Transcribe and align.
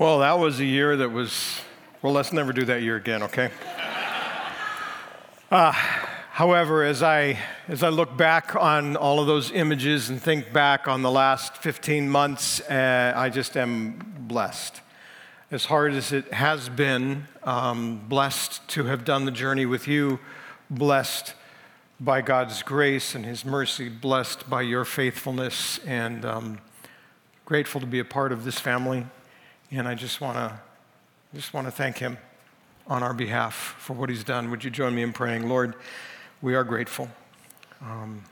Well, 0.00 0.20
that 0.20 0.38
was 0.38 0.60
a 0.60 0.64
year 0.64 0.96
that 0.96 1.10
was, 1.10 1.60
well, 2.00 2.14
let's 2.14 2.32
never 2.32 2.54
do 2.54 2.64
that 2.64 2.80
year 2.80 2.96
again, 2.96 3.22
okay? 3.24 3.50
Uh, 5.50 5.72
however, 5.72 6.84
as 6.84 7.02
I, 7.02 7.38
as 7.68 7.82
I 7.82 7.90
look 7.90 8.16
back 8.16 8.56
on 8.56 8.96
all 8.96 9.20
of 9.20 9.26
those 9.26 9.52
images 9.52 10.08
and 10.08 10.18
think 10.18 10.54
back 10.54 10.88
on 10.88 11.02
the 11.02 11.10
last 11.10 11.58
15 11.58 12.08
months, 12.08 12.62
uh, 12.62 13.12
I 13.14 13.28
just 13.28 13.58
am 13.58 14.14
blessed. 14.20 14.80
As 15.50 15.66
hard 15.66 15.92
as 15.92 16.12
it 16.12 16.32
has 16.32 16.70
been, 16.70 17.28
um, 17.42 18.00
blessed 18.08 18.66
to 18.68 18.84
have 18.84 19.04
done 19.04 19.26
the 19.26 19.30
journey 19.30 19.66
with 19.66 19.86
you, 19.86 20.18
blessed 20.70 21.34
by 22.00 22.22
God's 22.22 22.62
grace 22.62 23.14
and 23.14 23.26
His 23.26 23.44
mercy, 23.44 23.90
blessed 23.90 24.48
by 24.48 24.62
your 24.62 24.86
faithfulness, 24.86 25.78
and 25.84 26.24
um, 26.24 26.58
grateful 27.44 27.82
to 27.82 27.86
be 27.86 27.98
a 27.98 28.04
part 28.06 28.32
of 28.32 28.44
this 28.44 28.58
family. 28.58 29.04
And 29.72 29.86
I 29.86 29.94
just 29.94 30.20
want 30.20 30.36
to 30.36 30.58
just 31.32 31.54
want 31.54 31.68
to 31.68 31.70
thank 31.70 31.98
him 31.98 32.18
on 32.88 33.04
our 33.04 33.14
behalf 33.14 33.76
for 33.78 33.92
what 33.92 34.10
he's 34.10 34.24
done. 34.24 34.50
Would 34.50 34.64
you 34.64 34.70
join 34.70 34.96
me 34.96 35.02
in 35.02 35.12
praying? 35.12 35.48
Lord, 35.48 35.76
we 36.42 36.56
are 36.56 36.64
grateful. 36.64 37.08
Um, 37.80 38.24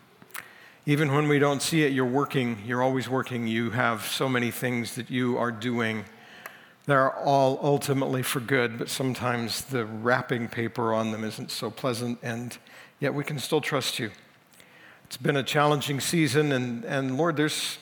even 0.85 1.13
when 1.13 1.29
we 1.29 1.39
don't 1.39 1.63
see 1.63 1.85
it, 1.85 1.93
you're 1.93 2.05
working. 2.05 2.59
You're 2.67 2.83
always 2.83 3.09
working. 3.09 3.47
You 3.47 3.71
have 3.71 4.05
so 4.05 4.29
many 4.29 4.51
things 4.51 4.97
that 4.97 5.11
you 5.11 5.39
are 5.39 5.53
doing. 5.53 6.07
They're 6.87 7.15
all 7.15 7.61
ultimately 7.63 8.25
for 8.25 8.41
good, 8.41 8.77
but 8.77 8.89
sometimes 8.89 9.63
the 9.67 9.85
wrapping 9.85 10.49
paper 10.49 10.93
on 10.93 11.13
them 11.13 11.23
isn't 11.23 11.53
so 11.53 11.71
pleasant, 11.71 12.19
and 12.21 12.59
yet 12.99 13.15
we 13.15 13.23
can 13.23 13.39
still 13.39 13.61
trust 13.61 14.01
you. 14.01 14.11
It's 15.05 15.19
been 15.19 15.37
a 15.37 15.45
challenging 15.45 16.01
season, 16.01 16.51
and, 16.51 16.85
and 16.85 17.17
Lord, 17.17 17.37
there's 17.37 17.79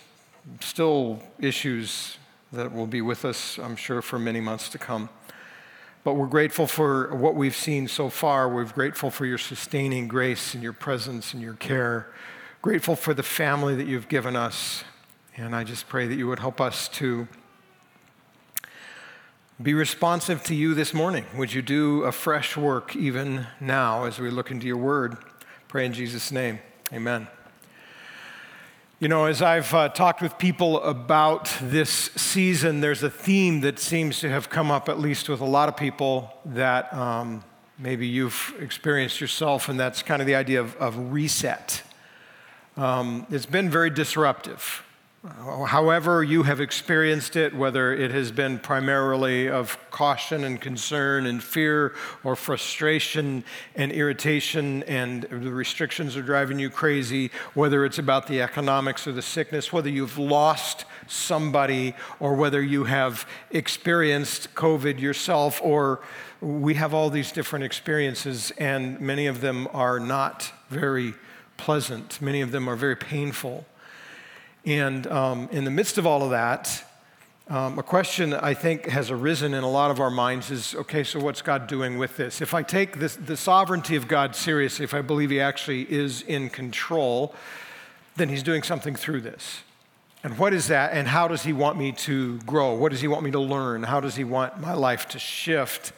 still 0.61 1.23
issues 1.39 2.19
that 2.53 2.73
will 2.73 2.87
be 2.87 3.01
with 3.01 3.25
us, 3.25 3.59
I'm 3.59 3.77
sure, 3.77 4.03
for 4.03 4.19
many 4.19 4.41
months 4.41 4.69
to 4.71 4.79
come. 4.79 5.09
But 6.05 6.15
we're 6.15 6.27
grateful 6.27 6.67
for 6.67 7.15
what 7.17 7.35
we've 7.35 7.57
seen 7.57 7.89
so 7.89 8.09
far. 8.09 8.49
We're 8.49 8.65
grateful 8.65 9.11
for 9.11 9.27
your 9.27 9.39
sustaining 9.39 10.07
grace 10.07 10.55
and 10.55 10.63
your 10.63 10.73
presence 10.73 11.35
and 11.35 11.43
your 11.43 11.55
care. 11.55 12.07
Grateful 12.63 12.95
for 12.95 13.13
the 13.13 13.25
family 13.25 13.75
that 13.75 13.87
you've 13.87 14.09
given 14.09 14.37
us. 14.37 14.85
And 15.37 15.55
I 15.55 15.65
just 15.65 15.89
pray 15.89 16.07
that 16.07 16.15
you 16.15 16.29
would 16.29 16.39
help 16.39 16.61
us 16.61 16.89
to 16.91 17.27
be 19.61 19.75
responsive 19.75 20.45
to 20.45 20.55
you 20.55 20.75
this 20.75 20.95
morning. 20.95 21.25
Would 21.37 21.53
you 21.53 21.63
do 21.63 22.05
a 22.05 22.13
fresh 22.13 22.57
work 22.57 22.95
even 22.95 23.47
now 23.59 24.05
as 24.05 24.19
we 24.19 24.31
look 24.31 24.51
into 24.51 24.67
your 24.67 24.77
word? 24.77 25.17
Pray 25.67 25.87
in 25.87 25.93
Jesus' 25.93 26.31
name. 26.31 26.61
Amen. 26.93 27.27
You 28.99 29.09
know, 29.09 29.27
as 29.27 29.43
I've 29.43 29.75
uh, 29.75 29.91
talked 29.91 30.23
with 30.23 30.39
people 30.39 30.83
about 30.83 31.55
this 31.61 31.91
season, 31.91 32.81
there's 32.81 33.03
a 33.03 33.11
theme 33.11 33.61
that 33.61 33.79
seems 33.79 34.21
to 34.21 34.31
have 34.31 34.49
come 34.49 34.71
up, 34.71 34.89
at 34.89 34.99
least 34.99 35.29
with 35.29 35.43
a 35.43 35.45
lot 35.45 35.69
of 35.69 35.77
people, 35.77 36.33
that 36.47 36.91
um, 36.95 37.45
maybe 37.79 38.07
you've 38.07 38.55
experienced 38.59 39.21
yourself, 39.21 39.69
and 39.69 39.79
that's 39.79 40.03
kind 40.03 40.23
of 40.23 40.27
the 40.27 40.35
idea 40.35 40.63
of, 40.63 40.75
of 40.77 41.13
reset. 41.13 41.83
Um, 42.79 43.27
it's 43.31 43.45
been 43.45 43.69
very 43.69 43.91
disruptive. 43.91 44.83
However, 45.67 46.23
you 46.23 46.45
have 46.45 46.61
experienced 46.61 47.37
it, 47.37 47.55
whether 47.55 47.93
it 47.93 48.11
has 48.13 48.31
been 48.31 48.59
primarily 48.59 49.49
of 49.49 49.79
caution 49.91 50.45
and 50.45 50.61
concern 50.61 51.27
and 51.27 51.43
fear 51.43 51.95
or 52.23 52.37
frustration 52.37 53.43
and 53.75 53.91
irritation, 53.91 54.83
and 54.85 55.23
the 55.25 55.51
restrictions 55.51 56.17
are 56.17 56.23
driving 56.23 56.59
you 56.59 56.71
crazy, 56.71 57.31
whether 57.55 57.85
it's 57.85 57.99
about 57.99 58.27
the 58.27 58.41
economics 58.41 59.07
or 59.07 59.13
the 59.13 59.23
sickness, 59.23 59.73
whether 59.73 59.89
you've 59.89 60.19
lost 60.19 60.85
somebody 61.09 61.95
or 62.21 62.35
whether 62.35 62.63
you 62.63 62.85
have 62.85 63.27
experienced 63.51 64.55
COVID 64.55 65.01
yourself, 65.01 65.61
or 65.63 66.01
we 66.41 66.75
have 66.75 66.95
all 66.95 67.11
these 67.11 67.33
different 67.33 67.65
experiences, 67.65 68.53
and 68.59 69.01
many 69.01 69.27
of 69.27 69.41
them 69.41 69.67
are 69.73 69.99
not 69.99 70.53
very 70.69 71.15
pleasant, 71.57 72.21
many 72.21 72.43
of 72.43 72.53
them 72.53 72.69
are 72.69 72.77
very 72.77 72.97
painful. 72.97 73.67
And 74.67 75.07
um, 75.07 75.49
in 75.53 75.65
the 75.65 75.71
midst 75.71 75.97
of 75.97 76.07
all 76.07 76.25
of 76.25 76.31
that, 76.31 76.85
um, 77.49 77.79
a 77.79 77.83
question 77.85 78.35
I 78.35 78.55
think 78.55 78.87
has 78.87 79.13
arisen 79.13 79.55
in 79.55 79.63
a 79.63 79.71
lot 79.71 79.93
of 79.93 80.01
our 80.01 80.11
minds 80.11 80.51
is 80.51 80.75
okay, 80.75 81.05
so 81.05 81.21
what's 81.21 81.41
God 81.41 81.69
doing 81.69 81.97
with 81.97 82.17
this? 82.17 82.41
If 82.41 82.53
I 82.53 82.65
take 82.65 82.99
this, 82.99 83.15
the 83.15 83.37
sovereignty 83.37 83.95
of 83.95 84.09
God 84.09 84.35
seriously, 84.35 84.83
if 84.83 84.93
I 84.93 85.03
believe 85.03 85.31
He 85.31 85.41
actually 85.41 85.83
is 85.83 86.23
in 86.23 86.51
control, 86.51 87.33
then 88.17 88.29
He's 88.29 88.43
doing 88.43 88.65
something 88.65 88.97
through 88.97 89.21
this. 89.21 89.61
And 90.25 90.37
what 90.37 90.53
is 90.53 90.67
that? 90.67 90.93
And 90.93 91.07
how 91.07 91.29
does 91.29 91.45
He 91.45 91.53
want 91.53 91.79
me 91.79 91.93
to 91.93 92.39
grow? 92.41 92.75
What 92.75 92.91
does 92.91 93.01
He 93.01 93.07
want 93.07 93.23
me 93.23 93.31
to 93.31 93.39
learn? 93.39 93.85
How 93.85 94.01
does 94.01 94.17
He 94.17 94.25
want 94.25 94.59
my 94.61 94.75
life 94.75 95.07
to 95.11 95.21
shift 95.21 95.93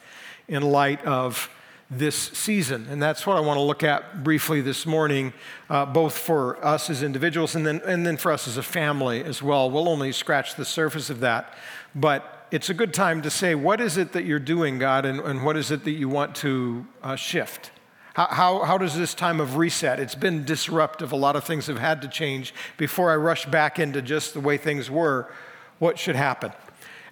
in 0.47 0.61
light 0.61 1.03
of 1.03 1.49
this 1.91 2.15
season. 2.15 2.85
And 2.89 3.01
that's 3.01 3.25
what 3.25 3.35
I 3.35 3.39
want 3.39 3.57
to 3.57 3.61
look 3.61 3.83
at 3.83 4.23
briefly 4.23 4.61
this 4.61 4.85
morning, 4.85 5.33
uh, 5.69 5.85
both 5.87 6.15
for 6.17 6.63
us 6.63 6.89
as 6.89 7.01
individuals 7.01 7.55
and 7.55 7.65
then, 7.65 7.81
and 7.85 8.05
then 8.05 8.15
for 8.15 8.31
us 8.31 8.47
as 8.47 8.57
a 8.57 8.63
family 8.63 9.23
as 9.23 9.41
well. 9.41 9.71
We'll 9.71 9.89
only 9.89 10.11
scratch 10.11 10.55
the 10.55 10.65
surface 10.65 11.09
of 11.09 11.19
that. 11.21 11.53
But 11.95 12.47
it's 12.51 12.69
a 12.69 12.75
good 12.75 12.93
time 12.93 13.23
to 13.23 13.31
say, 13.31 13.55
what 13.55 13.81
is 13.81 13.97
it 13.97 14.11
that 14.13 14.23
you're 14.23 14.39
doing, 14.39 14.77
God, 14.77 15.05
and, 15.05 15.19
and 15.19 15.43
what 15.43 15.57
is 15.57 15.71
it 15.71 15.83
that 15.85 15.91
you 15.91 16.09
want 16.09 16.35
to 16.37 16.85
uh, 17.01 17.15
shift? 17.15 17.71
How, 18.13 18.27
how, 18.27 18.63
how, 18.63 18.77
does 18.77 18.95
this 18.95 19.15
time 19.15 19.39
of 19.39 19.57
reset? 19.57 19.99
It's 19.99 20.15
been 20.15 20.45
disruptive. 20.45 21.11
A 21.11 21.15
lot 21.15 21.35
of 21.35 21.43
things 21.43 21.67
have 21.67 21.79
had 21.79 22.01
to 22.03 22.07
change. 22.07 22.53
Before 22.77 23.11
I 23.11 23.15
rush 23.15 23.45
back 23.45 23.79
into 23.79 24.01
just 24.01 24.33
the 24.33 24.39
way 24.39 24.57
things 24.57 24.91
were, 24.91 25.31
what 25.79 25.97
should 25.97 26.15
happen? 26.15 26.51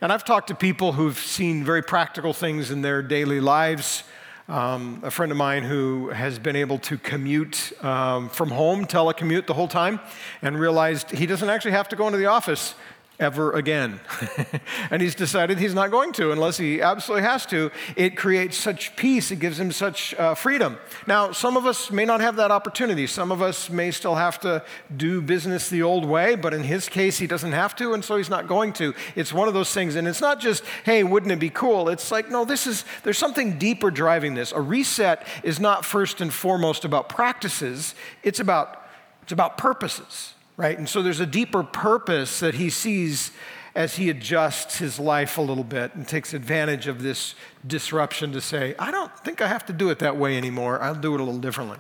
And 0.02 0.12
I've 0.12 0.26
talked 0.26 0.48
to 0.50 0.56
people 0.56 0.94
who've 0.94 1.18
seen 1.18 1.64
very 1.64 1.82
practical 1.82 2.34
things 2.34 2.70
in 2.70 2.84
their 2.84 3.02
daily 3.02 3.40
lives 3.40 4.04
um, 4.48 5.02
a 5.04 5.12
friend 5.12 5.32
of 5.32 5.38
mine 5.38 5.64
who 5.64 6.10
has 6.10 6.40
been 6.40 6.56
able 6.56 6.80
to 6.80 6.98
commute 6.98 7.74
um, 7.84 8.30
from 8.30 8.50
home, 8.50 8.86
telecommute 8.86 9.46
the 9.46 9.54
whole 9.54 9.68
time, 9.68 10.00
and 10.42 10.60
realized 10.60 11.12
he 11.12 11.26
doesn't 11.26 11.50
actually 11.50 11.72
have 11.72 11.90
to 11.90 11.96
go 11.96 12.08
into 12.08 12.18
the 12.18 12.28
office 12.28 12.76
ever 13.20 13.54
again. 13.54 14.00
and 14.92 15.02
he's 15.02 15.16
decided 15.16 15.58
he's 15.58 15.74
not 15.74 15.90
going 15.90 16.12
to 16.14 16.32
unless 16.32 16.58
he 16.58 16.82
absolutely 16.82 17.28
has 17.28 17.46
to. 17.48 17.72
It 17.96 18.16
creates 18.16 18.58
such 18.58 18.96
peace, 18.96 19.32
it 19.32 19.40
gives 19.40 19.60
him 19.60 19.72
such 19.72 20.14
uh, 20.16 20.36
freedom. 20.36 20.78
Now, 21.08 21.32
some 21.32 21.58
of 21.58 21.66
us 21.66 21.92
may 21.92 22.06
not 22.06 22.22
have 22.22 22.36
that 22.36 22.52
opportunity. 22.52 23.08
Some 23.08 23.32
of 23.32 23.42
us 23.42 23.70
may 23.70 23.92
still 23.92 24.16
have 24.16 24.40
to 24.42 24.64
do 24.96 25.22
business 25.22 25.70
the 25.70 25.82
old 25.82 26.06
way, 26.06 26.36
but 26.36 26.54
in 26.54 26.64
his 26.64 26.88
case, 26.90 27.18
he 27.18 27.28
doesn't 27.28 27.54
have 27.54 27.76
to, 27.78 27.94
and 27.94 28.04
so 28.06 28.18
he's 28.18 28.30
not 28.30 28.48
going 28.48 28.74
to. 28.74 28.94
It's 29.16 29.34
one 29.34 29.48
of 29.48 29.54
those 29.54 29.74
things. 29.74 29.96
And 29.96 30.08
it's 30.08 30.22
not 30.22 30.40
just, 30.40 30.64
hey, 30.86 31.04
wouldn't 31.04 31.32
it 31.32 31.40
be 31.40 31.50
cool? 31.50 31.90
It's 31.90 32.12
like, 32.12 32.30
no, 32.30 32.46
this 32.46 32.68
is, 32.68 32.86
there's 33.04 33.18
something 33.18 33.58
deeper 33.58 33.90
driving 33.90 34.36
this. 34.36 34.52
A 34.52 34.62
reset 34.62 35.26
is 35.44 35.60
not 35.60 35.86
first 35.86 36.22
and 36.22 36.32
foremost 36.32 36.86
about 36.86 37.10
practices, 37.10 37.96
it's 38.24 38.40
about, 38.40 38.84
it's 39.24 39.32
about 39.32 39.58
purposes 39.58 40.34
right? 40.58 40.78
And 40.78 40.90
so 40.90 41.02
there's 41.02 41.20
a 41.20 41.26
deeper 41.26 41.64
purpose 41.64 42.40
that 42.40 42.56
he 42.56 42.70
sees 42.70 43.32
as 43.76 43.96
he 43.96 44.10
adjusts 44.10 44.80
his 44.80 45.00
life 45.00 45.38
a 45.38 45.42
little 45.42 45.64
bit 45.64 45.94
and 45.94 46.08
takes 46.08 46.34
advantage 46.34 46.88
of 46.88 47.04
this 47.04 47.36
disruption 47.66 48.32
to 48.32 48.42
say, 48.42 48.74
I 48.80 48.90
don't 48.90 49.16
think 49.20 49.40
I 49.40 49.48
have 49.48 49.68
to 49.68 49.74
do 49.74 49.92
it 49.92 50.00
that 50.00 50.18
way 50.18 50.36
anymore. 50.36 50.82
I'll 50.82 50.96
do 50.96 51.14
it 51.14 51.22
a 51.22 51.24
little 51.24 51.40
differently. 51.40 51.78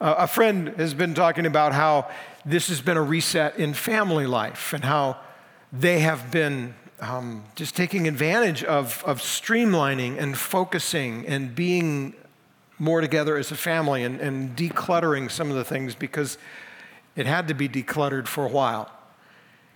Uh, 0.00 0.16
a 0.18 0.26
friend 0.26 0.68
has 0.78 0.92
been 0.92 1.14
talking 1.14 1.46
about 1.46 1.72
how 1.72 2.10
this 2.44 2.68
has 2.68 2.80
been 2.80 2.96
a 2.96 3.02
reset 3.02 3.56
in 3.56 3.72
family 3.72 4.26
life 4.26 4.72
and 4.72 4.82
how 4.82 5.18
they 5.72 6.00
have 6.00 6.32
been 6.32 6.74
um, 7.00 7.44
just 7.54 7.76
taking 7.76 8.08
advantage 8.08 8.64
of, 8.64 9.04
of 9.06 9.20
streamlining 9.20 10.18
and 10.18 10.36
focusing 10.36 11.24
and 11.26 11.54
being 11.54 12.14
more 12.80 13.00
together 13.00 13.36
as 13.36 13.52
a 13.52 13.56
family 13.56 14.02
and, 14.02 14.20
and 14.20 14.56
decluttering 14.56 15.30
some 15.30 15.50
of 15.50 15.56
the 15.56 15.64
things 15.64 15.94
because 15.94 16.36
it 17.16 17.26
had 17.26 17.48
to 17.48 17.54
be 17.54 17.68
decluttered 17.68 18.26
for 18.26 18.44
a 18.44 18.48
while 18.48 18.90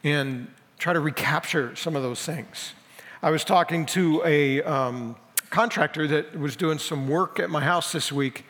and 0.02 0.48
try 0.78 0.92
to 0.92 1.00
recapture 1.00 1.74
some 1.76 1.96
of 1.96 2.02
those 2.02 2.24
things. 2.24 2.74
I 3.22 3.30
was 3.30 3.44
talking 3.44 3.86
to 3.86 4.22
a 4.24 4.62
um, 4.62 5.16
contractor 5.50 6.06
that 6.08 6.38
was 6.38 6.56
doing 6.56 6.78
some 6.78 7.08
work 7.08 7.40
at 7.40 7.48
my 7.48 7.62
house 7.62 7.92
this 7.92 8.12
week, 8.12 8.44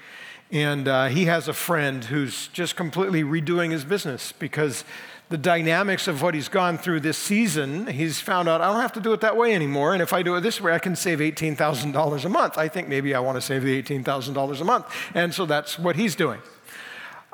and 0.50 0.88
uh, 0.88 1.06
he 1.06 1.26
has 1.26 1.48
a 1.48 1.52
friend 1.52 2.04
who's 2.04 2.48
just 2.48 2.76
completely 2.76 3.22
redoing 3.22 3.70
his 3.70 3.84
business 3.84 4.32
because 4.32 4.84
the 5.30 5.38
dynamics 5.38 6.06
of 6.06 6.22
what 6.22 6.34
he's 6.34 6.48
gone 6.48 6.76
through 6.76 7.00
this 7.00 7.16
season, 7.16 7.86
he's 7.86 8.20
found 8.20 8.48
out 8.48 8.60
I 8.60 8.66
don't 8.72 8.80
have 8.80 8.92
to 8.92 9.00
do 9.00 9.12
it 9.12 9.20
that 9.22 9.36
way 9.36 9.54
anymore. 9.54 9.92
And 9.92 10.02
if 10.02 10.12
I 10.12 10.22
do 10.22 10.36
it 10.36 10.42
this 10.42 10.60
way, 10.60 10.74
I 10.74 10.78
can 10.78 10.96
save 10.96 11.18
$18,000 11.18 12.24
a 12.24 12.28
month. 12.28 12.58
I 12.58 12.68
think 12.68 12.88
maybe 12.88 13.14
I 13.14 13.20
want 13.20 13.36
to 13.36 13.40
save 13.40 13.62
the 13.62 13.82
$18,000 13.82 14.60
a 14.60 14.64
month. 14.64 14.86
And 15.14 15.32
so 15.32 15.46
that's 15.46 15.78
what 15.78 15.96
he's 15.96 16.14
doing. 16.14 16.40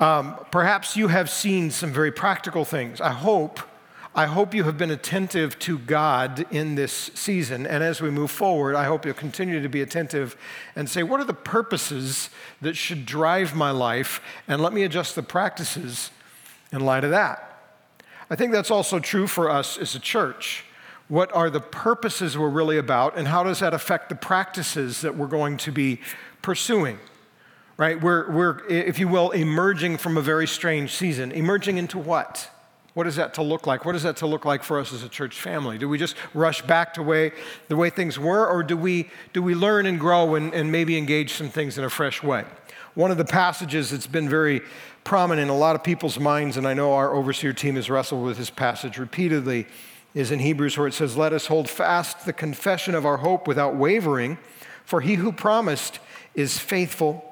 Um, 0.00 0.36
perhaps 0.50 0.96
you 0.96 1.08
have 1.08 1.28
seen 1.28 1.70
some 1.70 1.92
very 1.92 2.10
practical 2.10 2.64
things. 2.64 3.02
I 3.02 3.10
hope, 3.10 3.60
I 4.14 4.24
hope 4.24 4.54
you 4.54 4.64
have 4.64 4.78
been 4.78 4.90
attentive 4.90 5.58
to 5.58 5.78
God 5.78 6.46
in 6.50 6.74
this 6.74 7.10
season. 7.14 7.66
And 7.66 7.84
as 7.84 8.00
we 8.00 8.10
move 8.10 8.30
forward, 8.30 8.74
I 8.74 8.84
hope 8.84 9.04
you'll 9.04 9.14
continue 9.14 9.60
to 9.60 9.68
be 9.68 9.82
attentive 9.82 10.36
and 10.74 10.88
say, 10.88 11.02
what 11.02 11.20
are 11.20 11.24
the 11.24 11.34
purposes 11.34 12.30
that 12.62 12.78
should 12.78 13.04
drive 13.04 13.54
my 13.54 13.70
life? 13.70 14.22
And 14.48 14.62
let 14.62 14.72
me 14.72 14.84
adjust 14.84 15.16
the 15.16 15.22
practices 15.22 16.10
in 16.72 16.80
light 16.80 17.04
of 17.04 17.10
that. 17.10 17.46
I 18.30 18.36
think 18.36 18.52
that's 18.52 18.70
also 18.70 19.00
true 19.00 19.26
for 19.26 19.50
us 19.50 19.76
as 19.76 19.94
a 19.94 20.00
church. 20.00 20.64
What 21.08 21.30
are 21.34 21.50
the 21.50 21.60
purposes 21.60 22.38
we're 22.38 22.48
really 22.48 22.78
about, 22.78 23.18
and 23.18 23.26
how 23.26 23.42
does 23.42 23.58
that 23.58 23.74
affect 23.74 24.08
the 24.08 24.14
practices 24.14 25.00
that 25.00 25.16
we're 25.16 25.26
going 25.26 25.56
to 25.58 25.72
be 25.72 26.00
pursuing? 26.40 27.00
Right? 27.80 27.98
We're, 27.98 28.30
we're, 28.30 28.66
if 28.68 28.98
you 28.98 29.08
will, 29.08 29.30
emerging 29.30 29.96
from 29.96 30.18
a 30.18 30.20
very 30.20 30.46
strange 30.46 30.94
season. 30.94 31.32
Emerging 31.32 31.78
into 31.78 31.96
what? 31.96 32.50
What 32.92 33.06
is 33.06 33.16
that 33.16 33.32
to 33.34 33.42
look 33.42 33.66
like? 33.66 33.86
What 33.86 33.94
is 33.94 34.02
that 34.02 34.18
to 34.18 34.26
look 34.26 34.44
like 34.44 34.62
for 34.62 34.78
us 34.78 34.92
as 34.92 35.02
a 35.02 35.08
church 35.08 35.40
family? 35.40 35.78
Do 35.78 35.88
we 35.88 35.96
just 35.96 36.14
rush 36.34 36.60
back 36.60 36.92
to 36.92 37.02
way, 37.02 37.32
the 37.68 37.76
way 37.76 37.88
things 37.88 38.18
were, 38.18 38.46
or 38.46 38.62
do 38.62 38.76
we, 38.76 39.08
do 39.32 39.42
we 39.42 39.54
learn 39.54 39.86
and 39.86 39.98
grow 39.98 40.34
and, 40.34 40.52
and 40.52 40.70
maybe 40.70 40.98
engage 40.98 41.32
some 41.32 41.48
things 41.48 41.78
in 41.78 41.84
a 41.84 41.88
fresh 41.88 42.22
way? 42.22 42.44
One 42.92 43.10
of 43.10 43.16
the 43.16 43.24
passages 43.24 43.92
that's 43.92 44.06
been 44.06 44.28
very 44.28 44.60
prominent 45.02 45.44
in 45.44 45.48
a 45.48 45.56
lot 45.56 45.74
of 45.74 45.82
people's 45.82 46.18
minds, 46.18 46.58
and 46.58 46.68
I 46.68 46.74
know 46.74 46.92
our 46.92 47.14
overseer 47.14 47.54
team 47.54 47.76
has 47.76 47.88
wrestled 47.88 48.22
with 48.22 48.36
this 48.36 48.50
passage 48.50 48.98
repeatedly, 48.98 49.66
is 50.12 50.30
in 50.30 50.40
Hebrews 50.40 50.76
where 50.76 50.86
it 50.86 50.92
says, 50.92 51.16
Let 51.16 51.32
us 51.32 51.46
hold 51.46 51.70
fast 51.70 52.26
the 52.26 52.34
confession 52.34 52.94
of 52.94 53.06
our 53.06 53.16
hope 53.16 53.48
without 53.48 53.74
wavering, 53.74 54.36
for 54.84 55.00
he 55.00 55.14
who 55.14 55.32
promised 55.32 55.98
is 56.34 56.58
faithful. 56.58 57.29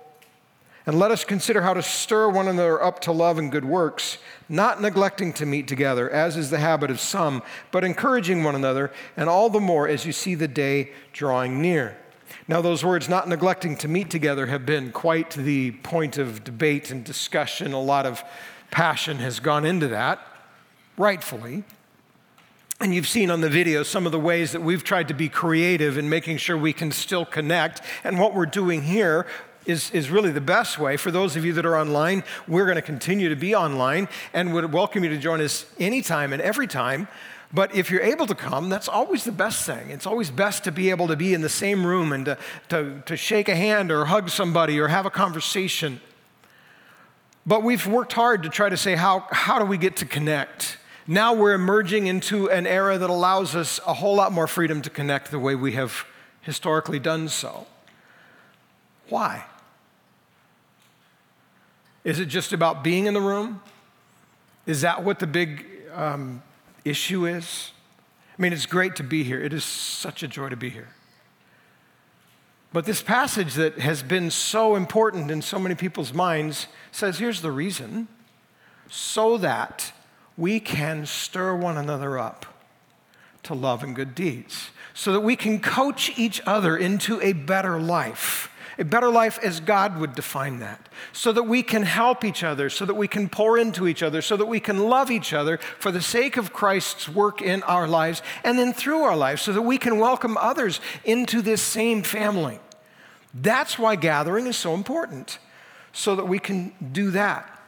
And 0.89 0.99
let 0.99 1.11
us 1.11 1.23
consider 1.23 1.61
how 1.61 1.75
to 1.75 1.83
stir 1.83 2.31
one 2.31 2.49
another 2.49 2.83
up 2.83 3.01
to 3.01 3.13
love 3.13 3.37
and 3.37 3.53
good 3.53 3.67
works, 3.67 4.17
not 4.49 4.81
neglecting 4.81 5.35
to 5.35 5.45
meet 5.45 5.69
together, 5.69 6.09
as 6.09 6.35
is 6.35 6.49
the 6.49 6.61
habit 6.61 6.91
of 6.91 6.99
some, 6.99 7.43
but 7.71 7.85
encouraging 7.85 8.43
one 8.43 8.55
another, 8.55 8.91
and 9.15 9.29
all 9.29 9.51
the 9.51 9.61
more 9.61 9.87
as 9.87 10.07
you 10.07 10.13
see 10.13 10.35
the 10.35 10.49
day 10.49 10.93
drawing 11.13 11.61
near. 11.61 11.99
Now, 12.49 12.63
those 12.63 12.87
words, 12.87 13.07
not 13.07 13.29
neglecting 13.29 13.77
to 13.77 13.87
meet 13.87 14.09
together, 14.09 14.47
have 14.47 14.65
been 14.65 14.91
quite 14.91 15.33
the 15.33 15.73
point 15.73 16.17
of 16.17 16.43
debate 16.43 16.91
and 16.91 17.05
discussion. 17.05 17.75
A 17.75 17.83
lot 17.83 18.07
of 18.07 18.25
passion 18.71 19.19
has 19.19 19.41
gone 19.41 19.67
into 19.67 19.89
that, 19.89 20.27
rightfully. 20.97 21.65
And 22.81 22.95
you've 22.95 23.09
seen 23.09 23.29
on 23.31 23.41
the 23.41 23.51
video 23.51 23.83
some 23.83 24.07
of 24.07 24.13
the 24.13 24.21
ways 24.21 24.53
that 24.53 24.63
we've 24.63 24.85
tried 24.85 25.09
to 25.09 25.15
be 25.15 25.29
creative 25.29 25.99
in 25.99 26.09
making 26.09 26.37
sure 26.37 26.57
we 26.57 26.73
can 26.73 26.93
still 26.93 27.27
connect. 27.27 27.83
And 28.05 28.21
what 28.21 28.35
we're 28.35 28.47
doing 28.47 28.83
here 28.83 29.27
is, 29.69 29.91
is 29.91 30.11
really 30.11 30.33
the 30.33 30.41
best 30.41 30.79
way. 30.79 30.97
For 30.97 31.11
those 31.11 31.37
of 31.37 31.45
you 31.45 31.53
that 31.53 31.67
are 31.67 31.77
online, 31.77 32.25
we're 32.49 32.65
going 32.65 32.77
to 32.77 32.83
continue 32.83 33.29
to 33.29 33.37
be 33.37 33.55
online 33.55 34.09
and 34.33 34.55
would 34.55 34.73
welcome 34.73 35.05
you 35.05 35.11
to 35.11 35.19
join 35.19 35.41
us 35.43 35.67
anytime 35.79 36.33
and 36.33 36.41
every 36.41 36.67
time. 36.67 37.07
But 37.53 37.75
if 37.75 37.91
you're 37.91 38.03
able 38.03 38.27
to 38.27 38.35
come, 38.35 38.71
that's 38.71 38.89
always 38.89 39.25
the 39.25 39.33
best 39.33 39.65
thing. 39.65 39.91
It's 39.91 40.07
always 40.07 40.31
best 40.31 40.65
to 40.65 40.73
be 40.73 40.91
able 40.91 41.07
to 41.09 41.17
be 41.17 41.35
in 41.35 41.43
the 41.43 41.49
same 41.51 41.87
room 41.87 42.13
and 42.13 42.25
to, 42.25 42.39
to, 42.71 43.03
to 43.07 43.17
shake 43.17 43.49
a 43.49 43.55
hand 43.55 43.93
or 43.93 44.07
hug 44.07 44.31
somebody 44.31 44.81
or 44.81 44.89
have 44.89 45.07
a 45.07 45.11
conversation. 45.11 46.01
But 47.47 47.63
we've 47.63 47.87
worked 47.87 48.15
hard 48.15 48.43
to 48.45 48.49
try 48.49 48.71
to 48.71 48.77
say, 48.77 48.97
how, 48.97 49.27
how 49.31 49.59
do 49.59 49.67
we 49.67 49.79
get 49.79 49.97
to 49.97 50.07
connect? 50.07 50.79
Now 51.07 51.35
we're 51.35 51.55
emerging 51.55 52.07
into 52.07 52.51
an 52.51 52.67
era 52.67 52.99
that 52.99 53.09
allows 53.09 53.55
us 53.55 53.81
a 53.87 53.95
whole 53.95 54.15
lot 54.15 54.33
more 54.33 54.47
freedom 54.47 54.83
to 54.83 54.91
connect 54.91 55.31
the 55.31 55.39
way 55.39 55.55
we 55.55 55.73
have 55.73 56.05
historically 56.43 56.99
done 56.99 57.29
so. 57.29 57.67
Why? 59.09 59.45
Is 62.05 62.21
it 62.21 62.27
just 62.27 62.53
about 62.53 62.83
being 62.85 63.07
in 63.07 63.15
the 63.15 63.21
room? 63.21 63.61
Is 64.67 64.83
that 64.83 65.03
what 65.03 65.19
the 65.19 65.27
big 65.27 65.67
um, 65.95 66.43
issue 66.85 67.27
is? 67.27 67.73
I 68.39 68.43
mean, 68.43 68.53
it's 68.53 68.67
great 68.67 68.97
to 68.97 69.03
be 69.03 69.25
here. 69.25 69.41
It 69.43 69.53
is 69.53 69.65
such 69.65 70.23
a 70.23 70.29
joy 70.29 70.49
to 70.49 70.57
be 70.57 70.71
here. 70.71 70.89
But 72.73 72.85
this 72.85 73.03
passage 73.03 73.55
that 73.55 73.79
has 73.79 74.03
been 74.03 74.31
so 74.31 74.77
important 74.77 75.31
in 75.31 75.43
so 75.43 75.59
many 75.59 75.75
people's 75.75 76.13
minds 76.13 76.67
says 76.93 77.19
here's 77.19 77.41
the 77.41 77.51
reason 77.51 78.09
so 78.91 79.39
that 79.39 79.93
we 80.37 80.61
can 80.61 81.07
stir 81.07 81.55
one 81.57 81.77
another 81.77 82.19
up 82.19 82.47
to 83.45 83.55
love 83.55 83.83
and 83.83 83.97
good 83.97 84.15
deeds, 84.15 84.71
so 84.93 85.13
that 85.13 85.21
we 85.21 85.35
can 85.35 85.61
coach 85.61 86.17
each 86.19 86.41
other 86.47 86.77
into 86.77 87.21
a 87.23 87.33
better 87.33 87.81
life 87.81 88.51
a 88.79 88.85
better 88.85 89.11
life 89.11 89.39
as 89.43 89.59
God 89.59 89.99
would 89.99 90.15
define 90.15 90.61
that, 90.61 90.89
so 91.13 91.33
that 91.33 91.43
we 91.43 91.63
can 91.63 91.83
help 91.83 92.25
each 92.25 92.45
other, 92.45 92.71
so 92.71 92.87
that 92.87 92.95
we 92.95 93.09
can 93.09 93.29
pour 93.29 93.59
into 93.59 93.89
each 93.89 94.03
other, 94.03 94.23
so 94.23 94.37
that 94.37 94.47
we 94.47 94.61
can 94.61 94.89
love 94.89 95.11
each 95.11 95.33
other 95.33 95.59
for 95.79 95.91
the 95.91 96.01
sake 96.01 96.37
of 96.37 96.53
Christ's 96.53 97.09
work 97.09 97.43
in 97.43 97.63
our 97.65 97.89
lives 97.89 98.23
and 98.45 98.59
then 98.59 98.73
through 98.73 99.01
our 99.01 99.17
lives, 99.17 99.43
so 99.43 99.53
that 99.53 99.63
we 99.63 99.79
can 99.79 99.99
welcome 99.99 100.37
others 100.37 100.81
into 101.05 101.43
this 101.43 101.61
same 101.61 102.03
family. 102.03 102.61
That's 103.35 103.79
why 103.79 103.97
gathering 103.97 104.47
is 104.47 104.57
so 104.57 104.75
important, 104.75 105.39
so 105.93 106.15
that 106.15 106.27
we 106.27 106.39
can 106.39 106.73
do 106.93 107.11
that. 107.11 107.61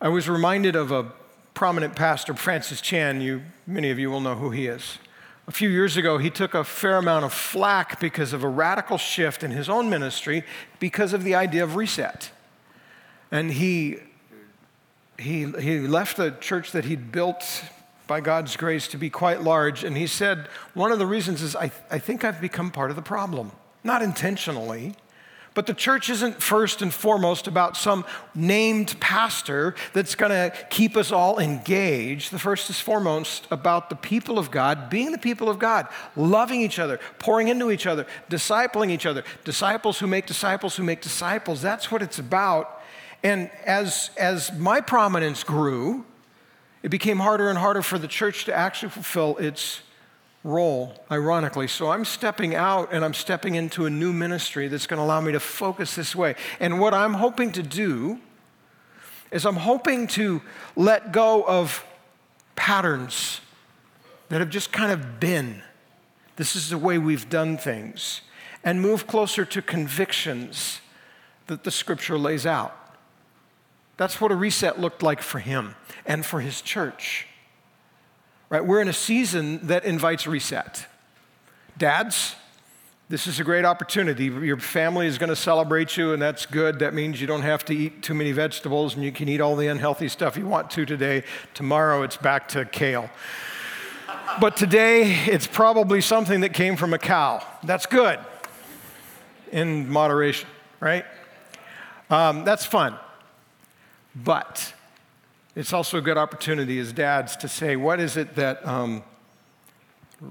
I 0.00 0.08
was 0.08 0.28
reminded 0.28 0.76
of 0.76 0.92
a 0.92 1.12
prominent 1.54 1.96
pastor, 1.96 2.34
Francis 2.34 2.80
Chan. 2.80 3.20
You, 3.20 3.42
many 3.66 3.90
of 3.90 3.98
you 3.98 4.10
will 4.10 4.20
know 4.20 4.34
who 4.34 4.50
he 4.50 4.66
is. 4.66 4.98
A 5.46 5.52
few 5.52 5.68
years 5.68 5.96
ago, 5.96 6.16
he 6.16 6.30
took 6.30 6.54
a 6.54 6.64
fair 6.64 6.96
amount 6.96 7.24
of 7.24 7.32
flack 7.32 8.00
because 8.00 8.32
of 8.32 8.42
a 8.42 8.48
radical 8.48 8.96
shift 8.96 9.42
in 9.42 9.50
his 9.50 9.68
own 9.68 9.90
ministry 9.90 10.42
because 10.80 11.12
of 11.12 11.22
the 11.22 11.34
idea 11.34 11.62
of 11.62 11.76
reset. 11.76 12.30
And 13.30 13.52
he, 13.52 13.98
he, 15.18 15.44
he 15.60 15.80
left 15.80 16.16
the 16.16 16.30
church 16.40 16.72
that 16.72 16.86
he'd 16.86 17.12
built 17.12 17.64
by 18.06 18.20
God's 18.20 18.56
grace 18.56 18.88
to 18.88 18.96
be 18.96 19.10
quite 19.10 19.42
large. 19.42 19.84
And 19.84 19.96
he 19.96 20.06
said, 20.06 20.48
One 20.72 20.92
of 20.92 20.98
the 20.98 21.06
reasons 21.06 21.42
is 21.42 21.54
I, 21.54 21.70
I 21.90 21.98
think 21.98 22.24
I've 22.24 22.40
become 22.40 22.70
part 22.70 22.90
of 22.90 22.96
the 22.96 23.02
problem. 23.02 23.52
Not 23.82 24.00
intentionally, 24.00 24.94
but 25.54 25.66
the 25.66 25.74
church 25.74 26.10
isn't 26.10 26.42
first 26.42 26.82
and 26.82 26.92
foremost 26.92 27.46
about 27.46 27.76
some 27.76 28.04
named 28.34 28.98
pastor 29.00 29.74
that's 29.92 30.16
going 30.16 30.30
to 30.30 30.56
keep 30.68 30.96
us 30.96 31.12
all 31.12 31.38
engaged. 31.38 32.32
The 32.32 32.38
first 32.40 32.68
is 32.68 32.80
foremost 32.80 33.46
about 33.52 33.88
the 33.88 33.96
people 33.96 34.38
of 34.38 34.50
God 34.50 34.90
being 34.90 35.12
the 35.12 35.18
people 35.18 35.48
of 35.48 35.60
God, 35.60 35.86
loving 36.16 36.60
each 36.60 36.78
other, 36.80 36.98
pouring 37.20 37.48
into 37.48 37.70
each 37.70 37.86
other, 37.86 38.04
discipling 38.28 38.90
each 38.90 39.06
other, 39.06 39.22
disciples 39.44 40.00
who 40.00 40.08
make 40.08 40.26
disciples 40.26 40.76
who 40.76 40.82
make 40.82 41.00
disciples. 41.00 41.62
That's 41.62 41.90
what 41.90 42.02
it's 42.02 42.18
about. 42.18 42.82
And 43.22 43.50
as, 43.64 44.10
as 44.18 44.52
my 44.52 44.80
prominence 44.80 45.44
grew, 45.44 46.04
it 46.82 46.90
became 46.90 47.18
harder 47.18 47.48
and 47.48 47.58
harder 47.58 47.80
for 47.80 47.98
the 47.98 48.08
church 48.08 48.44
to 48.44 48.54
actually 48.54 48.90
fulfill 48.90 49.36
its 49.38 49.80
role, 50.44 50.94
ironically. 51.10 51.66
So 51.66 51.90
I'm 51.90 52.04
stepping 52.04 52.54
out 52.54 52.92
and 52.92 53.04
I'm 53.04 53.14
stepping 53.14 53.54
into 53.54 53.86
a 53.86 53.90
new 53.90 54.12
ministry 54.12 54.68
that's 54.68 54.86
going 54.86 54.98
to 54.98 55.02
allow 55.02 55.20
me 55.20 55.32
to 55.32 55.40
focus 55.40 55.96
this 55.96 56.14
way. 56.14 56.36
And 56.60 56.78
what 56.78 56.92
I'm 56.94 57.14
hoping 57.14 57.50
to 57.52 57.62
do 57.62 58.20
is 59.32 59.46
I'm 59.46 59.56
hoping 59.56 60.06
to 60.08 60.42
let 60.76 61.10
go 61.10 61.42
of 61.44 61.84
patterns 62.54 63.40
that 64.28 64.40
have 64.40 64.50
just 64.50 64.70
kind 64.70 64.92
of 64.92 65.18
been. 65.18 65.62
This 66.36 66.54
is 66.54 66.70
the 66.70 66.78
way 66.78 66.98
we've 66.98 67.28
done 67.28 67.56
things, 67.56 68.20
and 68.62 68.80
move 68.80 69.06
closer 69.06 69.44
to 69.44 69.62
convictions 69.62 70.80
that 71.46 71.64
the 71.64 71.70
scripture 71.70 72.18
lays 72.18 72.46
out. 72.46 72.76
That's 73.96 74.20
what 74.20 74.32
a 74.32 74.34
reset 74.34 74.80
looked 74.80 75.02
like 75.02 75.22
for 75.22 75.38
him 75.38 75.74
and 76.04 76.24
for 76.24 76.40
his 76.40 76.60
church. 76.60 77.28
Right? 78.54 78.64
We're 78.64 78.80
in 78.80 78.86
a 78.86 78.92
season 78.92 79.66
that 79.66 79.84
invites 79.84 80.28
reset. 80.28 80.86
Dads, 81.76 82.36
this 83.08 83.26
is 83.26 83.40
a 83.40 83.42
great 83.42 83.64
opportunity. 83.64 84.26
Your 84.26 84.58
family 84.58 85.08
is 85.08 85.18
going 85.18 85.30
to 85.30 85.34
celebrate 85.34 85.96
you, 85.96 86.12
and 86.12 86.22
that's 86.22 86.46
good. 86.46 86.78
That 86.78 86.94
means 86.94 87.20
you 87.20 87.26
don't 87.26 87.42
have 87.42 87.64
to 87.64 87.74
eat 87.74 88.00
too 88.00 88.14
many 88.14 88.30
vegetables 88.30 88.94
and 88.94 89.02
you 89.02 89.10
can 89.10 89.28
eat 89.28 89.40
all 89.40 89.56
the 89.56 89.66
unhealthy 89.66 90.06
stuff 90.06 90.36
you 90.36 90.46
want 90.46 90.70
to 90.70 90.86
today. 90.86 91.24
Tomorrow, 91.52 92.04
it's 92.04 92.16
back 92.16 92.46
to 92.50 92.64
kale. 92.64 93.10
But 94.40 94.56
today, 94.56 95.24
it's 95.26 95.48
probably 95.48 96.00
something 96.00 96.42
that 96.42 96.54
came 96.54 96.76
from 96.76 96.94
a 96.94 96.98
cow. 96.98 97.44
That's 97.64 97.86
good 97.86 98.20
in 99.50 99.90
moderation, 99.90 100.48
right? 100.78 101.04
Um, 102.08 102.44
that's 102.44 102.64
fun. 102.64 102.94
But 104.14 104.72
it's 105.56 105.72
also 105.72 105.98
a 105.98 106.00
good 106.00 106.18
opportunity 106.18 106.78
as 106.78 106.92
dads 106.92 107.36
to 107.36 107.48
say, 107.48 107.76
what 107.76 108.00
is 108.00 108.16
it 108.16 108.34
that 108.36 108.66
um, 108.66 109.04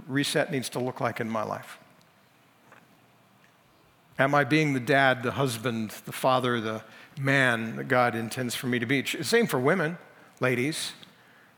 reset 0.08 0.52
needs 0.52 0.70
to 0.70 0.80
look 0.80 1.00
like 1.00 1.20
in 1.20 1.30
my 1.30 1.44
life? 1.44 1.80
Am 4.20 4.36
I 4.36 4.44
being 4.44 4.74
the 4.74 4.80
dad, 4.80 5.24
the 5.24 5.32
husband, 5.32 5.92
the 6.06 6.12
father, 6.12 6.62
the 6.62 6.84
man 7.20 7.78
that 7.78 7.88
God 7.88 8.16
intends 8.16 8.54
for 8.54 8.68
me 8.68 8.80
to 8.80 8.86
be? 8.86 9.04
Same 9.06 9.48
for 9.48 9.60
women, 9.60 9.98
ladies. 10.40 10.92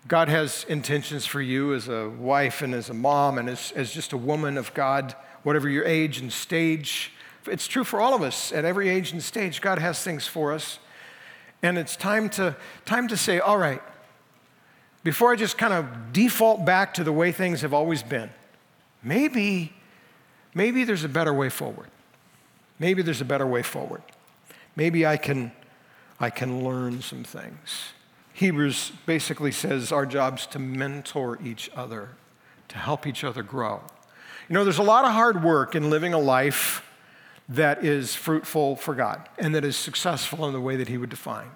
God 0.07 0.29
has 0.29 0.65
intentions 0.69 1.25
for 1.25 1.41
you 1.41 1.74
as 1.74 1.88
a 1.88 2.10
wife 2.10 2.62
and 2.62 2.74
as 2.74 2.89
a 2.89 2.93
mom 2.93 3.39
and 3.39 3.50
as, 3.50 3.74
as 3.75 3.91
just 3.91 4.13
a 4.13 4.17
woman 4.17 4.57
of 4.57 4.74
God, 4.75 5.15
whatever 5.41 5.67
your 5.67 5.84
age 5.84 6.19
and 6.19 6.31
stage. 6.31 7.12
It's 7.48 7.67
true 7.67 7.84
for 7.84 8.00
all 8.00 8.13
of 8.13 8.22
us 8.22 8.51
at 8.51 8.63
every 8.63 8.89
age 8.89 9.12
and 9.12 9.22
stage. 9.22 9.62
God 9.62 9.79
has 9.79 10.03
things 10.03 10.27
for 10.27 10.53
us. 10.53 10.77
And 11.62 11.77
it's 11.77 11.95
time 11.95 12.29
to, 12.31 12.55
time 12.85 13.07
to 13.07 13.17
say, 13.17 13.39
all 13.39 13.57
right, 13.57 13.81
before 15.03 15.31
I 15.31 15.35
just 15.35 15.57
kind 15.57 15.74
of 15.74 16.13
default 16.13 16.65
back 16.65 16.93
to 16.95 17.03
the 17.03 17.12
way 17.12 17.31
things 17.31 17.62
have 17.62 17.74
always 17.74 18.03
been, 18.03 18.29
maybe, 19.03 19.74
maybe 20.53 20.83
there's 20.83 21.03
a 21.03 21.09
better 21.09 21.33
way 21.33 21.50
forward. 21.50 21.89
Maybe 22.79 23.01
there's 23.01 23.21
a 23.21 23.25
better 23.25 23.47
way 23.47 23.62
forward. 23.62 24.01
Maybe 24.75 25.05
I 25.05 25.17
can, 25.17 25.51
I 26.19 26.29
can 26.29 26.63
learn 26.63 27.01
some 27.01 27.24
things. 27.24 27.93
Hebrews 28.33 28.91
basically 29.05 29.51
says 29.51 29.91
our 29.91 30.05
job's 30.05 30.45
to 30.47 30.59
mentor 30.59 31.39
each 31.43 31.69
other, 31.75 32.09
to 32.67 32.77
help 32.77 33.07
each 33.07 33.24
other 33.24 33.43
grow. 33.43 33.81
You 34.50 34.53
know, 34.53 34.63
there's 34.63 34.77
a 34.77 34.83
lot 34.83 35.05
of 35.05 35.12
hard 35.12 35.43
work 35.43 35.74
in 35.74 35.89
living 35.89 36.13
a 36.13 36.19
life 36.19 36.84
that 37.49 37.83
is 37.83 38.15
fruitful 38.15 38.75
for 38.75 38.95
God 38.95 39.27
and 39.37 39.53
that 39.53 39.63
is 39.63 39.75
successful 39.75 40.47
in 40.47 40.53
the 40.53 40.61
way 40.61 40.75
that 40.75 40.87
He 40.87 40.97
would 40.97 41.09
define. 41.09 41.51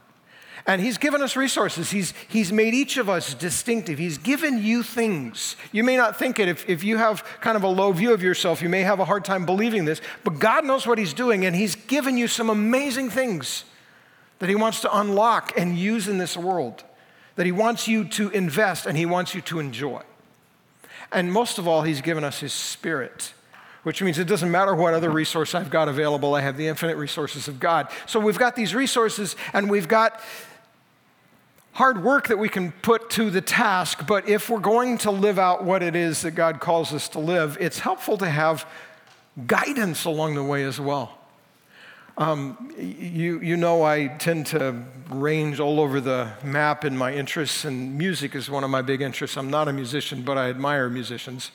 And 0.68 0.82
He's 0.82 0.98
given 0.98 1.22
us 1.22 1.36
resources. 1.36 1.90
He's, 1.92 2.14
he's 2.28 2.52
made 2.52 2.74
each 2.74 2.98
of 2.98 3.10
us 3.10 3.34
distinctive. 3.34 3.98
He's 3.98 4.18
given 4.18 4.62
you 4.62 4.84
things. 4.84 5.56
You 5.72 5.84
may 5.84 5.98
not 5.98 6.20
think 6.20 6.40
it. 6.40 6.48
If, 6.48 6.70
if 6.70 6.84
you 6.84 6.98
have 6.98 7.24
kind 7.42 7.58
of 7.58 7.64
a 7.64 7.68
low 7.68 7.92
view 7.92 8.14
of 8.14 8.22
yourself, 8.22 8.62
you 8.62 8.70
may 8.70 8.82
have 8.82 9.00
a 9.00 9.06
hard 9.06 9.26
time 9.26 9.46
believing 9.46 9.86
this, 9.86 10.02
but 10.24 10.40
God 10.40 10.66
knows 10.66 10.86
what 10.86 10.98
He's 10.98 11.14
doing, 11.14 11.46
and 11.46 11.56
He's 11.56 11.76
given 11.76 12.18
you 12.18 12.28
some 12.28 12.50
amazing 12.50 13.10
things 13.10 13.64
that 14.40 14.50
He 14.50 14.56
wants 14.56 14.82
to 14.82 14.98
unlock 14.98 15.58
and 15.58 15.78
use 15.78 16.08
in 16.08 16.18
this 16.18 16.38
world, 16.38 16.84
that 17.36 17.46
He 17.46 17.52
wants 17.52 17.88
you 17.88 18.04
to 18.10 18.30
invest 18.30 18.86
and 18.86 18.98
He 18.98 19.06
wants 19.06 19.34
you 19.34 19.42
to 19.42 19.60
enjoy. 19.60 20.02
And 21.12 21.34
most 21.34 21.58
of 21.58 21.68
all, 21.68 21.82
He's 21.82 22.02
given 22.02 22.24
us 22.24 22.40
His 22.42 22.54
Spirit 22.54 23.34
which 23.84 24.02
means 24.02 24.20
it 24.20 24.28
doesn't 24.28 24.52
matter 24.52 24.76
what 24.76 24.94
other 24.94 25.10
resource 25.10 25.56
I've 25.56 25.70
got 25.70 25.88
available, 25.88 26.36
I 26.36 26.42
have 26.42 26.58
the 26.58 26.68
infinite 26.68 26.98
resources 26.98 27.48
of 27.48 27.60
God. 27.60 27.90
So 28.06 28.20
we've 28.20 28.40
got 28.40 28.56
these 28.56 28.76
resources 28.76 29.36
and 29.54 29.70
we've 29.70 29.88
got 29.88 30.22
hard 31.74 32.04
work 32.04 32.28
that 32.28 32.38
we 32.38 32.50
can 32.50 32.74
put 32.82 33.10
to 33.12 33.30
the 33.30 33.42
task, 33.42 34.06
but 34.06 34.28
if 34.28 34.50
we're 34.50 34.60
going 34.60 34.98
to 34.98 35.12
live 35.12 35.40
out 35.40 35.64
what 35.64 35.82
it 35.82 35.96
is 35.96 36.24
that 36.24 36.32
God 36.32 36.60
calls 36.60 36.94
us 36.94 37.08
to 37.10 37.20
live, 37.20 37.58
it's 37.60 37.80
helpful 37.80 38.18
to 38.18 38.30
have 38.30 38.66
guidance 39.48 40.04
along 40.06 40.36
the 40.36 40.44
way 40.44 40.64
as 40.64 40.80
well. 40.80 41.18
Um, 42.18 42.74
you, 42.78 43.40
you 43.40 43.56
know, 43.56 43.84
I 43.84 44.08
tend 44.08 44.48
to 44.48 44.84
range 45.10 45.62
all 45.62 45.80
over 45.80 46.02
the 46.02 46.34
map 46.44 46.84
in 46.84 46.98
my 46.98 47.14
interests, 47.14 47.64
and 47.64 47.98
music 47.98 48.36
is 48.36 48.50
one 48.50 48.66
of 48.66 48.70
my 48.70 48.82
big 48.82 49.02
interests. 49.02 49.38
I'm 49.38 49.50
not 49.50 49.70
a 49.70 49.74
musician, 49.74 50.24
but 50.24 50.38
I 50.38 50.50
admire 50.50 50.90
musicians. 50.90 51.52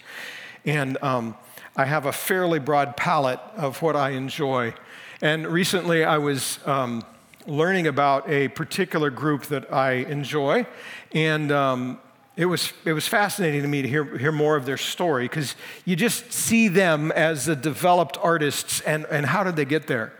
And 0.65 0.97
um, 1.03 1.37
I 1.77 1.87
have 1.87 2.07
a 2.07 2.13
fairly 2.13 2.61
broad 2.61 2.97
palette 2.97 3.41
of 3.57 3.83
what 3.83 3.97
I 3.97 4.11
enjoy. 4.11 4.75
And 5.21 5.47
recently 5.47 6.05
I 6.05 6.19
was 6.19 6.61
um, 6.67 7.03
learning 7.47 7.89
about 7.89 8.29
a 8.29 8.47
particular 8.49 9.11
group 9.11 9.47
that 9.47 9.73
I 9.73 9.93
enjoy, 9.93 10.67
and 11.13 11.51
um, 11.51 11.99
it 12.37 12.47
was, 12.47 12.73
it 12.85 12.93
was 12.93 13.09
fascinating 13.09 13.63
to 13.63 13.69
me 13.69 13.83
to 13.83 13.89
hear, 13.89 14.19
hear 14.19 14.31
more 14.31 14.55
of 14.55 14.67
their 14.67 14.77
story 14.77 15.25
because 15.25 15.57
you 15.85 15.97
just 15.97 16.33
see 16.33 16.69
them 16.69 17.11
as 17.11 17.47
the 17.47 17.57
developed 17.57 18.19
artists 18.23 18.81
and, 18.83 19.05
and 19.07 19.27
how 19.27 19.43
did 19.43 19.57
they 19.57 19.65
get 19.65 19.89
there. 19.89 20.13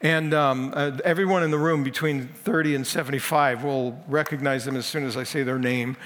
And 0.00 0.32
um, 0.32 0.72
uh, 0.74 0.98
everyone 1.04 1.42
in 1.42 1.50
the 1.50 1.58
room 1.58 1.84
between 1.84 2.28
30 2.28 2.76
and 2.76 2.86
75 2.86 3.62
will 3.62 4.02
recognize 4.08 4.64
them 4.64 4.76
as 4.76 4.86
soon 4.86 5.04
as 5.04 5.16
I 5.16 5.24
say 5.24 5.42
their 5.42 5.58
name, 5.58 5.96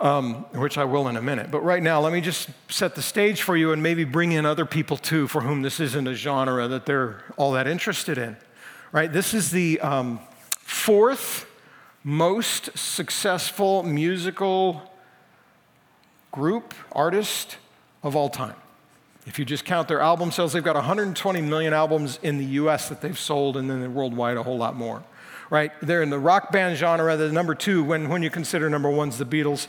um, 0.00 0.44
which 0.52 0.78
I 0.78 0.84
will 0.84 1.08
in 1.08 1.16
a 1.16 1.22
minute. 1.22 1.50
But 1.50 1.60
right 1.60 1.82
now, 1.82 2.00
let 2.00 2.12
me 2.12 2.20
just 2.20 2.48
set 2.68 2.94
the 2.94 3.02
stage 3.02 3.42
for 3.42 3.56
you 3.56 3.72
and 3.72 3.82
maybe 3.82 4.04
bring 4.04 4.32
in 4.32 4.44
other 4.44 4.66
people 4.66 4.96
too 4.96 5.26
for 5.28 5.40
whom 5.40 5.62
this 5.62 5.80
isn't 5.80 6.06
a 6.06 6.14
genre 6.14 6.68
that 6.68 6.86
they're 6.86 7.24
all 7.36 7.52
that 7.52 7.66
interested 7.66 8.18
in 8.18 8.36
right? 8.96 9.12
This 9.12 9.34
is 9.34 9.50
the 9.50 9.80
um, 9.80 10.20
fourth 10.58 11.46
most 12.02 12.76
successful 12.78 13.82
musical 13.82 14.90
group, 16.32 16.72
artist 16.92 17.56
of 18.02 18.14
all 18.14 18.30
time. 18.30 18.54
If 19.26 19.38
you 19.38 19.44
just 19.44 19.66
count 19.66 19.88
their 19.88 20.00
album 20.00 20.30
sales, 20.30 20.52
they've 20.52 20.64
got 20.64 20.76
120 20.76 21.40
million 21.42 21.72
albums 21.74 22.18
in 22.22 22.38
the 22.38 22.44
US 22.44 22.88
that 22.88 23.00
they've 23.00 23.18
sold, 23.18 23.58
and 23.58 23.68
then 23.68 23.92
worldwide 23.92 24.36
a 24.36 24.42
whole 24.42 24.56
lot 24.56 24.76
more. 24.76 25.02
Right? 25.48 25.72
They're 25.80 26.02
in 26.02 26.10
the 26.10 26.18
rock 26.18 26.50
band 26.50 26.76
genre. 26.76 27.16
The 27.16 27.30
number 27.30 27.54
two, 27.54 27.84
when, 27.84 28.08
when 28.08 28.22
you 28.22 28.30
consider 28.30 28.68
number 28.68 28.90
one's 28.90 29.18
the 29.18 29.24
Beatles, 29.24 29.68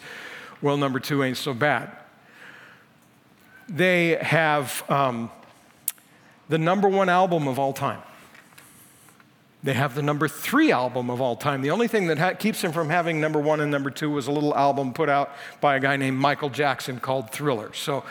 well, 0.61 0.77
number 0.77 0.99
two 0.99 1.23
ain't 1.23 1.37
so 1.37 1.53
bad. 1.53 1.91
They 3.69 4.15
have 4.15 4.83
um, 4.89 5.29
the 6.49 6.57
number 6.57 6.87
one 6.87 7.09
album 7.09 7.47
of 7.47 7.59
all 7.59 7.73
time. 7.73 8.01
They 9.63 9.73
have 9.73 9.95
the 9.95 10.01
number 10.01 10.27
three 10.27 10.71
album 10.71 11.09
of 11.09 11.19
all 11.19 11.35
time. 11.35 11.61
The 11.61 11.71
only 11.71 11.87
thing 11.87 12.07
that 12.07 12.17
ha- 12.17 12.33
keeps 12.33 12.61
them 12.61 12.71
from 12.71 12.89
having 12.89 13.19
number 13.19 13.39
one 13.39 13.59
and 13.59 13.71
number 13.71 13.89
two 13.89 14.09
was 14.09 14.27
a 14.27 14.31
little 14.31 14.55
album 14.55 14.93
put 14.93 15.09
out 15.09 15.31
by 15.59 15.75
a 15.75 15.79
guy 15.79 15.97
named 15.97 16.17
Michael 16.17 16.49
Jackson 16.49 16.99
called 16.99 17.31
Thriller. 17.31 17.73
So 17.73 18.03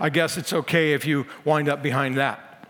I 0.00 0.08
guess 0.08 0.36
it's 0.36 0.52
okay 0.52 0.92
if 0.92 1.06
you 1.06 1.26
wind 1.44 1.68
up 1.68 1.82
behind 1.82 2.16
that. 2.16 2.68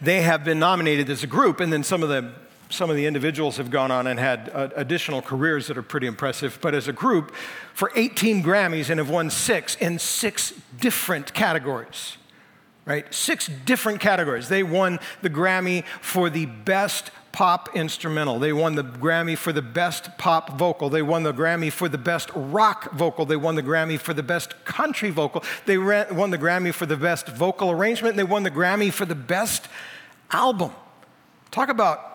They 0.00 0.22
have 0.22 0.42
been 0.42 0.58
nominated 0.58 1.10
as 1.10 1.22
a 1.22 1.26
group, 1.26 1.60
and 1.60 1.72
then 1.72 1.84
some 1.84 2.02
of 2.02 2.08
the 2.08 2.32
some 2.72 2.90
of 2.90 2.96
the 2.96 3.06
individuals 3.06 3.56
have 3.58 3.70
gone 3.70 3.90
on 3.90 4.06
and 4.06 4.18
had 4.18 4.50
uh, 4.52 4.68
additional 4.76 5.22
careers 5.22 5.66
that 5.68 5.76
are 5.76 5.82
pretty 5.82 6.06
impressive. 6.06 6.58
But 6.60 6.74
as 6.74 6.88
a 6.88 6.92
group, 6.92 7.34
for 7.74 7.92
18 7.94 8.42
Grammys 8.42 8.90
and 8.90 8.98
have 8.98 9.10
won 9.10 9.30
six 9.30 9.76
in 9.76 9.98
six 9.98 10.52
different 10.80 11.34
categories 11.34 12.16
right? 12.84 13.12
Six 13.14 13.48
different 13.64 14.00
categories. 14.00 14.48
They 14.48 14.62
won 14.62 14.98
the 15.20 15.30
Grammy 15.30 15.84
for 16.00 16.28
the 16.28 16.46
best 16.46 17.10
pop 17.30 17.74
instrumental. 17.74 18.38
They 18.38 18.52
won 18.52 18.74
the 18.74 18.84
Grammy 18.84 19.38
for 19.38 19.52
the 19.52 19.62
best 19.62 20.18
pop 20.18 20.58
vocal. 20.58 20.90
They 20.90 21.02
won 21.02 21.22
the 21.22 21.32
Grammy 21.32 21.72
for 21.72 21.88
the 21.88 21.98
best 21.98 22.30
rock 22.34 22.92
vocal. 22.92 23.24
They 23.24 23.36
won 23.36 23.54
the 23.54 23.62
Grammy 23.62 23.98
for 23.98 24.12
the 24.12 24.22
best 24.22 24.64
country 24.64 25.10
vocal. 25.10 25.42
They 25.64 25.78
won 25.78 26.30
the 26.30 26.38
Grammy 26.38 26.74
for 26.74 26.86
the 26.86 26.96
best 26.96 27.28
vocal 27.28 27.70
arrangement. 27.70 28.16
They 28.16 28.24
won 28.24 28.42
the 28.42 28.50
Grammy 28.50 28.92
for 28.92 29.06
the 29.06 29.14
best 29.14 29.68
album. 30.30 30.72
Talk 31.50 31.68
about 31.68 32.11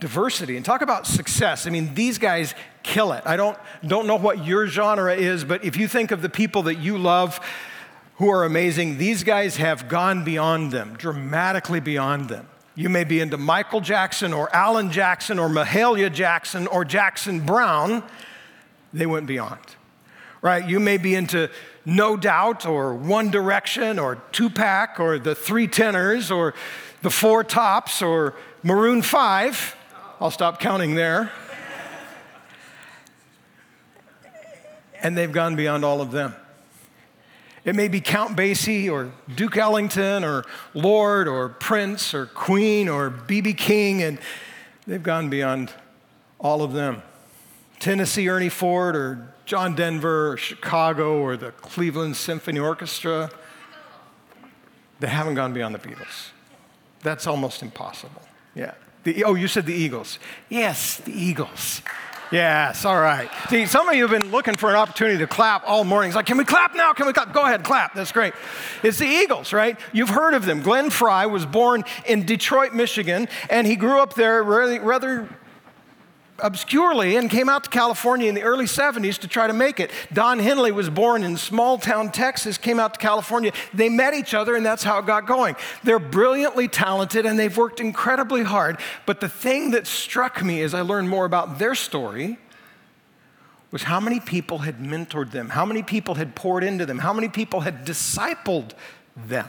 diversity 0.00 0.56
and 0.56 0.64
talk 0.64 0.82
about 0.82 1.06
success. 1.06 1.66
I 1.66 1.70
mean, 1.70 1.94
these 1.94 2.18
guys 2.18 2.54
kill 2.82 3.12
it. 3.12 3.22
I 3.24 3.36
don't, 3.36 3.58
don't 3.86 4.06
know 4.06 4.16
what 4.16 4.44
your 4.44 4.66
genre 4.66 5.14
is, 5.14 5.44
but 5.44 5.64
if 5.64 5.76
you 5.76 5.88
think 5.88 6.10
of 6.10 6.22
the 6.22 6.28
people 6.28 6.62
that 6.64 6.76
you 6.76 6.98
love, 6.98 7.40
who 8.16 8.30
are 8.30 8.44
amazing. 8.44 8.98
These 8.98 9.24
guys 9.24 9.56
have 9.56 9.88
gone 9.88 10.24
beyond 10.24 10.72
them, 10.72 10.96
dramatically 10.98 11.80
beyond 11.80 12.28
them. 12.28 12.48
You 12.74 12.88
may 12.88 13.04
be 13.04 13.20
into 13.20 13.38
Michael 13.38 13.80
Jackson 13.80 14.32
or 14.32 14.54
Alan 14.54 14.90
Jackson 14.90 15.38
or 15.38 15.48
Mahalia 15.48 16.12
Jackson 16.12 16.66
or 16.66 16.84
Jackson 16.84 17.40
Browne 17.40 18.02
They 18.92 19.06
went 19.06 19.26
beyond, 19.26 19.60
right? 20.40 20.66
You 20.66 20.80
may 20.80 20.96
be 20.96 21.14
into 21.14 21.50
No 21.84 22.16
Doubt 22.16 22.64
or 22.64 22.94
One 22.94 23.30
Direction 23.30 23.98
or 23.98 24.16
Tupac 24.32 24.98
or 24.98 25.18
the 25.18 25.34
Three 25.34 25.66
Tenors 25.66 26.30
or 26.30 26.54
the 27.02 27.10
Four 27.10 27.44
Tops 27.44 28.00
or 28.00 28.34
Maroon 28.62 29.02
5. 29.02 29.75
I'll 30.18 30.30
stop 30.30 30.60
counting 30.60 30.94
there. 30.94 31.30
And 35.02 35.16
they've 35.16 35.30
gone 35.30 35.56
beyond 35.56 35.84
all 35.84 36.00
of 36.00 36.10
them. 36.10 36.34
It 37.66 37.74
may 37.74 37.88
be 37.88 38.00
Count 38.00 38.36
Basie 38.36 38.90
or 38.90 39.12
Duke 39.34 39.56
Ellington 39.56 40.24
or 40.24 40.44
Lorde 40.72 41.28
or 41.28 41.48
Prince 41.48 42.14
or 42.14 42.26
Queen 42.26 42.88
or 42.88 43.10
B.B. 43.10 43.52
King, 43.54 44.02
and 44.02 44.18
they've 44.86 45.02
gone 45.02 45.28
beyond 45.28 45.72
all 46.38 46.62
of 46.62 46.72
them. 46.72 47.02
Tennessee 47.78 48.28
Ernie 48.28 48.48
Ford 48.48 48.96
or 48.96 49.34
John 49.44 49.74
Denver 49.74 50.32
or 50.32 50.36
Chicago 50.36 51.18
or 51.18 51.36
the 51.36 51.50
Cleveland 51.50 52.16
Symphony 52.16 52.60
Orchestra, 52.60 53.30
they 55.00 55.08
haven't 55.08 55.34
gone 55.34 55.52
beyond 55.52 55.74
the 55.74 55.78
Beatles. 55.78 56.30
That's 57.02 57.26
almost 57.26 57.62
impossible. 57.62 58.22
Yeah. 58.54 58.72
The, 59.06 59.22
oh, 59.22 59.34
you 59.34 59.46
said 59.46 59.66
the 59.66 59.72
Eagles. 59.72 60.18
Yes, 60.48 60.96
the 60.96 61.12
Eagles. 61.12 61.80
Yes, 62.32 62.84
all 62.84 63.00
right. 63.00 63.30
See, 63.48 63.64
some 63.66 63.88
of 63.88 63.94
you 63.94 64.08
have 64.08 64.10
been 64.10 64.32
looking 64.32 64.56
for 64.56 64.68
an 64.68 64.74
opportunity 64.74 65.18
to 65.18 65.28
clap 65.28 65.62
all 65.64 65.84
morning. 65.84 66.08
It's 66.08 66.16
like, 66.16 66.26
can 66.26 66.36
we 66.36 66.44
clap 66.44 66.74
now? 66.74 66.92
Can 66.92 67.06
we 67.06 67.12
clap? 67.12 67.32
Go 67.32 67.44
ahead, 67.44 67.62
clap. 67.62 67.94
That's 67.94 68.10
great. 68.10 68.34
It's 68.82 68.98
the 68.98 69.06
Eagles, 69.06 69.52
right? 69.52 69.78
You've 69.92 70.08
heard 70.08 70.34
of 70.34 70.44
them. 70.44 70.60
Glenn 70.60 70.90
Frey 70.90 71.24
was 71.26 71.46
born 71.46 71.84
in 72.04 72.26
Detroit, 72.26 72.74
Michigan, 72.74 73.28
and 73.48 73.64
he 73.64 73.76
grew 73.76 74.00
up 74.00 74.14
there 74.14 74.42
really, 74.42 74.80
rather 74.80 75.28
obscurely 76.38 77.16
and 77.16 77.30
came 77.30 77.48
out 77.48 77.64
to 77.64 77.70
California 77.70 78.28
in 78.28 78.34
the 78.34 78.42
early 78.42 78.66
70s 78.66 79.18
to 79.18 79.28
try 79.28 79.46
to 79.46 79.52
make 79.52 79.80
it. 79.80 79.90
Don 80.12 80.38
Henley 80.38 80.72
was 80.72 80.90
born 80.90 81.22
in 81.24 81.36
small 81.36 81.78
town 81.78 82.12
Texas, 82.12 82.58
came 82.58 82.78
out 82.78 82.94
to 82.94 83.00
California. 83.00 83.52
They 83.72 83.88
met 83.88 84.14
each 84.14 84.34
other, 84.34 84.54
and 84.54 84.64
that's 84.64 84.82
how 84.82 84.98
it 84.98 85.06
got 85.06 85.26
going. 85.26 85.56
They're 85.84 85.98
brilliantly 85.98 86.68
talented 86.68 87.26
and 87.26 87.38
they've 87.38 87.56
worked 87.56 87.80
incredibly 87.80 88.42
hard. 88.42 88.78
But 89.06 89.20
the 89.20 89.28
thing 89.28 89.70
that 89.70 89.86
struck 89.86 90.44
me 90.44 90.62
as 90.62 90.74
I 90.74 90.82
learned 90.82 91.08
more 91.08 91.24
about 91.24 91.58
their 91.58 91.74
story 91.74 92.38
was 93.70 93.82
how 93.82 94.00
many 94.00 94.20
people 94.20 94.58
had 94.58 94.78
mentored 94.78 95.32
them, 95.32 95.50
how 95.50 95.64
many 95.64 95.82
people 95.82 96.14
had 96.14 96.34
poured 96.34 96.64
into 96.64 96.86
them, 96.86 96.98
how 96.98 97.12
many 97.12 97.28
people 97.28 97.60
had 97.60 97.84
discipled 97.84 98.72
them. 99.16 99.46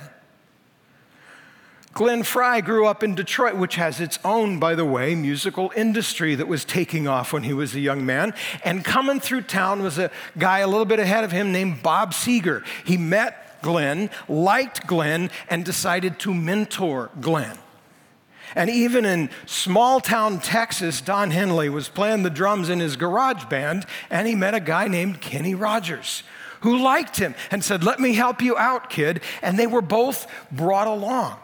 Glenn 1.97 2.21
Frey 2.21 2.61
grew 2.61 2.85
up 2.85 3.01
in 3.01 3.15
Detroit, 3.15 3.55
which 3.55 3.73
has 3.73 3.99
its 3.99 4.19
own, 4.23 4.59
by 4.59 4.75
the 4.75 4.85
way, 4.85 5.15
musical 5.15 5.73
industry 5.75 6.35
that 6.35 6.47
was 6.47 6.63
taking 6.63 7.07
off 7.07 7.33
when 7.33 7.41
he 7.41 7.53
was 7.53 7.73
a 7.73 7.79
young 7.79 8.05
man. 8.05 8.35
And 8.63 8.85
coming 8.85 9.19
through 9.19 9.41
town 9.41 9.81
was 9.81 9.97
a 9.97 10.11
guy 10.37 10.59
a 10.59 10.67
little 10.67 10.85
bit 10.85 10.99
ahead 10.99 11.23
of 11.23 11.31
him 11.31 11.51
named 11.51 11.81
Bob 11.81 12.13
Seger. 12.13 12.63
He 12.85 12.97
met 12.97 13.63
Glenn, 13.63 14.11
liked 14.29 14.85
Glenn, 14.85 15.31
and 15.49 15.65
decided 15.65 16.19
to 16.19 16.35
mentor 16.35 17.09
Glenn. 17.19 17.57
And 18.53 18.69
even 18.69 19.03
in 19.03 19.31
small 19.47 19.99
town 19.99 20.39
Texas, 20.39 21.01
Don 21.01 21.31
Henley 21.31 21.67
was 21.67 21.89
playing 21.89 22.21
the 22.21 22.29
drums 22.29 22.69
in 22.69 22.79
his 22.79 22.95
garage 22.95 23.45
band, 23.45 23.87
and 24.11 24.27
he 24.27 24.35
met 24.35 24.53
a 24.53 24.59
guy 24.59 24.87
named 24.87 25.19
Kenny 25.19 25.55
Rogers 25.55 26.21
who 26.61 26.77
liked 26.77 27.17
him 27.17 27.33
and 27.49 27.63
said, 27.63 27.83
Let 27.83 27.99
me 27.99 28.13
help 28.13 28.39
you 28.39 28.55
out, 28.55 28.91
kid. 28.91 29.21
And 29.41 29.57
they 29.57 29.65
were 29.65 29.81
both 29.81 30.27
brought 30.51 30.85
along. 30.85 31.39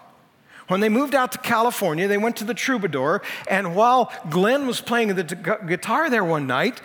When 0.68 0.80
they 0.80 0.90
moved 0.90 1.16
out 1.16 1.32
to 1.34 1.38
California, 1.38 2.08
they 2.08 2.18
went 2.18 2.38
to 2.38 2.44
the 2.44 2.54
Troubadour, 2.54 3.22
and 3.48 3.76
while 3.76 4.12
Glenn 4.30 4.66
was 4.66 4.82
playing 4.82 5.16
the 5.16 5.58
guitar 5.68 6.10
there 6.10 6.24
one 6.24 6.48
night, 6.48 6.82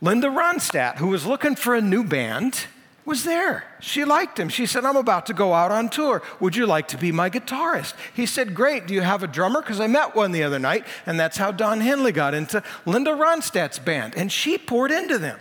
Linda 0.00 0.28
Ronstadt, 0.28 0.96
who 0.96 1.08
was 1.08 1.26
looking 1.26 1.56
for 1.56 1.74
a 1.74 1.80
new 1.80 2.04
band, 2.04 2.66
was 3.04 3.24
there. 3.24 3.64
She 3.80 4.04
liked 4.04 4.38
him. 4.38 4.48
She 4.48 4.66
said, 4.66 4.84
I'm 4.84 4.96
about 4.96 5.26
to 5.26 5.34
go 5.34 5.52
out 5.52 5.72
on 5.72 5.88
tour. 5.88 6.22
Would 6.38 6.54
you 6.54 6.66
like 6.66 6.88
to 6.88 6.96
be 6.96 7.12
my 7.12 7.28
guitarist? 7.28 7.94
He 8.14 8.24
said, 8.26 8.54
Great. 8.54 8.86
Do 8.86 8.94
you 8.94 9.00
have 9.00 9.22
a 9.22 9.26
drummer? 9.26 9.60
Because 9.60 9.80
I 9.80 9.86
met 9.86 10.14
one 10.14 10.32
the 10.32 10.42
other 10.42 10.58
night. 10.58 10.86
And 11.06 11.18
that's 11.18 11.36
how 11.36 11.50
Don 11.50 11.80
Henley 11.80 12.12
got 12.12 12.34
into 12.34 12.62
Linda 12.86 13.10
Ronstadt's 13.10 13.78
band. 13.78 14.14
And 14.16 14.30
she 14.30 14.58
poured 14.58 14.90
into 14.90 15.18
them. 15.18 15.40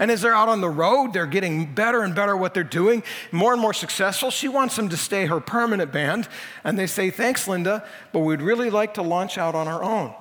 And 0.00 0.10
as 0.10 0.22
they're 0.22 0.34
out 0.34 0.48
on 0.48 0.62
the 0.62 0.68
road, 0.70 1.12
they're 1.12 1.26
getting 1.26 1.66
better 1.74 2.02
and 2.02 2.14
better 2.14 2.34
what 2.34 2.54
they're 2.54 2.64
doing, 2.64 3.02
more 3.30 3.52
and 3.52 3.60
more 3.60 3.74
successful. 3.74 4.30
She 4.30 4.48
wants 4.48 4.74
them 4.74 4.88
to 4.88 4.96
stay 4.96 5.26
her 5.26 5.40
permanent 5.40 5.92
band. 5.92 6.26
And 6.64 6.78
they 6.78 6.86
say, 6.86 7.10
Thanks, 7.10 7.46
Linda, 7.46 7.84
but 8.10 8.20
we'd 8.20 8.40
really 8.40 8.70
like 8.70 8.94
to 8.94 9.02
launch 9.02 9.36
out 9.36 9.54
on 9.54 9.68
our 9.68 9.84
own. 9.84 10.14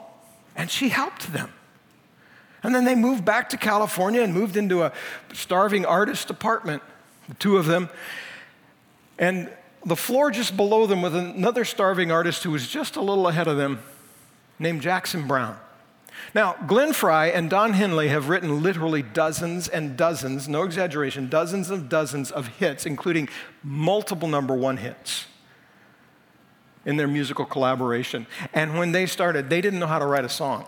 And 0.53 0.69
she 0.69 0.89
helped 0.89 1.31
them. 1.31 1.53
And 2.61 2.75
then 2.75 2.83
they 2.83 2.93
moved 2.93 3.23
back 3.23 3.47
to 3.49 3.57
California 3.57 4.21
and 4.21 4.33
moved 4.33 4.57
into 4.57 4.83
a 4.83 4.91
starving 5.31 5.85
artist 5.85 6.29
apartment, 6.29 6.83
the 7.29 7.35
two 7.35 7.55
of 7.55 7.65
them. 7.65 7.89
And 9.17 9.49
the 9.85 9.95
floor 9.95 10.29
just 10.29 10.57
below 10.57 10.87
them 10.87 11.01
was 11.01 11.13
another 11.13 11.63
starving 11.63 12.11
artist 12.11 12.43
who 12.43 12.51
was 12.51 12.67
just 12.67 12.97
a 12.97 13.01
little 13.01 13.29
ahead 13.29 13.47
of 13.47 13.55
them, 13.55 13.81
named 14.59 14.81
Jackson 14.81 15.25
Browne. 15.25 15.57
Now, 16.35 16.55
Glenn 16.67 16.93
Frey 16.93 17.33
and 17.33 17.49
Don 17.49 17.73
Henley 17.73 18.09
have 18.09 18.29
written 18.29 18.61
literally 18.61 19.01
dozens 19.01 19.67
and 19.67 19.97
dozens, 19.97 20.47
no 20.47 20.63
exaggeration, 20.63 21.29
dozens 21.29 21.69
and 21.69 21.89
dozens 21.89 22.31
of 22.31 22.47
hits, 22.47 22.85
including 22.85 23.29
multiple 23.63 24.27
number 24.27 24.53
one 24.53 24.77
hits 24.77 25.25
in 26.85 26.97
their 26.97 27.07
musical 27.07 27.45
collaboration. 27.45 28.27
And 28.53 28.77
when 28.77 28.91
they 28.91 29.05
started, 29.05 29.49
they 29.49 29.61
didn't 29.61 29.79
know 29.79 29.87
how 29.87 29.99
to 29.99 30.05
write 30.05 30.25
a 30.25 30.29
song. 30.29 30.67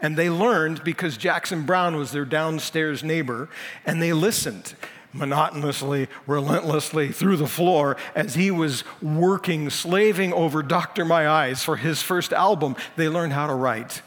And 0.00 0.16
they 0.16 0.30
learned 0.30 0.82
because 0.82 1.16
Jackson 1.16 1.64
Browne 1.64 1.96
was 1.96 2.10
their 2.10 2.24
downstairs 2.24 3.04
neighbor, 3.04 3.48
and 3.86 4.02
they 4.02 4.12
listened 4.12 4.74
monotonously, 5.12 6.08
relentlessly 6.26 7.12
through 7.12 7.36
the 7.36 7.46
floor 7.46 7.96
as 8.14 8.34
he 8.34 8.50
was 8.50 8.82
working, 9.02 9.68
slaving 9.68 10.32
over 10.32 10.62
Doctor 10.62 11.04
My 11.04 11.28
Eyes 11.28 11.62
for 11.62 11.76
his 11.76 12.02
first 12.02 12.32
album. 12.32 12.74
They 12.96 13.08
learned 13.08 13.34
how 13.34 13.46
to 13.46 13.54
write 13.54 14.02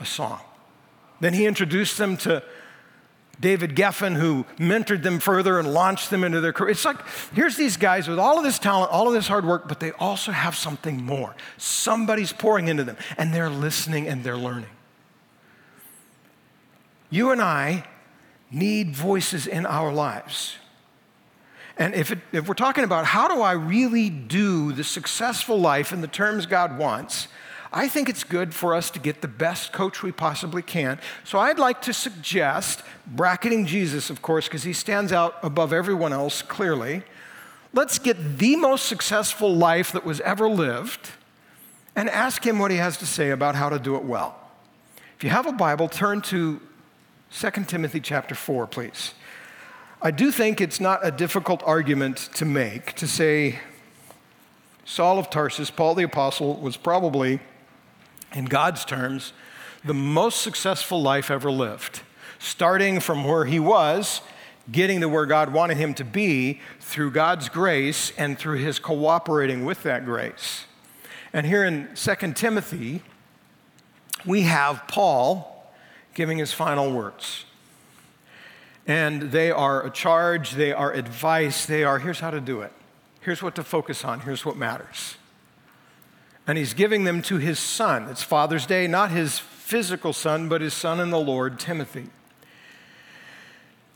a 0.00 0.06
song. 0.06 0.40
Then 1.20 1.34
he 1.34 1.46
introduced 1.46 1.98
them 1.98 2.16
to 2.18 2.42
David 3.40 3.74
Geffen, 3.74 4.16
who 4.16 4.44
mentored 4.58 5.02
them 5.02 5.18
further 5.18 5.58
and 5.58 5.72
launched 5.72 6.10
them 6.10 6.24
into 6.24 6.40
their 6.40 6.52
career. 6.52 6.70
It's 6.70 6.84
like, 6.84 7.06
here's 7.34 7.56
these 7.56 7.76
guys 7.76 8.08
with 8.08 8.18
all 8.18 8.38
of 8.38 8.44
this 8.44 8.58
talent, 8.58 8.92
all 8.92 9.08
of 9.08 9.14
this 9.14 9.26
hard 9.26 9.44
work, 9.44 9.68
but 9.68 9.80
they 9.80 9.92
also 9.92 10.32
have 10.32 10.54
something 10.56 11.02
more. 11.02 11.34
Somebody's 11.56 12.32
pouring 12.32 12.68
into 12.68 12.84
them, 12.84 12.96
and 13.18 13.34
they're 13.34 13.50
listening 13.50 14.06
and 14.06 14.22
they're 14.22 14.36
learning. 14.36 14.70
You 17.10 17.30
and 17.30 17.40
I 17.40 17.86
need 18.50 18.94
voices 18.94 19.46
in 19.46 19.66
our 19.66 19.92
lives. 19.92 20.56
And 21.76 21.94
if, 21.94 22.12
it, 22.12 22.20
if 22.32 22.46
we're 22.46 22.54
talking 22.54 22.84
about 22.84 23.04
how 23.04 23.26
do 23.26 23.40
I 23.40 23.52
really 23.52 24.08
do 24.08 24.72
the 24.72 24.84
successful 24.84 25.58
life 25.58 25.92
in 25.92 26.00
the 26.00 26.08
terms 26.08 26.46
God 26.46 26.78
wants, 26.78 27.26
I 27.76 27.88
think 27.88 28.08
it's 28.08 28.22
good 28.22 28.54
for 28.54 28.72
us 28.72 28.88
to 28.92 29.00
get 29.00 29.20
the 29.20 29.28
best 29.28 29.72
coach 29.72 30.00
we 30.00 30.12
possibly 30.12 30.62
can. 30.62 31.00
So 31.24 31.40
I'd 31.40 31.58
like 31.58 31.82
to 31.82 31.92
suggest, 31.92 32.82
bracketing 33.04 33.66
Jesus, 33.66 34.10
of 34.10 34.22
course, 34.22 34.46
because 34.46 34.62
he 34.62 34.72
stands 34.72 35.12
out 35.12 35.34
above 35.42 35.72
everyone 35.72 36.12
else 36.12 36.40
clearly, 36.40 37.02
let's 37.72 37.98
get 37.98 38.38
the 38.38 38.54
most 38.54 38.86
successful 38.86 39.52
life 39.52 39.90
that 39.90 40.04
was 40.04 40.20
ever 40.20 40.48
lived 40.48 41.10
and 41.96 42.08
ask 42.08 42.46
him 42.46 42.60
what 42.60 42.70
he 42.70 42.76
has 42.76 42.96
to 42.98 43.06
say 43.06 43.30
about 43.30 43.56
how 43.56 43.68
to 43.68 43.80
do 43.80 43.96
it 43.96 44.04
well. 44.04 44.38
If 45.16 45.24
you 45.24 45.30
have 45.30 45.46
a 45.46 45.52
Bible, 45.52 45.88
turn 45.88 46.22
to 46.22 46.60
2 47.32 47.50
Timothy 47.66 47.98
chapter 47.98 48.36
4, 48.36 48.68
please. 48.68 49.14
I 50.00 50.12
do 50.12 50.30
think 50.30 50.60
it's 50.60 50.78
not 50.78 51.00
a 51.02 51.10
difficult 51.10 51.60
argument 51.66 52.28
to 52.34 52.44
make 52.44 52.92
to 52.94 53.08
say 53.08 53.58
Saul 54.84 55.18
of 55.18 55.28
Tarsus, 55.28 55.70
Paul 55.70 55.96
the 55.96 56.04
Apostle, 56.04 56.54
was 56.60 56.76
probably, 56.76 57.40
in 58.34 58.46
God's 58.46 58.84
terms, 58.84 59.32
the 59.84 59.94
most 59.94 60.42
successful 60.42 61.00
life 61.00 61.30
ever 61.30 61.50
lived. 61.50 62.02
Starting 62.38 63.00
from 63.00 63.24
where 63.24 63.44
he 63.44 63.58
was, 63.58 64.20
getting 64.70 65.00
to 65.00 65.08
where 65.08 65.26
God 65.26 65.52
wanted 65.52 65.76
him 65.76 65.94
to 65.94 66.04
be 66.04 66.60
through 66.80 67.10
God's 67.10 67.48
grace 67.48 68.12
and 68.18 68.38
through 68.38 68.58
his 68.58 68.78
cooperating 68.78 69.64
with 69.64 69.82
that 69.82 70.04
grace. 70.04 70.64
And 71.32 71.46
here 71.46 71.64
in 71.64 71.88
2 71.94 72.32
Timothy, 72.32 73.02
we 74.24 74.42
have 74.42 74.84
Paul 74.88 75.72
giving 76.14 76.38
his 76.38 76.52
final 76.52 76.92
words. 76.92 77.44
And 78.86 79.32
they 79.32 79.50
are 79.50 79.84
a 79.84 79.90
charge, 79.90 80.52
they 80.52 80.72
are 80.72 80.92
advice, 80.92 81.66
they 81.66 81.84
are 81.84 81.98
here's 81.98 82.20
how 82.20 82.30
to 82.30 82.40
do 82.40 82.60
it. 82.60 82.72
Here's 83.20 83.42
what 83.42 83.54
to 83.54 83.64
focus 83.64 84.04
on, 84.04 84.20
here's 84.20 84.44
what 84.44 84.56
matters. 84.56 85.16
And 86.46 86.58
he's 86.58 86.74
giving 86.74 87.04
them 87.04 87.22
to 87.22 87.38
his 87.38 87.58
son. 87.58 88.08
It's 88.08 88.22
Father's 88.22 88.66
Day, 88.66 88.86
not 88.86 89.10
his 89.10 89.38
physical 89.38 90.12
son, 90.12 90.48
but 90.48 90.60
his 90.60 90.74
son 90.74 91.00
in 91.00 91.10
the 91.10 91.18
Lord, 91.18 91.58
Timothy. 91.58 92.08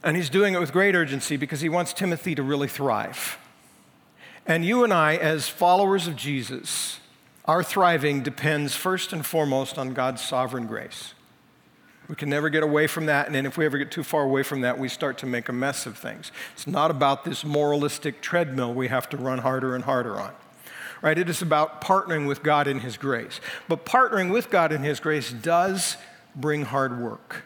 And 0.03 0.17
he's 0.17 0.31
doing 0.31 0.55
it 0.55 0.61
with 0.61 0.73
great 0.73 0.95
urgency 0.95 1.37
because 1.37 1.61
he 1.61 1.69
wants 1.69 1.93
Timothy 1.93 2.35
to 2.35 2.43
really 2.43 2.69
thrive. 2.69 3.39
And 4.47 4.65
you 4.65 4.83
and 4.83 4.93
I, 4.95 5.17
as 5.17 5.49
followers 5.49 6.07
of 6.07 6.17
Jesus, 6.17 7.01
our 7.45 7.63
thriving 7.63 8.23
depends 8.23 8.75
first 8.75 9.13
and 9.13 9.27
foremost 9.27 9.77
on 9.77 9.93
God's 9.93 10.23
sovereign 10.23 10.67
grace. 10.67 11.13
We 12.09 12.15
can 12.15 12.31
never 12.31 12.49
get 12.49 12.63
away 12.63 12.87
from 12.87 13.07
that. 13.07 13.27
And 13.27 13.35
then 13.35 13.45
if 13.45 13.59
we 13.59 13.67
ever 13.67 13.77
get 13.77 13.91
too 13.91 14.03
far 14.03 14.23
away 14.23 14.43
from 14.43 14.63
that, 14.63 14.79
we 14.79 14.89
start 14.89 15.19
to 15.19 15.27
make 15.27 15.51
a 15.51 15.53
mess 15.53 15.85
of 15.85 15.99
things. 15.99 16.33
It's 16.55 16.67
not 16.67 16.91
about 16.91 17.25
this 17.25 17.45
moralistic 17.45 18.23
treadmill 18.23 18.73
we 18.73 18.89
have 18.89 19.09
to 19.11 19.19
run 19.19 19.39
harder 19.39 19.75
and 19.75 19.85
harder 19.85 20.19
on. 20.19 20.33
Right? 21.01 21.19
It 21.19 21.29
is 21.29 21.43
about 21.43 21.81
partnering 21.81 22.27
with 22.27 22.43
God 22.43 22.67
in 22.67 22.81
His 22.81 22.97
grace. 22.97 23.41
But 23.69 23.85
partnering 23.85 24.33
with 24.33 24.51
God 24.51 24.73
in 24.73 24.83
His 24.83 25.01
grace 25.01 25.33
does 25.33 25.97
bring 26.35 26.65
hard 26.65 27.01
work. 27.01 27.45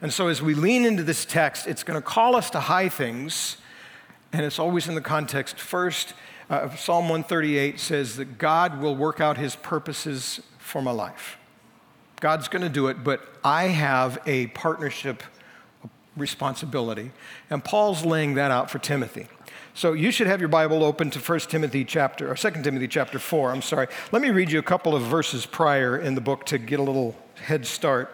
And 0.00 0.12
so 0.12 0.28
as 0.28 0.40
we 0.40 0.54
lean 0.54 0.84
into 0.84 1.02
this 1.02 1.24
text, 1.24 1.66
it's 1.66 1.82
going 1.82 2.00
to 2.00 2.06
call 2.06 2.36
us 2.36 2.50
to 2.50 2.60
high 2.60 2.88
things. 2.88 3.56
And 4.32 4.44
it's 4.44 4.58
always 4.58 4.86
in 4.88 4.94
the 4.94 5.00
context. 5.00 5.58
First, 5.58 6.14
uh, 6.50 6.74
Psalm 6.76 7.08
138 7.08 7.80
says 7.80 8.16
that 8.16 8.38
God 8.38 8.80
will 8.80 8.94
work 8.94 9.20
out 9.20 9.38
His 9.38 9.56
purposes 9.56 10.40
for 10.58 10.82
my 10.82 10.90
life. 10.90 11.38
God's 12.20 12.48
going 12.48 12.62
to 12.62 12.68
do 12.68 12.88
it, 12.88 13.04
but 13.04 13.20
I 13.44 13.64
have 13.64 14.18
a 14.26 14.48
partnership 14.48 15.22
responsibility. 16.16 17.12
And 17.48 17.64
Paul's 17.64 18.04
laying 18.04 18.34
that 18.34 18.50
out 18.50 18.70
for 18.70 18.78
Timothy. 18.78 19.28
So 19.78 19.92
you 19.92 20.10
should 20.10 20.26
have 20.26 20.40
your 20.40 20.48
Bible 20.48 20.82
open 20.82 21.08
to 21.10 21.20
1 21.20 21.38
Timothy 21.38 21.84
chapter 21.84 22.28
or 22.28 22.34
2 22.34 22.50
Timothy 22.64 22.88
chapter 22.88 23.20
4. 23.20 23.52
I'm 23.52 23.62
sorry. 23.62 23.86
Let 24.10 24.22
me 24.22 24.30
read 24.30 24.50
you 24.50 24.58
a 24.58 24.62
couple 24.62 24.96
of 24.96 25.04
verses 25.04 25.46
prior 25.46 25.96
in 25.96 26.16
the 26.16 26.20
book 26.20 26.44
to 26.46 26.58
get 26.58 26.80
a 26.80 26.82
little 26.82 27.14
head 27.36 27.64
start. 27.64 28.12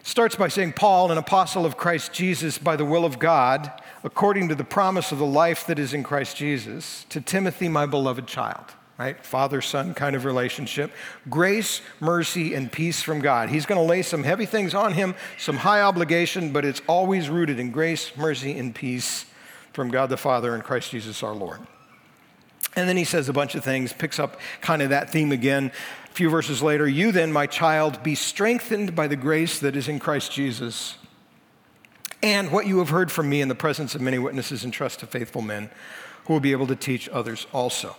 It 0.00 0.08
starts 0.08 0.34
by 0.34 0.48
saying 0.48 0.72
Paul, 0.72 1.12
an 1.12 1.18
apostle 1.18 1.64
of 1.64 1.76
Christ 1.76 2.12
Jesus 2.12 2.58
by 2.58 2.74
the 2.74 2.84
will 2.84 3.04
of 3.04 3.20
God, 3.20 3.70
according 4.02 4.48
to 4.48 4.56
the 4.56 4.64
promise 4.64 5.12
of 5.12 5.20
the 5.20 5.24
life 5.24 5.68
that 5.68 5.78
is 5.78 5.94
in 5.94 6.02
Christ 6.02 6.36
Jesus, 6.36 7.06
to 7.10 7.20
Timothy, 7.20 7.68
my 7.68 7.86
beloved 7.86 8.26
child 8.26 8.74
right? 8.96 9.24
Father 9.24 9.60
son 9.60 9.92
kind 9.92 10.14
of 10.14 10.24
relationship. 10.24 10.92
Grace, 11.28 11.80
mercy, 11.98 12.54
and 12.54 12.70
peace 12.70 13.02
from 13.02 13.20
God. 13.20 13.48
He's 13.48 13.66
going 13.66 13.80
to 13.80 13.84
lay 13.84 14.02
some 14.02 14.22
heavy 14.22 14.46
things 14.46 14.72
on 14.72 14.92
him, 14.92 15.16
some 15.36 15.56
high 15.56 15.80
obligation, 15.80 16.52
but 16.52 16.64
it's 16.64 16.80
always 16.86 17.28
rooted 17.28 17.58
in 17.58 17.72
grace, 17.72 18.16
mercy, 18.16 18.56
and 18.56 18.72
peace 18.72 19.26
from 19.74 19.90
God 19.90 20.08
the 20.08 20.16
Father 20.16 20.54
and 20.54 20.64
Christ 20.64 20.90
Jesus 20.90 21.22
our 21.22 21.34
Lord. 21.34 21.60
And 22.76 22.88
then 22.88 22.96
he 22.96 23.04
says 23.04 23.28
a 23.28 23.32
bunch 23.32 23.54
of 23.54 23.62
things, 23.62 23.92
picks 23.92 24.18
up 24.18 24.40
kind 24.60 24.82
of 24.82 24.90
that 24.90 25.10
theme 25.10 25.32
again. 25.32 25.70
A 26.10 26.14
few 26.14 26.30
verses 26.30 26.62
later, 26.62 26.88
you 26.88 27.12
then, 27.12 27.32
my 27.32 27.46
child, 27.46 28.02
be 28.02 28.14
strengthened 28.14 28.94
by 28.94 29.06
the 29.06 29.16
grace 29.16 29.58
that 29.58 29.76
is 29.76 29.88
in 29.88 29.98
Christ 29.98 30.32
Jesus. 30.32 30.96
And 32.22 32.50
what 32.50 32.66
you 32.66 32.78
have 32.78 32.88
heard 32.88 33.12
from 33.12 33.28
me 33.28 33.40
in 33.40 33.48
the 33.48 33.54
presence 33.54 33.94
of 33.94 34.00
many 34.00 34.18
witnesses, 34.18 34.64
entrust 34.64 35.00
to 35.00 35.06
faithful 35.06 35.42
men 35.42 35.70
who 36.24 36.32
will 36.32 36.40
be 36.40 36.52
able 36.52 36.66
to 36.68 36.76
teach 36.76 37.08
others 37.10 37.46
also. 37.52 37.96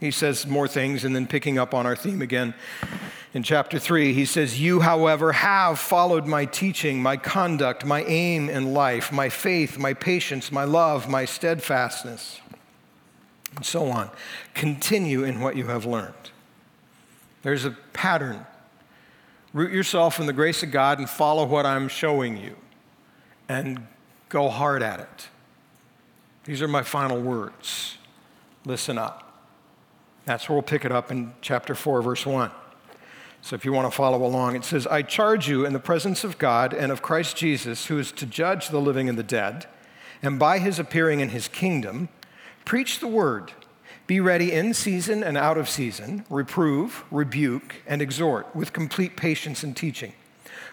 He 0.00 0.10
says 0.10 0.46
more 0.46 0.68
things, 0.68 1.04
and 1.04 1.14
then 1.14 1.26
picking 1.26 1.58
up 1.58 1.74
on 1.74 1.86
our 1.86 1.96
theme 1.96 2.22
again 2.22 2.54
in 3.34 3.42
chapter 3.42 3.78
3, 3.78 4.14
he 4.14 4.24
says, 4.24 4.60
You, 4.60 4.80
however, 4.80 5.32
have 5.32 5.78
followed 5.78 6.26
my 6.26 6.44
teaching, 6.44 7.02
my 7.02 7.16
conduct, 7.16 7.84
my 7.84 8.02
aim 8.04 8.48
in 8.48 8.72
life, 8.72 9.12
my 9.12 9.28
faith, 9.28 9.76
my 9.78 9.92
patience, 9.92 10.50
my 10.50 10.64
love, 10.64 11.08
my 11.08 11.24
steadfastness, 11.24 12.40
and 13.54 13.66
so 13.66 13.90
on. 13.90 14.10
Continue 14.54 15.24
in 15.24 15.40
what 15.40 15.56
you 15.56 15.66
have 15.66 15.84
learned. 15.84 16.14
There's 17.42 17.64
a 17.64 17.72
pattern. 17.92 18.46
Root 19.52 19.72
yourself 19.72 20.18
in 20.18 20.26
the 20.26 20.32
grace 20.32 20.62
of 20.62 20.70
God 20.70 20.98
and 20.98 21.08
follow 21.08 21.44
what 21.44 21.66
I'm 21.66 21.88
showing 21.88 22.36
you. 22.36 22.56
And 23.48 23.86
Go 24.28 24.48
hard 24.48 24.82
at 24.82 25.00
it. 25.00 25.28
These 26.44 26.62
are 26.62 26.68
my 26.68 26.82
final 26.82 27.20
words. 27.20 27.96
Listen 28.64 28.98
up. 28.98 29.27
That's 30.28 30.46
where 30.46 30.56
we'll 30.56 30.62
pick 30.62 30.84
it 30.84 30.92
up 30.92 31.10
in 31.10 31.32
chapter 31.40 31.74
4, 31.74 32.02
verse 32.02 32.26
1. 32.26 32.50
So 33.40 33.56
if 33.56 33.64
you 33.64 33.72
want 33.72 33.90
to 33.90 33.96
follow 33.96 34.22
along, 34.22 34.56
it 34.56 34.64
says, 34.64 34.86
I 34.86 35.00
charge 35.00 35.48
you 35.48 35.64
in 35.64 35.72
the 35.72 35.78
presence 35.78 36.22
of 36.22 36.36
God 36.36 36.74
and 36.74 36.92
of 36.92 37.00
Christ 37.00 37.34
Jesus, 37.34 37.86
who 37.86 37.98
is 37.98 38.12
to 38.12 38.26
judge 38.26 38.68
the 38.68 38.78
living 38.78 39.08
and 39.08 39.16
the 39.16 39.22
dead, 39.22 39.64
and 40.20 40.38
by 40.38 40.58
his 40.58 40.78
appearing 40.78 41.20
in 41.20 41.30
his 41.30 41.48
kingdom, 41.48 42.10
preach 42.66 43.00
the 43.00 43.06
word. 43.06 43.52
Be 44.06 44.20
ready 44.20 44.52
in 44.52 44.74
season 44.74 45.24
and 45.24 45.38
out 45.38 45.56
of 45.56 45.66
season, 45.66 46.26
reprove, 46.28 47.04
rebuke, 47.10 47.76
and 47.86 48.02
exhort 48.02 48.54
with 48.54 48.74
complete 48.74 49.16
patience 49.16 49.62
and 49.62 49.74
teaching. 49.74 50.12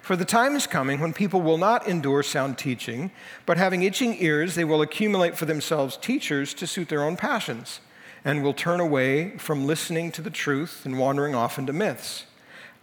For 0.02 0.18
the 0.18 0.26
time 0.26 0.58
is 0.58 0.68
coming 0.68 1.00
when 1.00 1.14
people 1.14 1.42
will 1.42 1.58
not 1.58 1.88
endure 1.88 2.24
sound 2.24 2.58
teaching, 2.58 3.10
but 3.46 3.56
having 3.56 3.84
itching 3.84 4.22
ears, 4.22 4.56
they 4.56 4.66
will 4.66 4.82
accumulate 4.82 5.38
for 5.38 5.46
themselves 5.46 5.96
teachers 5.96 6.54
to 6.56 6.68
suit 6.68 6.90
their 6.90 7.04
own 7.04 7.16
passions, 7.16 7.80
and 8.26 8.44
will 8.44 8.54
turn 8.54 8.80
away 8.80 9.38
from 9.38 9.68
listening 9.68 10.12
to 10.12 10.22
the 10.22 10.32
truth 10.32 10.84
and 10.84 10.98
wandering 10.98 11.36
off 11.36 11.60
into 11.60 11.72
myths. 11.72 12.26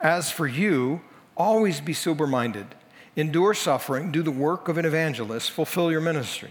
As 0.00 0.31
for 0.31 0.46
you, 0.46 1.02
always 1.37 1.81
be 1.81 1.92
sober 1.92 2.28
minded, 2.28 2.68
endure 3.16 3.52
suffering, 3.52 4.12
do 4.12 4.22
the 4.22 4.31
work 4.31 4.68
of 4.68 4.78
an 4.78 4.85
evangelist, 4.85 5.50
fulfill 5.50 5.90
your 5.90 6.00
ministry. 6.00 6.50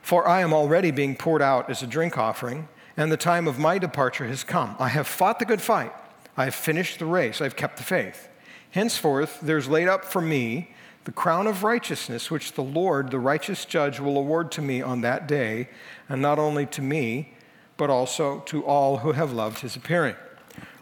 For 0.00 0.26
I 0.26 0.40
am 0.40 0.54
already 0.54 0.90
being 0.90 1.14
poured 1.14 1.42
out 1.42 1.68
as 1.68 1.82
a 1.82 1.86
drink 1.86 2.16
offering, 2.16 2.68
and 2.96 3.12
the 3.12 3.16
time 3.18 3.46
of 3.46 3.58
my 3.58 3.76
departure 3.76 4.26
has 4.26 4.42
come. 4.42 4.76
I 4.78 4.88
have 4.88 5.06
fought 5.06 5.38
the 5.38 5.44
good 5.44 5.60
fight, 5.60 5.92
I 6.36 6.44
have 6.44 6.54
finished 6.54 6.98
the 6.98 7.06
race, 7.06 7.42
I 7.42 7.44
have 7.44 7.56
kept 7.56 7.76
the 7.76 7.82
faith. 7.82 8.28
Henceforth, 8.70 9.40
there's 9.42 9.68
laid 9.68 9.88
up 9.88 10.04
for 10.04 10.22
me 10.22 10.70
the 11.04 11.12
crown 11.12 11.46
of 11.46 11.62
righteousness, 11.62 12.30
which 12.30 12.52
the 12.52 12.62
Lord, 12.62 13.10
the 13.10 13.18
righteous 13.18 13.64
judge, 13.64 14.00
will 14.00 14.16
award 14.16 14.50
to 14.52 14.62
me 14.62 14.82
on 14.82 15.02
that 15.02 15.28
day, 15.28 15.68
and 16.08 16.20
not 16.20 16.38
only 16.38 16.66
to 16.66 16.82
me, 16.82 17.32
but 17.76 17.90
also 17.90 18.40
to 18.46 18.64
all 18.64 18.98
who 18.98 19.12
have 19.12 19.32
loved 19.32 19.60
his 19.60 19.76
appearing. 19.76 20.16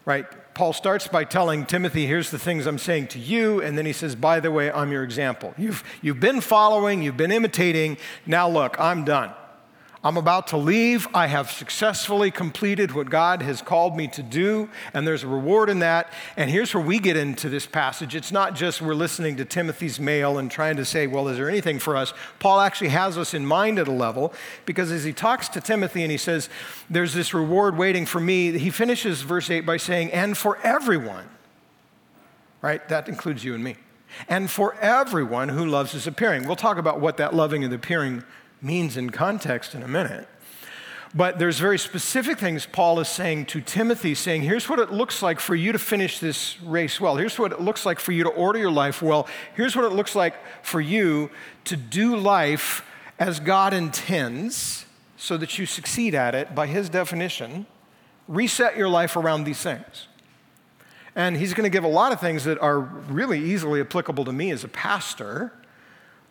Right? 0.05 0.27
Paul 0.55 0.73
starts 0.73 1.09
by 1.09 1.25
telling 1.25 1.67
Timothy, 1.67 2.07
here's 2.07 2.31
the 2.31 2.39
things 2.39 2.67
I'm 2.67 2.79
saying 2.79 3.09
to 3.09 3.19
you, 3.19 3.61
and 3.61 3.77
then 3.77 3.87
he 3.87 3.93
says, 3.93 4.15
by 4.15 4.39
the 4.39 4.53
way, 4.53 4.71
I'm 4.71 4.93
your 4.93 5.03
example. 5.03 5.53
You've, 5.59 5.83
you've 6.01 6.21
been 6.21 6.41
following, 6.41 7.03
you've 7.03 7.17
been 7.17 7.33
imitating, 7.33 7.97
now 8.25 8.49
look, 8.49 8.79
I'm 8.79 9.05
done. 9.05 9.33
I'm 10.05 10.19
about 10.19 10.49
to 10.49 10.59
leave. 10.59 11.09
I 11.15 11.29
have 11.29 11.51
successfully 11.51 12.31
completed 12.31 12.93
what 12.93 13.09
God 13.09 13.41
has 13.41 13.63
called 13.63 13.97
me 13.97 14.07
to 14.09 14.23
do, 14.23 14.69
and 14.93 15.07
there's 15.07 15.23
a 15.23 15.29
reward 15.29 15.71
in 15.71 15.79
that. 15.79 16.13
And 16.37 16.51
here's 16.51 16.75
where 16.75 16.85
we 16.85 16.99
get 16.99 17.17
into 17.17 17.49
this 17.49 17.65
passage. 17.65 18.15
It's 18.15 18.31
not 18.31 18.55
just 18.55 18.83
we're 18.83 18.93
listening 18.93 19.37
to 19.37 19.47
Timothy's 19.47 19.99
mail 19.99 20.37
and 20.37 20.51
trying 20.51 20.77
to 20.77 20.85
say, 20.85 21.07
well, 21.07 21.27
is 21.29 21.39
there 21.39 21.49
anything 21.49 21.79
for 21.79 21.97
us? 21.97 22.13
Paul 22.39 22.61
actually 22.61 22.91
has 22.91 23.17
us 23.17 23.33
in 23.33 23.47
mind 23.47 23.79
at 23.79 23.89
a 23.89 23.93
level 23.93 24.35
because 24.67 24.93
as 24.93 25.05
he 25.05 25.15
talks 25.15 25.49
to 25.49 25.61
Timothy 25.63 26.03
and 26.03 26.11
he 26.11 26.19
says, 26.19 26.51
there's 26.91 27.15
this 27.15 27.33
reward 27.33 27.79
waiting 27.79 28.05
for 28.05 28.21
me, 28.21 28.59
he 28.59 28.69
finishes 28.69 29.23
verse 29.23 29.49
8 29.49 29.63
by 29.63 29.79
saying, 29.79 30.13
and 30.13 30.37
for 30.37 30.59
everyone, 30.59 31.31
right? 32.61 32.87
That 32.91 33.09
includes 33.09 33.43
you 33.43 33.55
and 33.55 33.65
me. 33.65 33.77
And 34.29 34.51
for 34.51 34.75
everyone 34.75 35.49
who 35.49 35.65
loves 35.65 35.93
his 35.93 36.07
appearing. 36.07 36.47
We'll 36.47 36.57
talk 36.57 36.77
about 36.77 37.01
what 37.01 37.17
that 37.17 37.35
loving 37.35 37.65
and 37.65 37.73
appearing 37.73 38.23
means 38.65 38.97
in 38.97 39.11
context 39.11 39.75
in 39.75 39.83
a 39.83 39.89
minute. 39.89 40.27
But 41.15 41.39
there's 41.39 41.61
very 41.61 41.79
specific 41.79 42.39
things 42.39 42.67
Paul 42.67 42.99
is 42.99 43.09
saying 43.09 43.47
to 43.47 43.61
Timothy, 43.61 44.17
saying, 44.17 44.43
here's 44.43 44.69
what 44.69 44.81
it 44.81 44.91
looks 44.91 45.23
like 45.23 45.39
for 45.39 45.55
you 45.55 45.71
to 45.71 45.79
finish 45.79 46.19
this 46.19 46.61
race 46.61 47.01
well. 47.01 47.17
Here's 47.17 47.39
what 47.39 47.53
it 47.53 47.61
looks 47.61 47.87
like 47.87 48.01
for 48.01 48.11
you 48.11 48.25
to 48.25 48.31
order 48.31 48.59
your 48.59 48.73
life 48.73 49.01
well. 49.01 49.29
Here's 49.55 49.77
what 49.77 49.85
it 49.85 49.93
looks 49.93 50.17
like 50.17 50.35
for 50.65 50.81
you 50.81 51.31
to 51.65 51.77
do 51.77 52.17
life 52.17 52.85
as 53.21 53.39
God 53.39 53.73
intends 53.73 54.87
so 55.17 55.37
that 55.37 55.57
you 55.57 55.67
succeed 55.67 56.17
at 56.17 56.35
it 56.35 56.53
by 56.53 56.67
his 56.67 56.89
definition. 56.89 57.67
Reset 58.27 58.77
your 58.77 58.89
life 58.89 59.15
around 59.15 59.45
these 59.45 59.63
things. 59.63 60.09
And 61.15 61.37
he's 61.37 61.55
going 61.55 61.65
to 61.65 61.71
give 61.71 61.85
a 61.85 61.89
lot 61.89 62.11
of 62.11 62.19
things 62.19 62.43
that 62.43 62.59
are 62.59 62.81
really 62.81 63.39
easily 63.39 63.81
applicable 63.81 64.25
to 64.25 64.33
me 64.33 64.51
as 64.51 64.65
a 64.65 64.69
pastor 64.69 65.53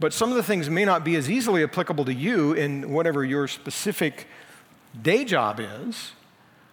but 0.04 0.12
some 0.12 0.32
of 0.32 0.36
the 0.36 0.44
things 0.44 0.70
may 0.70 0.84
not 0.84 1.06
be 1.06 1.16
as 1.16 1.32
easily 1.32 1.64
applicable 1.64 2.04
to 2.04 2.14
you 2.14 2.52
in 2.52 2.92
whatever 2.92 3.24
your 3.24 3.48
specific 3.48 4.28
day 5.02 5.24
job 5.24 5.62
is. 5.62 6.12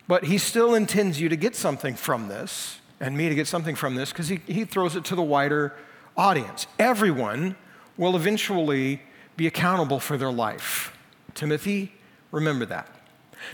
But 0.08 0.24
he 0.24 0.36
still 0.36 0.74
intends 0.74 1.20
you 1.20 1.28
to 1.28 1.36
get 1.36 1.54
something 1.54 1.94
from 1.94 2.26
this 2.26 2.80
and 2.98 3.16
me 3.16 3.28
to 3.28 3.36
get 3.36 3.46
something 3.46 3.76
from 3.76 3.94
this 3.94 4.10
because 4.10 4.26
he, 4.26 4.40
he 4.48 4.64
throws 4.64 4.96
it 4.96 5.04
to 5.04 5.14
the 5.14 5.22
wider 5.22 5.76
audience. 6.16 6.66
Everyone 6.76 7.54
will 7.96 8.16
eventually 8.16 9.00
be 9.36 9.46
accountable 9.46 10.00
for 10.00 10.16
their 10.16 10.32
life. 10.32 10.98
Timothy, 11.34 11.92
remember 12.32 12.66
that. 12.66 12.88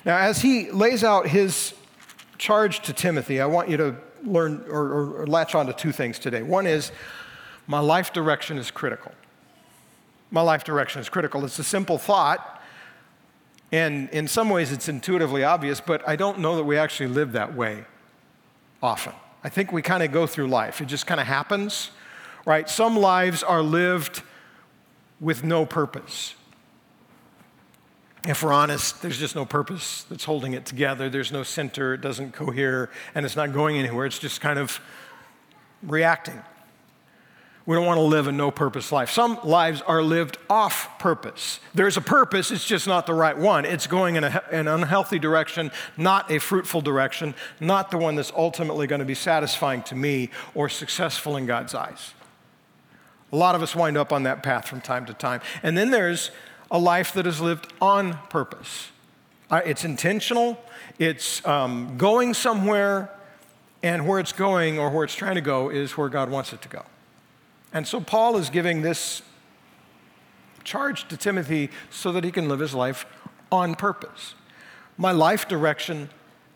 Now, 0.07 0.17
as 0.17 0.41
he 0.41 0.71
lays 0.71 1.05
out 1.05 1.29
his 1.29 1.75
charge 2.39 2.81
to 2.81 2.95
Timothy, 2.95 3.43
I 3.43 3.47
want 3.47 3.69
you 3.69 3.77
to 3.77 3.97
learn 4.25 4.65
or, 4.71 4.81
or, 4.81 5.21
or 5.21 5.27
latch 5.27 5.55
on 5.55 5.67
to 5.67 5.75
two 5.75 5.93
things 5.93 6.19
today. 6.19 6.43
One 6.43 6.67
is 6.67 6.93
my 7.67 7.81
life 7.81 8.15
direction 8.15 8.57
is 8.57 8.71
critical 8.71 9.13
my 10.31 10.41
life 10.41 10.65
direction 10.65 11.01
is 11.01 11.09
critical. 11.09 11.45
It's 11.45 11.59
a 11.59 11.65
simple 11.65 11.99
thought, 11.99 12.63
and 13.73 14.09
in 14.11 14.29
some 14.29 14.51
ways 14.51 14.73
it's 14.73 14.89
intuitively 14.89 15.45
obvious, 15.45 15.81
but 15.81 16.07
I 16.09 16.17
don't 16.17 16.39
know 16.41 16.57
that 16.57 16.65
we 16.65 16.77
actually 16.77 17.09
live 17.09 17.33
that 17.33 17.55
way 17.55 17.85
often. 18.83 19.13
I 19.45 19.49
think 19.49 19.73
we 19.73 19.83
kind 19.83 20.03
of 20.03 20.13
go 20.13 20.27
through 20.27 20.49
life, 20.49 20.81
it 20.81 20.87
just 20.87 21.07
kind 21.07 21.21
of 21.21 21.27
happens, 21.27 21.91
right? 22.45 22.69
Some 22.69 22.97
lives 22.97 23.43
are 23.43 23.63
lived 23.63 24.23
with 25.21 25.45
no 25.45 25.65
purpose. 25.65 26.35
If 28.27 28.43
we're 28.43 28.53
honest, 28.53 29.03
there's 29.03 29.19
just 29.19 29.37
no 29.37 29.45
purpose 29.45 30.03
that's 30.05 30.25
holding 30.25 30.53
it 30.53 30.67
together. 30.67 31.09
There's 31.09 31.31
no 31.31 31.45
center, 31.45 31.95
it 31.95 32.01
doesn't 32.01 32.33
cohere, 32.33 32.91
and 33.15 33.25
it's 33.25 33.37
not 33.37 33.53
going 33.53 33.79
anywhere. 33.79 34.05
It's 34.05 34.19
just 34.19 34.41
kind 34.41 34.59
of 34.59 34.81
reacting. 35.83 36.43
We 37.67 37.75
don't 37.75 37.85
want 37.85 37.99
to 37.99 38.03
live 38.03 38.29
a 38.29 38.33
no 38.33 38.53
purpose 38.53 38.93
life. 38.93 39.11
Some 39.11 39.41
lives 39.43 39.83
are 39.83 40.01
lived 40.01 40.39
off 40.49 41.01
purpose. 41.01 41.59
There's 41.75 41.97
a 41.97 42.01
purpose, 42.01 42.53
it's 42.53 42.65
just 42.65 42.87
not 42.87 43.07
the 43.07 43.15
right 43.15 43.37
one. 43.37 43.65
It's 43.65 43.89
going 43.89 44.15
in 44.15 44.23
a, 44.23 44.43
an 44.53 44.69
unhealthy 44.69 45.19
direction, 45.19 45.73
not 45.97 46.31
a 46.31 46.39
fruitful 46.39 46.81
direction, 46.81 47.35
not 47.59 47.91
the 47.91 47.99
one 47.99 48.15
that's 48.15 48.33
ultimately 48.37 48.87
going 48.87 49.01
to 49.01 49.05
be 49.05 49.17
satisfying 49.17 49.83
to 49.83 49.97
me 49.97 50.31
or 50.55 50.69
successful 50.69 51.37
in 51.37 51.45
God's 51.45 51.75
eyes. 51.75 52.15
A 53.33 53.37
lot 53.37 53.57
of 53.57 53.63
us 53.63 53.75
wind 53.75 53.97
up 53.97 54.13
on 54.13 54.23
that 54.23 54.45
path 54.45 54.69
from 54.69 54.81
time 54.81 55.05
to 55.07 55.13
time. 55.13 55.41
And 55.65 55.77
then 55.77 55.91
there's 55.91 56.31
a 56.71 56.79
life 56.79 57.13
that 57.15 57.27
is 57.27 57.41
lived 57.41 57.73
on 57.81 58.19
purpose. 58.29 58.91
It's 59.51 59.85
intentional, 59.85 60.57
it's 61.01 61.45
um, 61.45 61.99
going 61.99 62.33
somewhere, 62.33 63.11
and 63.83 64.07
where 64.07 64.21
it's 64.21 64.33
going 64.33 64.79
or 64.79 64.91
where 64.91 65.03
it's 65.03 65.15
trying 65.15 65.35
to 65.35 65.41
go 65.41 65.69
is 65.69 65.97
where 65.97 66.09
God 66.09 66.31
wants 66.31 66.53
it 66.53 66.63
to 66.63 66.69
go. 66.69 66.85
And 67.77 67.87
so 67.87 68.01
Paul 68.01 68.39
is 68.39 68.49
giving 68.49 68.81
this 68.81 69.21
charge 70.65 71.07
to 71.09 71.17
Timothy 71.19 71.69
so 71.91 72.11
that 72.13 72.25
he 72.25 72.31
can 72.31 72.49
live 72.49 72.59
his 72.59 72.73
life 72.73 73.05
on 73.53 73.75
purpose. 73.75 74.35
My 74.97 75.13
life 75.13 75.47
direction 75.47 76.09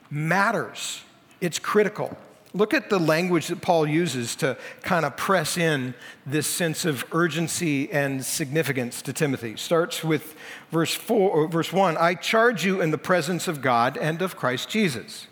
matters, 0.09 1.03
it's 1.43 1.59
critical. 1.59 2.17
Look 2.55 2.73
at 2.73 2.89
the 2.89 2.99
language 2.99 3.49
that 3.49 3.61
Paul 3.61 3.87
uses 3.87 4.35
to 4.37 4.57
kind 4.81 5.05
of 5.05 5.15
press 5.19 5.59
in 5.59 5.93
this 6.25 6.47
sense 6.47 6.87
of 6.87 7.05
urgency 7.13 7.93
and 7.93 8.25
significance 8.25 9.03
to 9.03 9.13
Timothy. 9.13 9.57
Starts 9.59 10.03
with 10.03 10.35
verse 10.71 10.95
4 10.95 11.49
verse 11.49 11.71
1, 11.71 11.99
I 11.99 12.15
charge 12.15 12.65
you 12.65 12.81
in 12.81 12.93
the 12.93 12.99
presence 12.99 13.47
of 13.47 13.61
God 13.61 13.99
and 13.99 14.23
of 14.23 14.39
Christ 14.39 14.71
Jesus. 14.71 15.27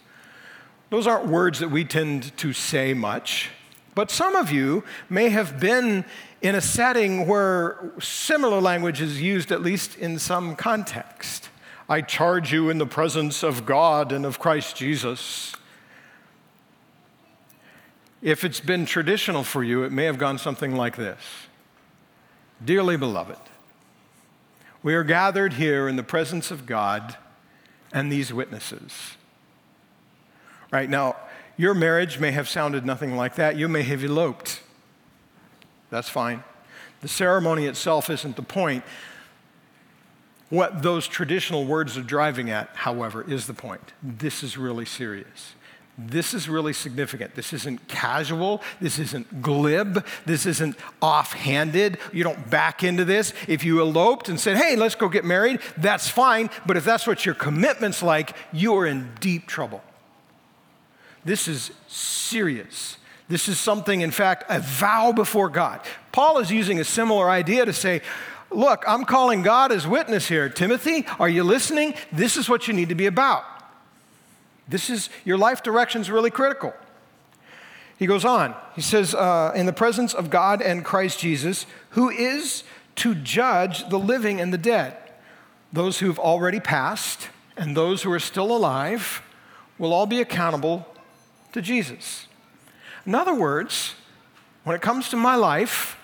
Those 0.91 1.07
aren't 1.07 1.29
words 1.29 1.61
that 1.61 1.71
we 1.71 1.87
tend 1.87 2.37
to 2.37 2.53
say 2.53 2.93
much. 2.93 3.53
But 3.99 4.13
some 4.13 4.37
of 4.37 4.53
you 4.53 4.85
may 5.11 5.31
have 5.31 5.59
been 5.59 6.05
in 6.41 6.55
a 6.55 6.61
setting 6.61 7.27
where 7.27 7.91
similar 7.99 8.61
language 8.61 9.01
is 9.01 9.21
used, 9.21 9.51
at 9.51 9.61
least 9.61 9.97
in 9.97 10.21
some 10.21 10.55
context. 10.55 11.49
I 11.89 12.03
charge 12.03 12.53
you 12.53 12.71
in 12.71 12.79
the 12.79 12.87
presence 12.87 13.43
of 13.43 13.67
God 13.67 14.13
and 14.13 14.25
of 14.25 14.39
Christ 14.39 14.77
Jesus. 14.77 15.53
If 18.23 18.45
it's 18.45 18.61
been 18.61 18.87
traditional 18.87 19.43
for 19.43 19.65
you, 19.65 19.83
it 19.83 19.91
may 19.91 20.05
have 20.05 20.17
gone 20.17 20.39
something 20.39 20.77
like 20.77 20.95
this 20.95 21.19
Dearly 22.65 22.97
beloved, 22.97 23.41
we 24.81 24.95
are 24.95 25.03
gathered 25.03 25.55
here 25.55 25.89
in 25.89 25.97
the 25.97 26.05
presence 26.05 26.53
of 26.53 26.67
God 26.67 27.17
and 27.93 28.13
these 28.13 28.33
witnesses. 28.33 29.17
Right 30.71 30.89
now, 30.89 31.17
your 31.57 31.75
marriage 31.75 32.19
may 32.19 32.31
have 32.31 32.49
sounded 32.49 32.85
nothing 32.85 33.17
like 33.17 33.35
that. 33.37 33.57
You 33.57 33.69
may 33.69 33.83
have 33.83 34.05
eloped. 34.05 34.61
That's 35.91 36.09
fine. 36.09 36.45
The 37.01 37.09
ceremony 37.09 37.67
itself 37.67 38.11
isn't 38.11 38.37
the 38.37 38.43
point. 38.43 38.85
What 40.51 40.83
those 40.83 41.07
traditional 41.07 41.65
words 41.65 41.97
are 41.99 42.03
driving 42.03 42.51
at, 42.51 42.71
however, 42.75 43.29
is 43.31 43.47
the 43.47 43.55
point. 43.55 43.93
This 44.03 44.43
is 44.43 44.57
really 44.57 44.85
serious. 44.85 45.55
This 46.01 46.33
is 46.33 46.49
really 46.49 46.73
significant. 46.73 47.35
This 47.35 47.53
isn't 47.53 47.89
casual. 47.89 48.63
This 48.81 49.01
isn't 49.01 49.43
glib. 49.43 50.07
This 50.27 50.47
isn't 50.47 50.77
offhanded. 51.03 51.99
You 52.13 52.23
don't 52.23 52.49
back 52.49 52.85
into 52.85 53.05
this. 53.05 53.33
If 53.49 53.65
you 53.65 53.81
eloped 53.81 54.29
and 54.29 54.39
said, 54.39 54.57
hey, 54.57 54.77
let's 54.77 54.95
go 54.95 55.09
get 55.09 55.25
married, 55.25 55.59
that's 55.77 56.09
fine. 56.09 56.51
But 56.67 56.77
if 56.77 56.85
that's 56.85 57.07
what 57.07 57.27
your 57.27 57.35
commitment's 57.35 58.01
like, 58.01 58.37
you 58.53 58.77
are 58.77 58.87
in 58.87 59.11
deep 59.19 59.49
trouble. 59.49 59.83
This 61.29 61.47
is 61.47 61.73
serious. 61.89 62.97
This 63.29 63.49
is 63.49 63.61
something, 63.61 64.01
in 64.01 64.11
fact, 64.11 64.45
a 64.49 64.61
vow 64.61 65.13
before 65.13 65.51
God. 65.51 65.83
Paul 66.11 66.39
is 66.39 66.51
using 66.51 66.81
a 66.81 66.85
similar 66.85 67.29
idea 67.29 67.67
to 67.67 67.73
say, 67.75 68.01
Look, 68.51 68.83
I'm 68.89 69.05
calling 69.05 69.43
God 69.43 69.71
as 69.71 69.87
witness 69.87 70.27
here. 70.27 70.49
Timothy, 70.49 71.05
are 71.21 71.29
you 71.29 71.45
listening? 71.45 71.93
This 72.11 72.39
is 72.39 72.49
what 72.49 72.67
you 72.67 72.73
need 72.73 72.89
to 72.89 72.95
be 72.95 73.05
about. 73.05 73.45
This 74.67 74.89
is 74.89 75.11
your 75.27 75.37
life 75.37 75.63
direction 75.63 76.01
is 76.01 76.11
really 76.11 76.31
critical. 76.31 76.73
He 77.99 78.07
goes 78.07 78.25
on. 78.25 78.55
He 78.75 78.81
says, 78.81 79.15
uh, 79.15 79.53
in 79.55 79.67
the 79.67 79.73
presence 79.75 80.15
of 80.15 80.31
God 80.31 80.63
and 80.63 80.83
Christ 80.83 81.19
Jesus, 81.19 81.67
who 81.91 82.09
is 82.09 82.65
to 82.97 83.15
judge 83.15 83.87
the 83.91 83.99
living 83.99 84.41
and 84.41 84.51
the 84.51 84.57
dead. 84.57 84.97
Those 85.75 85.99
who've 85.99 86.19
already 86.19 86.59
passed 86.59 87.29
and 87.55 87.77
those 87.77 88.03
who 88.03 88.11
are 88.13 88.19
still 88.19 88.57
alive 88.57 89.21
will 89.79 89.93
all 89.93 90.07
be 90.07 90.23
accountable 90.23 90.87
to 91.53 91.63
Jesus. 91.63 92.27
In 93.07 93.15
other 93.15 93.35
words, 93.35 93.95
when 94.65 94.77
it 94.77 94.83
comes 94.83 95.09
to 95.11 95.17
my 95.17 95.35
life, 95.35 95.99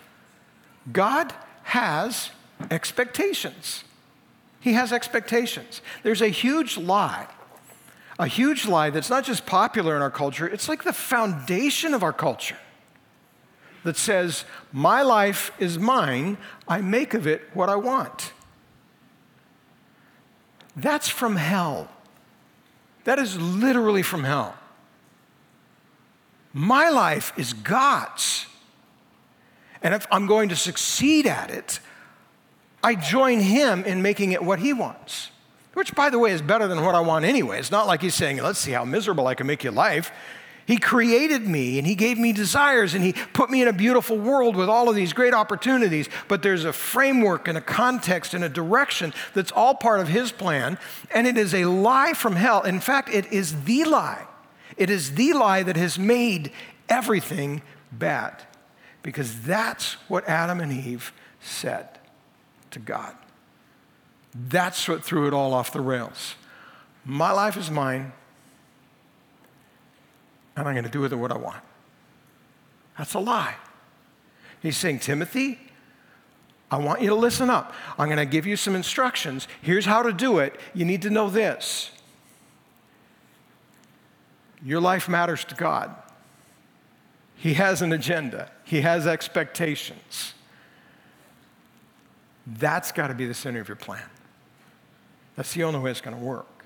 God 0.93 1.33
has 1.65 2.31
expectations. 2.71 3.85
He 4.61 4.73
has 4.73 4.93
expectations. 4.93 5.83
There's 6.03 6.23
a 6.23 6.29
huge 6.29 6.79
lie 6.79 7.29
a 8.19 8.27
huge 8.27 8.67
lie 8.67 8.91
that's 8.91 9.11
not 9.11 9.25
just 9.25 9.47
popular 9.47 9.97
in 9.97 10.03
our 10.03 10.11
culture, 10.11 10.47
it's 10.47 10.69
like 10.69 10.85
the 10.85 10.93
foundation 10.93 11.95
of 11.95 12.03
our 12.03 12.13
culture 12.13 12.59
that 13.83 13.97
says, 13.97 14.45
My 14.73 15.03
life 15.03 15.51
is 15.59 15.79
mine, 15.79 16.39
I 16.69 16.81
make 16.81 17.15
of 17.15 17.27
it 17.27 17.43
what 17.55 17.69
I 17.69 17.77
want. 17.77 18.33
That's 20.77 21.09
from 21.09 21.37
hell. 21.37 21.89
That 23.05 23.19
is 23.19 23.39
literally 23.39 24.03
from 24.03 24.25
hell. 24.25 24.57
My 26.55 26.89
life 26.89 27.35
is 27.37 27.53
God's. 27.53 28.47
And 29.83 29.93
if 29.93 30.07
I'm 30.11 30.27
going 30.27 30.49
to 30.49 30.57
succeed 30.57 31.27
at 31.27 31.51
it, 31.51 31.81
I 32.83 32.95
join 32.95 33.41
Him 33.41 33.85
in 33.85 34.01
making 34.01 34.33
it 34.33 34.43
what 34.43 34.61
He 34.61 34.73
wants 34.73 35.31
which, 35.75 35.95
by 35.95 36.09
the 36.09 36.19
way, 36.19 36.31
is 36.31 36.41
better 36.41 36.67
than 36.67 36.83
what 36.83 36.95
I 36.95 37.01
want 37.01 37.25
anyway. 37.25 37.59
It's 37.59 37.71
not 37.71 37.87
like 37.87 38.01
he's 38.01 38.15
saying, 38.15 38.39
let's 38.39 38.59
see 38.59 38.71
how 38.71 38.85
miserable 38.85 39.27
I 39.27 39.35
can 39.35 39.47
make 39.47 39.63
your 39.63 39.73
life. 39.73 40.13
He 40.67 40.79
created 40.79 41.47
me 41.47 41.77
and 41.79 41.87
he 41.87 41.95
gave 41.95 42.17
me 42.17 42.33
desires 42.33 42.95
and 42.95 43.05
he 43.05 43.13
put 43.13 43.51
me 43.51 43.61
in 43.61 43.69
a 43.69 43.73
beautiful 43.73 44.17
world 44.17 44.57
with 44.57 44.71
all 44.71 44.89
of 44.89 44.97
these 44.97 45.13
great 45.13 45.35
opportunities. 45.35 46.09
But 46.27 46.43
there's 46.43 46.65
a 46.65 46.73
framework 46.73 47.49
and 47.49 47.59
a 47.59 47.61
context 47.61 48.33
and 48.33 48.43
a 48.43 48.49
direction 48.49 49.13
that's 49.35 49.53
all 49.53 49.75
part 49.75 50.01
of 50.01 50.09
his 50.09 50.33
plan. 50.33 50.79
And 51.13 51.27
it 51.27 51.37
is 51.37 51.53
a 51.55 51.67
lie 51.67 52.15
from 52.15 52.37
hell. 52.37 52.63
In 52.63 52.81
fact, 52.81 53.11
it 53.11 53.31
is 53.31 53.65
the 53.65 53.85
lie. 53.85 54.27
It 54.77 54.91
is 54.91 55.15
the 55.15 55.33
lie 55.33 55.63
that 55.63 55.77
has 55.77 55.99
made 55.99 56.51
everything 56.89 57.63
bad 57.93 58.43
because 59.03 59.43
that's 59.43 59.95
what 60.09 60.27
Adam 60.29 60.61
and 60.61 60.73
Eve 60.73 61.13
said 61.41 61.89
to 62.71 62.79
God. 62.79 63.15
That's 64.35 64.89
what 64.89 65.05
threw 65.05 65.29
it 65.29 65.35
all 65.35 65.55
off 65.55 65.73
the 65.73 65.81
rails. 65.81 66.35
My 67.05 67.31
life 67.31 67.57
is 67.57 67.71
mine, 67.71 68.13
and 70.57 70.67
I'm 70.67 70.75
going 70.75 70.85
to 70.85 70.91
do 70.91 71.01
with 71.01 71.13
it 71.13 71.17
what 71.17 71.31
I 71.31 71.37
want. 71.37 71.63
That's 72.99 73.15
a 73.15 73.21
lie. 73.21 73.57
He's 74.61 74.77
saying, 74.77 75.01
Timothy, 75.01 75.59
I 76.71 76.79
want 76.79 77.03
you 77.03 77.11
to 77.11 77.15
listen 77.15 77.51
up. 77.51 77.73
I'm 77.99 78.07
going 78.07 78.17
to 78.17 78.27
give 78.27 78.47
you 78.47 78.57
some 78.57 78.75
instructions. 78.75 79.47
Here's 79.63 79.85
how 79.85 80.03
to 80.03 80.13
do 80.13 80.39
it. 80.39 80.59
You 80.73 80.85
need 80.85 81.03
to 81.03 81.11
know 81.11 81.29
this 81.29 81.91
your 84.65 84.81
life 84.81 85.09
matters 85.09 85.45
to 85.45 85.55
God. 85.55 85.95
He 87.37 87.55
has 87.55 87.83
an 87.83 87.93
agenda, 87.93 88.51
He 88.65 88.81
has 88.81 89.07
expectations. 89.07 90.35
That's 92.47 92.93
got 92.93 93.09
to 93.09 93.15
be 93.15 93.27
the 93.27 93.35
center 93.35 93.61
of 93.61 93.69
your 93.69 93.77
plan. 93.77 94.05
That's 95.37 95.53
the 95.55 95.65
only 95.65 95.81
way 95.81 95.91
it's 95.91 96.01
going 96.01 96.17
to 96.17 96.23
work. 96.23 96.65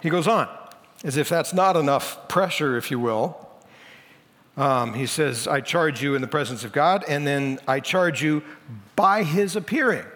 He 0.00 0.10
goes 0.10 0.28
on, 0.28 0.48
as 1.02 1.16
if 1.16 1.28
that's 1.28 1.52
not 1.52 1.76
enough 1.76 2.28
pressure, 2.28 2.76
if 2.76 2.90
you 2.90 2.98
will. 2.98 3.48
Um, 4.56 4.94
he 4.94 5.06
says, 5.06 5.48
I 5.48 5.60
charge 5.60 6.00
you 6.02 6.14
in 6.14 6.22
the 6.22 6.28
presence 6.28 6.62
of 6.62 6.72
God, 6.72 7.04
and 7.08 7.26
then 7.26 7.58
I 7.66 7.80
charge 7.80 8.22
you 8.22 8.42
by 8.94 9.24
his 9.24 9.56
appearing. 9.56 10.06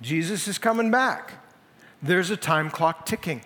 Jesus 0.00 0.46
is 0.46 0.58
coming 0.58 0.90
back. 0.90 1.32
There's 2.00 2.30
a 2.30 2.36
time 2.36 2.70
clock 2.70 3.06
ticking. 3.06 3.42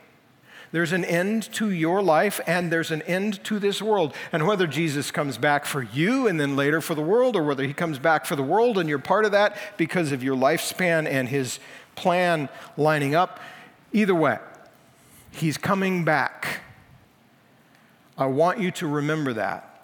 There's 0.77 0.93
an 0.93 1.07
end 1.07 1.51
to 1.55 1.71
your 1.71 2.03
life 2.03 2.39
and 2.47 2.71
there's 2.71 2.91
an 2.91 3.01
end 3.05 3.43
to 3.45 3.59
this 3.59 3.81
world. 3.81 4.15
And 4.31 4.47
whether 4.47 4.67
Jesus 4.67 5.11
comes 5.11 5.39
back 5.39 5.65
for 5.65 5.83
you 5.83 6.29
and 6.29 6.39
then 6.39 6.55
later 6.55 6.83
for 6.83 6.95
the 6.95 7.01
world, 7.01 7.35
or 7.35 7.45
whether 7.45 7.63
he 7.63 7.73
comes 7.73 7.99
back 7.99 8.27
for 8.27 8.37
the 8.37 8.43
world 8.43 8.77
and 8.77 8.87
you're 8.87 8.99
part 8.99 9.25
of 9.25 9.33
that 9.33 9.57
because 9.79 10.13
of 10.13 10.23
your 10.23 10.37
lifespan 10.37 11.09
and 11.09 11.31
his 11.31 11.61
plan 11.95 12.51
lining 12.77 13.15
up. 13.15 13.41
Either 13.95 14.15
way, 14.15 14.37
he's 15.31 15.57
coming 15.57 16.05
back. 16.05 16.61
I 18.19 18.27
want 18.27 18.61
you 18.61 18.71
to 18.73 18.87
remember 18.87 19.33
that. 19.33 19.83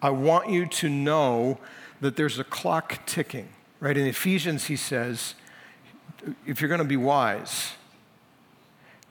I 0.00 0.08
want 0.08 0.48
you 0.48 0.64
to 0.64 0.88
know 0.88 1.58
that 2.00 2.16
there's 2.16 2.38
a 2.38 2.44
clock 2.44 3.04
ticking, 3.04 3.50
right? 3.80 3.98
In 3.98 4.06
Ephesians, 4.06 4.64
he 4.64 4.76
says, 4.76 5.34
if 6.46 6.62
you're 6.62 6.68
going 6.68 6.78
to 6.78 6.86
be 6.86 6.96
wise, 6.96 7.72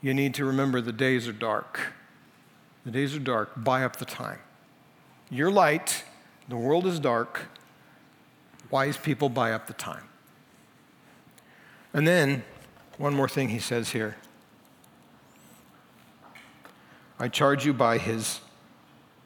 you 0.02 0.14
need 0.14 0.34
to 0.34 0.44
remember 0.44 0.80
the 0.80 0.92
days 0.92 1.28
are 1.28 1.32
dark. 1.32 1.92
The 2.84 2.90
days 2.90 3.14
are 3.14 3.20
dark. 3.20 3.52
Buy 3.56 3.84
up 3.84 3.96
the 3.96 4.04
time. 4.04 4.38
You're 5.30 5.50
light, 5.50 6.04
the 6.48 6.56
world 6.56 6.86
is 6.86 6.98
dark. 6.98 7.42
Wise 8.70 8.96
people 8.96 9.28
buy 9.28 9.52
up 9.52 9.66
the 9.66 9.72
time. 9.72 10.04
And 11.92 12.06
then, 12.06 12.44
one 12.98 13.14
more 13.14 13.28
thing 13.28 13.48
he 13.48 13.58
says 13.58 13.90
here 13.90 14.16
I 17.18 17.28
charge 17.28 17.66
you 17.66 17.72
by 17.72 17.98
his 17.98 18.40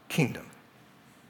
kingdom. 0.09 0.47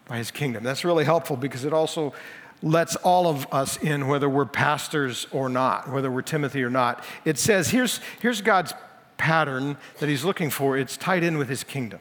By 0.06 0.18
his 0.18 0.30
kingdom. 0.30 0.64
That's 0.64 0.84
really 0.84 1.04
helpful 1.04 1.36
because 1.36 1.64
it 1.64 1.72
also 1.72 2.14
lets 2.62 2.96
all 2.96 3.26
of 3.26 3.46
us 3.52 3.76
in, 3.76 4.08
whether 4.08 4.28
we're 4.28 4.46
pastors 4.46 5.26
or 5.30 5.48
not, 5.48 5.90
whether 5.90 6.10
we're 6.10 6.22
Timothy 6.22 6.62
or 6.62 6.70
not. 6.70 7.04
It 7.24 7.38
says 7.38 7.68
here's, 7.68 8.00
here's 8.20 8.40
God's 8.40 8.72
pattern 9.16 9.76
that 9.98 10.08
he's 10.08 10.24
looking 10.24 10.50
for, 10.50 10.76
it's 10.76 10.96
tied 10.96 11.22
in 11.22 11.38
with 11.38 11.48
his 11.48 11.64
kingdom. 11.64 12.00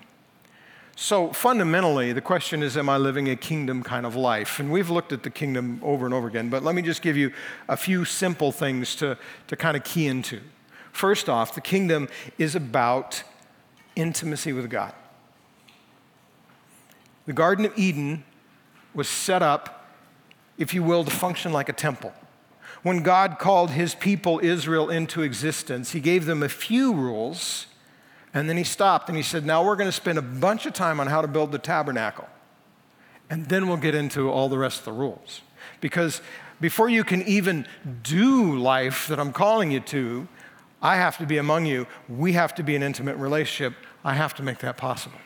So 0.96 1.34
fundamentally, 1.34 2.14
the 2.14 2.22
question 2.22 2.62
is 2.62 2.78
Am 2.78 2.88
I 2.88 2.98
living 2.98 3.30
a 3.30 3.36
kingdom 3.36 3.84
kind 3.84 4.06
of 4.06 4.16
life? 4.16 4.60
And 4.60 4.72
we've 4.72 4.90
looked 4.90 5.12
at 5.12 5.24
the 5.24 5.30
kingdom 5.30 5.80
over 5.84 6.06
and 6.06 6.14
over 6.14 6.28
again, 6.28 6.50
but 6.50 6.64
let 6.64 6.76
me 6.76 6.82
just 6.82 7.02
give 7.02 7.18
you 7.18 7.32
a 7.68 7.78
few 7.78 8.06
simple 8.06 8.52
things 8.52 8.96
to, 8.98 9.18
to 9.48 9.56
kind 9.56 9.76
of 9.76 9.84
key 9.84 10.08
into. 10.08 10.42
First 10.92 11.30
off, 11.30 11.56
the 11.56 11.62
kingdom 11.62 12.08
is 12.38 12.56
about 12.56 13.24
intimacy 13.96 14.54
with 14.54 14.70
God. 14.70 14.94
The 17.26 17.34
Garden 17.34 17.66
of 17.66 17.78
Eden 17.78 18.24
was 18.94 19.08
set 19.08 19.42
up, 19.42 19.90
if 20.58 20.74
you 20.74 20.84
will, 20.84 21.04
to 21.04 21.12
function 21.12 21.52
like 21.52 21.70
a 21.70 21.74
temple. 21.74 22.14
When 22.84 23.02
God 23.02 23.40
called 23.40 23.72
his 23.72 23.96
people 23.96 24.40
Israel 24.44 24.90
into 24.90 25.22
existence, 25.22 25.92
he 25.92 26.00
gave 26.00 26.26
them 26.26 26.44
a 26.44 26.50
few 26.50 26.94
rules 26.94 27.68
and 28.34 28.50
then 28.50 28.58
he 28.58 28.64
stopped 28.64 29.10
and 29.10 29.16
he 29.16 29.24
said, 29.24 29.46
Now 29.46 29.64
we're 29.64 29.76
going 29.76 29.88
to 29.88 29.92
spend 29.92 30.18
a 30.18 30.24
bunch 30.24 30.66
of 30.66 30.74
time 30.74 31.00
on 31.00 31.08
how 31.08 31.22
to 31.22 31.28
build 31.28 31.52
the 31.52 31.60
tabernacle. 31.60 32.28
And 33.30 33.48
then 33.48 33.68
we'll 33.68 33.78
get 33.78 33.96
into 33.96 34.30
all 34.30 34.50
the 34.50 34.58
rest 34.58 34.80
of 34.80 34.86
the 34.86 34.92
rules. 34.92 35.42
Because 35.82 36.22
before 36.60 36.90
you 36.90 37.04
can 37.04 37.22
even 37.24 37.68
do 38.02 38.58
life 38.58 39.08
that 39.08 39.20
I'm 39.20 39.32
calling 39.32 39.72
you 39.72 39.80
to, 39.82 40.28
I 40.82 40.96
have 40.98 41.18
to 41.20 41.26
be 41.26 41.38
among 41.38 41.66
you. 41.66 41.88
We 42.10 42.34
have 42.34 42.56
to 42.56 42.64
be 42.64 42.76
an 42.76 42.84
intimate 42.84 43.18
relationship. 43.18 43.76
I 44.04 44.14
have 44.14 44.34
to 44.36 44.44
make 44.44 44.60
that 44.60 44.78
possible. 44.78 45.20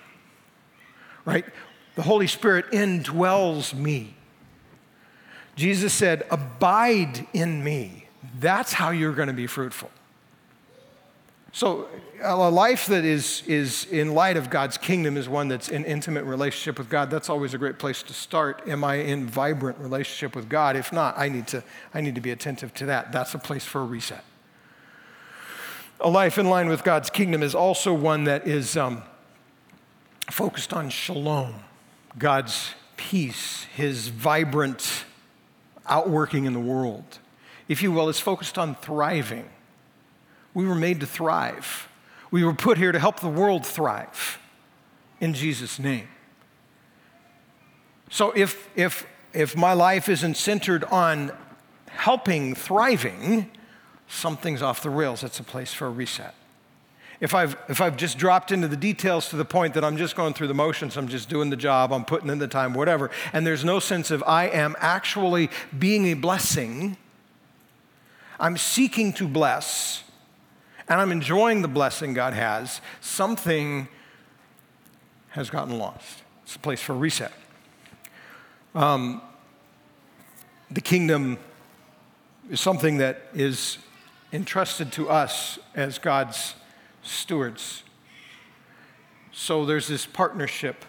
Right? 1.25 1.45
The 1.95 2.03
Holy 2.03 2.27
Spirit 2.27 2.71
indwells 2.71 3.73
me. 3.73 4.15
Jesus 5.57 5.91
said, 5.91 6.25
Abide 6.29 7.27
in 7.33 7.63
me. 7.63 8.05
That's 8.39 8.73
how 8.73 8.91
you're 8.91 9.13
going 9.13 9.27
to 9.27 9.33
be 9.33 9.47
fruitful. 9.47 9.89
So, 11.51 11.87
a 12.21 12.35
life 12.35 12.85
that 12.87 13.03
is, 13.03 13.41
is 13.47 13.85
in 13.85 14.13
light 14.13 14.37
of 14.37 14.49
God's 14.49 14.77
kingdom 14.77 15.17
is 15.17 15.27
one 15.27 15.47
that's 15.47 15.69
in 15.69 15.85
intimate 15.85 16.23
relationship 16.25 16.77
with 16.77 16.89
God. 16.89 17.09
That's 17.09 17.29
always 17.29 17.53
a 17.53 17.57
great 17.57 17.79
place 17.79 18.03
to 18.03 18.13
start. 18.13 18.67
Am 18.67 18.83
I 18.83 18.95
in 18.95 19.25
vibrant 19.25 19.79
relationship 19.79 20.35
with 20.35 20.49
God? 20.49 20.75
If 20.75 20.93
not, 20.93 21.17
I 21.17 21.29
need 21.29 21.47
to, 21.47 21.63
I 21.93 22.01
need 22.01 22.15
to 22.15 22.21
be 22.21 22.31
attentive 22.31 22.73
to 22.75 22.85
that. 22.87 23.11
That's 23.11 23.33
a 23.33 23.39
place 23.39 23.65
for 23.65 23.81
a 23.81 23.85
reset. 23.85 24.23
A 25.99 26.09
life 26.09 26.37
in 26.37 26.47
line 26.47 26.69
with 26.69 26.83
God's 26.83 27.09
kingdom 27.09 27.41
is 27.41 27.55
also 27.55 27.91
one 27.91 28.25
that 28.25 28.47
is 28.47 28.77
um, 28.77 29.01
focused 30.29 30.73
on 30.73 30.91
shalom, 30.91 31.55
God's 32.19 32.75
peace, 32.97 33.63
his 33.75 34.09
vibrant 34.09 35.05
outworking 35.87 36.45
in 36.45 36.53
the 36.53 36.59
world. 36.59 37.19
If 37.67 37.81
you 37.81 37.91
will, 37.91 38.09
it's 38.09 38.19
focused 38.19 38.57
on 38.57 38.75
thriving. 38.75 39.49
We 40.53 40.65
were 40.65 40.75
made 40.75 40.99
to 41.01 41.05
thrive. 41.05 41.87
We 42.31 42.43
were 42.43 42.53
put 42.53 42.77
here 42.77 42.91
to 42.91 42.99
help 42.99 43.19
the 43.19 43.29
world 43.29 43.65
thrive 43.65 44.39
in 45.19 45.33
Jesus' 45.33 45.79
name. 45.79 46.07
So 48.09 48.31
if, 48.31 48.69
if, 48.75 49.05
if 49.33 49.55
my 49.55 49.73
life 49.73 50.07
isn't 50.09 50.37
centered 50.37 50.83
on 50.85 51.31
helping 51.89 52.55
thriving, 52.55 53.51
something's 54.07 54.61
off 54.61 54.81
the 54.81 54.89
rails. 54.89 55.23
It's 55.23 55.39
a 55.39 55.43
place 55.43 55.73
for 55.73 55.87
a 55.87 55.91
reset. 55.91 56.33
If 57.19 57.33
I've, 57.33 57.57
if 57.67 57.81
I've 57.81 57.97
just 57.97 58.17
dropped 58.17 58.51
into 58.51 58.67
the 58.67 58.77
details 58.77 59.29
to 59.29 59.35
the 59.35 59.45
point 59.45 59.73
that 59.73 59.83
I'm 59.83 59.97
just 59.97 60.15
going 60.15 60.33
through 60.33 60.47
the 60.47 60.53
motions, 60.53 60.97
I'm 60.97 61.07
just 61.07 61.29
doing 61.29 61.49
the 61.49 61.57
job, 61.57 61.91
I'm 61.91 62.05
putting 62.05 62.29
in 62.29 62.37
the 62.37 62.47
time, 62.47 62.73
whatever, 62.73 63.09
and 63.33 63.45
there's 63.45 63.65
no 63.65 63.79
sense 63.79 64.11
of 64.11 64.23
I 64.27 64.47
am 64.47 64.75
actually 64.79 65.49
being 65.77 66.05
a 66.05 66.13
blessing, 66.13 66.95
I'm 68.39 68.55
seeking 68.55 69.13
to 69.13 69.27
bless, 69.27 70.03
and 70.87 71.01
I'm 71.01 71.11
enjoying 71.11 71.63
the 71.63 71.67
blessing 71.67 72.13
God 72.13 72.33
has, 72.33 72.81
something 73.01 73.87
has 75.29 75.49
gotten 75.49 75.77
lost. 75.79 76.21
It's 76.43 76.55
a 76.55 76.59
place 76.59 76.81
for 76.81 76.93
reset. 76.93 77.33
Um, 78.75 79.21
the 80.69 80.81
kingdom 80.81 81.37
is 82.49 82.61
something 82.61 82.97
that 82.97 83.23
is 83.33 83.79
entrusted 84.31 84.91
to 84.93 85.09
us 85.09 85.57
as 85.73 85.97
God's 85.97 86.53
stewards. 87.07 87.83
So 89.31 89.65
there's 89.65 89.87
this 89.87 90.05
partnership. 90.05 90.85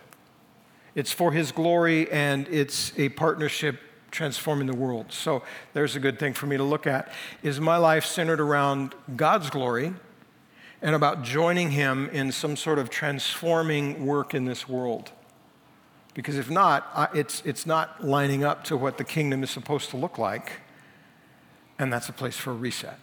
It's 0.94 1.12
for 1.12 1.32
His 1.32 1.52
glory 1.52 2.10
and 2.10 2.48
it's 2.48 2.98
a 2.98 3.10
partnership 3.10 3.78
transforming 4.10 4.66
the 4.66 4.76
world. 4.76 5.12
So 5.12 5.42
there's 5.74 5.96
a 5.96 6.00
good 6.00 6.18
thing 6.18 6.32
for 6.32 6.46
me 6.46 6.56
to 6.56 6.64
look 6.64 6.86
at. 6.86 7.12
Is 7.42 7.60
my 7.60 7.76
life 7.76 8.04
centered 8.04 8.40
around 8.40 8.94
God's 9.16 9.50
glory 9.50 9.94
and 10.80 10.94
about 10.94 11.22
joining 11.22 11.72
Him 11.72 12.08
in 12.10 12.32
some 12.32 12.56
sort 12.56 12.78
of 12.78 12.90
transforming 12.90 14.06
work 14.06 14.34
in 14.34 14.44
this 14.44 14.68
world? 14.68 15.12
Because 16.14 16.36
if 16.36 16.50
not, 16.50 17.10
it's, 17.14 17.42
it's 17.44 17.66
not 17.66 18.04
lining 18.04 18.42
up 18.42 18.64
to 18.64 18.76
what 18.76 18.98
the 18.98 19.04
kingdom 19.04 19.42
is 19.42 19.50
supposed 19.50 19.90
to 19.90 19.96
look 19.96 20.18
like. 20.18 20.52
And 21.78 21.92
that's 21.92 22.08
a 22.08 22.12
place 22.12 22.36
for 22.36 22.50
a 22.50 22.54
reset. 22.54 22.98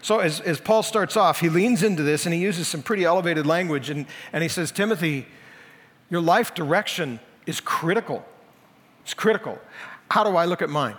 So, 0.00 0.18
as, 0.20 0.40
as 0.40 0.60
Paul 0.60 0.82
starts 0.82 1.16
off, 1.16 1.40
he 1.40 1.48
leans 1.48 1.82
into 1.82 2.02
this 2.02 2.26
and 2.26 2.34
he 2.34 2.40
uses 2.40 2.66
some 2.66 2.82
pretty 2.82 3.04
elevated 3.04 3.46
language. 3.46 3.90
And, 3.90 4.06
and 4.32 4.42
he 4.42 4.48
says, 4.48 4.72
Timothy, 4.72 5.26
your 6.10 6.20
life 6.20 6.54
direction 6.54 7.20
is 7.46 7.60
critical. 7.60 8.24
It's 9.02 9.14
critical. 9.14 9.58
How 10.10 10.24
do 10.24 10.36
I 10.36 10.44
look 10.44 10.62
at 10.62 10.70
mine? 10.70 10.96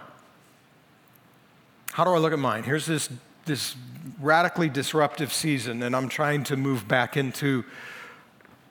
How 1.92 2.04
do 2.04 2.12
I 2.12 2.18
look 2.18 2.34
at 2.34 2.40
mine? 2.40 2.64
Here's 2.64 2.86
this, 2.86 3.10
this 3.46 3.76
radically 4.20 4.70
disruptive 4.70 5.32
season, 5.32 5.84
and 5.84 5.96
I'm 5.96 6.10
trying 6.10 6.44
to 6.46 6.58
move 6.58 6.88
back 6.88 7.16
into 7.16 7.64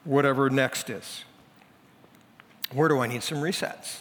whatever 0.03 0.49
next 0.49 0.89
is. 0.89 1.23
Where 2.73 2.89
do 2.89 2.99
I 2.99 3.07
need 3.07 3.23
some 3.23 3.37
resets? 3.37 3.99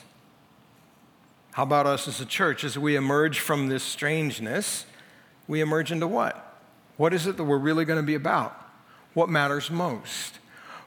How 1.52 1.62
about 1.64 1.87
us 1.87 2.08
as 2.08 2.20
a 2.20 2.24
church 2.24 2.64
as 2.64 2.78
we 2.78 2.96
emerge 2.96 3.38
from 3.38 3.68
this 3.68 3.82
strangeness? 3.82 4.87
We 5.48 5.61
emerge 5.61 5.92
into 5.92 6.07
what? 6.07 6.61
What 6.96 7.12
is 7.14 7.26
it 7.26 7.37
that 7.37 7.44
we're 7.44 7.59
really 7.59 7.85
going 7.85 7.98
to 7.98 8.07
be 8.07 8.14
about? 8.14 8.59
What 9.14 9.28
matters 9.28 9.70
most? 9.70 10.38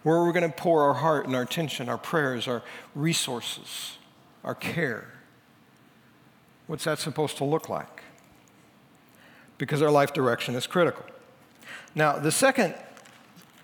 Where 0.04 0.16
are 0.16 0.26
we 0.26 0.34
going 0.34 0.50
to 0.50 0.56
pour 0.56 0.84
our 0.84 0.94
heart 0.94 1.26
and 1.26 1.36
our 1.36 1.42
attention, 1.42 1.90
our 1.90 1.98
prayers, 1.98 2.48
our 2.48 2.62
resources, 2.94 3.98
our 4.44 4.56
care? 4.56 5.08
What's 6.68 6.84
that 6.84 7.00
supposed 7.00 7.38
to 7.38 7.44
look 7.44 7.70
like? 7.70 8.04
Because 9.58 9.82
our 9.82 9.92
life 9.92 10.14
direction 10.14 10.56
is 10.56 10.68
critical. 10.68 11.06
Now, 11.94 12.20
the 12.20 12.32
second 12.32 12.76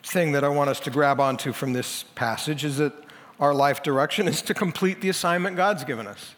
thing 0.04 0.32
that 0.32 0.43
I 0.43 0.49
want 0.49 0.69
us 0.69 0.80
to 0.82 0.89
grab 0.89 1.19
onto 1.19 1.54
from 1.54 1.73
this 1.73 2.04
passage 2.15 2.63
is 2.63 2.77
that 2.77 2.93
our 3.39 3.54
life 3.54 3.84
direction 3.84 4.27
is 4.27 4.41
to 4.43 4.54
complete 4.54 5.01
the 5.01 5.10
assignment 5.10 5.58
God's 5.58 5.84
given 5.84 6.08
us. 6.08 6.36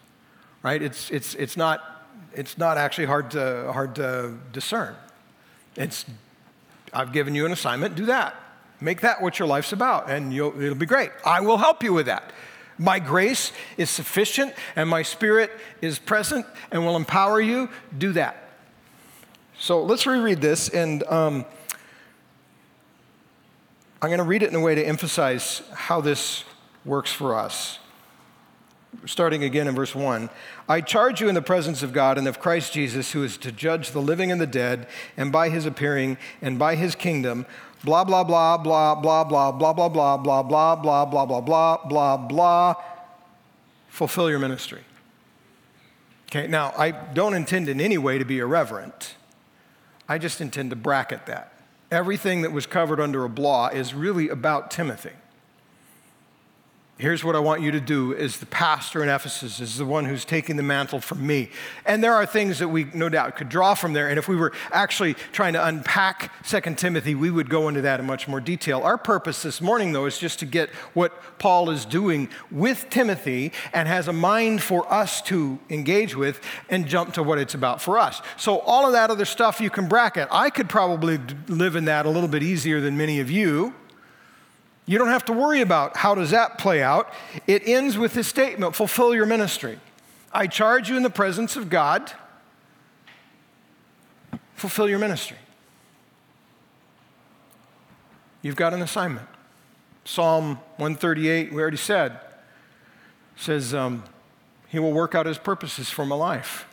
Right? 0.63 0.81
It's, 0.81 1.11
it's, 1.11 1.35
it's 1.35 1.57
not 1.57 1.92
it's 2.35 2.57
not 2.57 2.77
actually 2.77 3.05
hard 3.05 3.31
to, 3.31 3.71
hard 3.71 3.95
to 3.95 4.33
discern. 4.51 4.95
It's, 5.75 6.05
I've 6.93 7.11
given 7.11 7.35
you 7.35 7.45
an 7.45 7.51
assignment, 7.51 7.95
do 7.95 8.05
that. 8.07 8.35
Make 8.81 9.01
that 9.01 9.21
what 9.21 9.39
your 9.39 9.47
life's 9.47 9.71
about, 9.71 10.09
and 10.09 10.33
it'll 10.33 10.75
be 10.75 10.85
great. 10.85 11.11
I 11.25 11.41
will 11.41 11.57
help 11.57 11.83
you 11.83 11.93
with 11.93 12.07
that. 12.07 12.33
My 12.77 12.99
grace 12.99 13.53
is 13.77 13.89
sufficient, 13.89 14.53
and 14.75 14.89
my 14.89 15.03
spirit 15.03 15.51
is 15.81 15.99
present 15.99 16.45
and 16.71 16.85
will 16.85 16.95
empower 16.95 17.39
you. 17.39 17.69
Do 17.97 18.11
that. 18.13 18.49
So 19.59 19.83
let's 19.83 20.05
reread 20.05 20.41
this, 20.41 20.69
and 20.69 21.03
um, 21.03 21.45
I'm 24.01 24.09
going 24.09 24.17
to 24.17 24.23
read 24.23 24.43
it 24.43 24.49
in 24.49 24.55
a 24.55 24.59
way 24.59 24.75
to 24.75 24.83
emphasize 24.83 25.61
how 25.73 26.01
this 26.01 26.43
works 26.83 27.11
for 27.11 27.35
us 27.35 27.79
starting 29.05 29.43
again 29.43 29.67
in 29.67 29.75
verse 29.75 29.93
1 29.95 30.29
I 30.67 30.81
charge 30.81 31.21
you 31.21 31.27
in 31.27 31.35
the 31.35 31.41
presence 31.41 31.83
of 31.83 31.93
God 31.93 32.17
and 32.17 32.27
of 32.27 32.39
Christ 32.39 32.73
Jesus, 32.73 33.11
who 33.11 33.23
is 33.23 33.37
to 33.37 33.51
judge 33.51 33.91
the 33.91 34.01
living 34.01 34.31
and 34.31 34.39
the 34.39 34.47
dead, 34.47 34.87
and 35.17 35.31
by 35.31 35.49
his 35.49 35.65
appearing 35.65 36.17
and 36.41 36.57
by 36.57 36.75
his 36.75 36.95
kingdom, 36.95 37.45
blah, 37.83 38.03
blah, 38.03 38.23
blah, 38.23 38.57
blah, 38.57 38.95
blah, 38.95 39.23
blah, 39.23 39.43
blah, 39.43 39.89
blah, 39.89 40.17
blah, 40.17 40.17
blah, 40.17 40.75
blah, 40.75 40.75
blah, 40.75 41.05
blah, 41.05 41.25
blah, 41.25 41.37
blah, 41.39 41.77
blah, 41.85 42.17
blah, 42.17 42.75
fulfill 43.89 44.29
your 44.29 44.39
ministry. 44.39 44.81
Okay, 46.29 46.47
now 46.47 46.73
I 46.77 46.91
don't 46.91 47.35
intend 47.35 47.69
in 47.69 47.79
any 47.79 47.97
way 47.97 48.17
to 48.17 48.25
be 48.25 48.39
irreverent. 48.39 49.15
I 50.09 50.17
just 50.17 50.41
intend 50.41 50.71
to 50.71 50.75
bracket 50.75 51.27
that. 51.27 51.53
Everything 51.91 52.41
that 52.41 52.51
was 52.51 52.65
covered 52.65 52.99
under 52.99 53.23
a 53.23 53.29
blah 53.29 53.67
is 53.67 53.93
really 53.93 54.29
about 54.29 54.71
Timothy. 54.71 55.11
Here's 56.99 57.23
what 57.23 57.35
I 57.35 57.39
want 57.39 57.63
you 57.63 57.71
to 57.71 57.81
do 57.81 58.13
as 58.13 58.37
the 58.37 58.45
pastor 58.45 59.01
in 59.01 59.09
Ephesus, 59.09 59.59
as 59.59 59.79
the 59.79 59.85
one 59.85 60.05
who's 60.05 60.25
taking 60.25 60.57
the 60.57 60.63
mantle 60.63 61.01
from 61.01 61.25
me. 61.25 61.49
And 61.87 62.03
there 62.03 62.13
are 62.13 62.23
things 62.27 62.59
that 62.59 62.67
we 62.67 62.83
no 62.93 63.09
doubt 63.09 63.35
could 63.35 63.49
draw 63.49 63.73
from 63.73 63.93
there. 63.93 64.09
And 64.09 64.19
if 64.19 64.27
we 64.27 64.35
were 64.35 64.53
actually 64.71 65.15
trying 65.31 65.53
to 65.53 65.65
unpack 65.65 66.31
2 66.47 66.61
Timothy, 66.75 67.15
we 67.15 67.31
would 67.31 67.49
go 67.49 67.67
into 67.67 67.81
that 67.81 67.99
in 67.99 68.05
much 68.05 68.27
more 68.27 68.39
detail. 68.39 68.81
Our 68.81 68.99
purpose 68.99 69.41
this 69.41 69.59
morning, 69.59 69.91
though, 69.91 70.05
is 70.05 70.19
just 70.19 70.37
to 70.39 70.45
get 70.45 70.69
what 70.93 71.39
Paul 71.39 71.71
is 71.71 71.83
doing 71.83 72.29
with 72.51 72.85
Timothy 72.91 73.53
and 73.73 73.87
has 73.87 74.07
a 74.07 74.13
mind 74.13 74.61
for 74.61 74.91
us 74.93 75.19
to 75.23 75.57
engage 75.71 76.15
with 76.15 76.41
and 76.69 76.85
jump 76.85 77.15
to 77.15 77.23
what 77.23 77.39
it's 77.39 77.55
about 77.55 77.81
for 77.81 77.97
us. 77.97 78.21
So, 78.37 78.59
all 78.59 78.85
of 78.85 78.93
that 78.93 79.09
other 79.09 79.25
stuff 79.25 79.59
you 79.59 79.71
can 79.71 79.87
bracket. 79.87 80.27
I 80.29 80.51
could 80.51 80.69
probably 80.69 81.19
live 81.47 81.75
in 81.75 81.85
that 81.85 82.05
a 82.05 82.09
little 82.09 82.29
bit 82.29 82.43
easier 82.43 82.79
than 82.79 82.97
many 82.97 83.19
of 83.19 83.31
you. 83.31 83.73
You 84.85 84.97
don't 84.97 85.09
have 85.09 85.25
to 85.25 85.33
worry 85.33 85.61
about 85.61 85.97
how 85.97 86.13
does 86.15 86.31
that 86.31 86.57
play 86.57 86.83
out. 86.83 87.11
It 87.47 87.67
ends 87.67 87.97
with 87.97 88.13
this 88.13 88.27
statement, 88.27 88.75
fulfill 88.75 89.15
your 89.15 89.25
ministry. 89.25 89.79
I 90.33 90.47
charge 90.47 90.89
you 90.89 90.97
in 90.97 91.03
the 91.03 91.09
presence 91.09 91.55
of 91.55 91.69
God, 91.69 92.11
fulfill 94.55 94.89
your 94.89 94.99
ministry. 94.99 95.37
You've 98.41 98.55
got 98.57 98.73
an 98.73 98.81
assignment. 98.81 99.27
Psalm 100.05 100.55
138, 100.77 101.53
we 101.53 101.61
already 101.61 101.77
said, 101.77 102.19
says, 103.37 103.73
um, 103.73 104.03
He 104.67 104.79
will 104.79 104.91
work 104.91 105.15
out 105.15 105.25
His 105.25 105.37
purposes 105.37 105.89
for 105.89 106.05
my 106.05 106.15
life. 106.15 106.67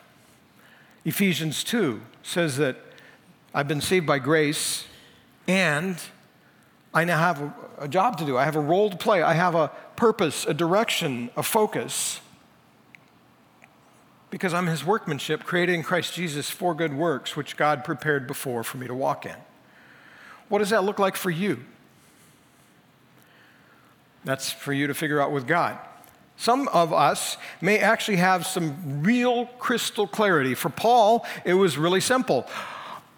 Ephesians 1.04 1.62
2 1.62 2.00
says 2.22 2.56
that 2.56 2.76
I've 3.54 3.68
been 3.68 3.80
saved 3.80 4.06
by 4.06 4.18
grace 4.18 4.84
and 5.46 5.96
I 6.92 7.04
now 7.04 7.18
have 7.18 7.40
a, 7.40 7.54
a 7.80 7.88
job 7.88 8.18
to 8.18 8.26
do. 8.26 8.36
I 8.36 8.44
have 8.44 8.56
a 8.56 8.60
role 8.60 8.90
to 8.90 8.96
play. 8.96 9.22
I 9.22 9.32
have 9.32 9.54
a 9.54 9.68
purpose, 9.96 10.44
a 10.44 10.54
direction, 10.54 11.30
a 11.36 11.42
focus. 11.42 12.20
Because 14.30 14.54
I'm 14.54 14.66
his 14.66 14.84
workmanship, 14.84 15.42
created 15.44 15.74
in 15.74 15.82
Christ 15.82 16.14
Jesus 16.14 16.50
for 16.50 16.74
good 16.74 16.94
works, 16.94 17.34
which 17.34 17.56
God 17.56 17.82
prepared 17.82 18.26
before 18.26 18.62
for 18.62 18.76
me 18.76 18.86
to 18.86 18.94
walk 18.94 19.26
in. 19.26 19.34
What 20.48 20.58
does 20.58 20.70
that 20.70 20.84
look 20.84 20.98
like 20.98 21.16
for 21.16 21.30
you? 21.30 21.64
That's 24.24 24.52
for 24.52 24.72
you 24.72 24.86
to 24.86 24.94
figure 24.94 25.20
out 25.20 25.32
with 25.32 25.46
God. 25.46 25.78
Some 26.36 26.68
of 26.68 26.92
us 26.92 27.38
may 27.60 27.78
actually 27.78 28.16
have 28.16 28.46
some 28.46 29.02
real 29.02 29.46
crystal 29.58 30.06
clarity. 30.06 30.54
For 30.54 30.68
Paul, 30.68 31.26
it 31.44 31.54
was 31.54 31.78
really 31.78 32.00
simple 32.00 32.46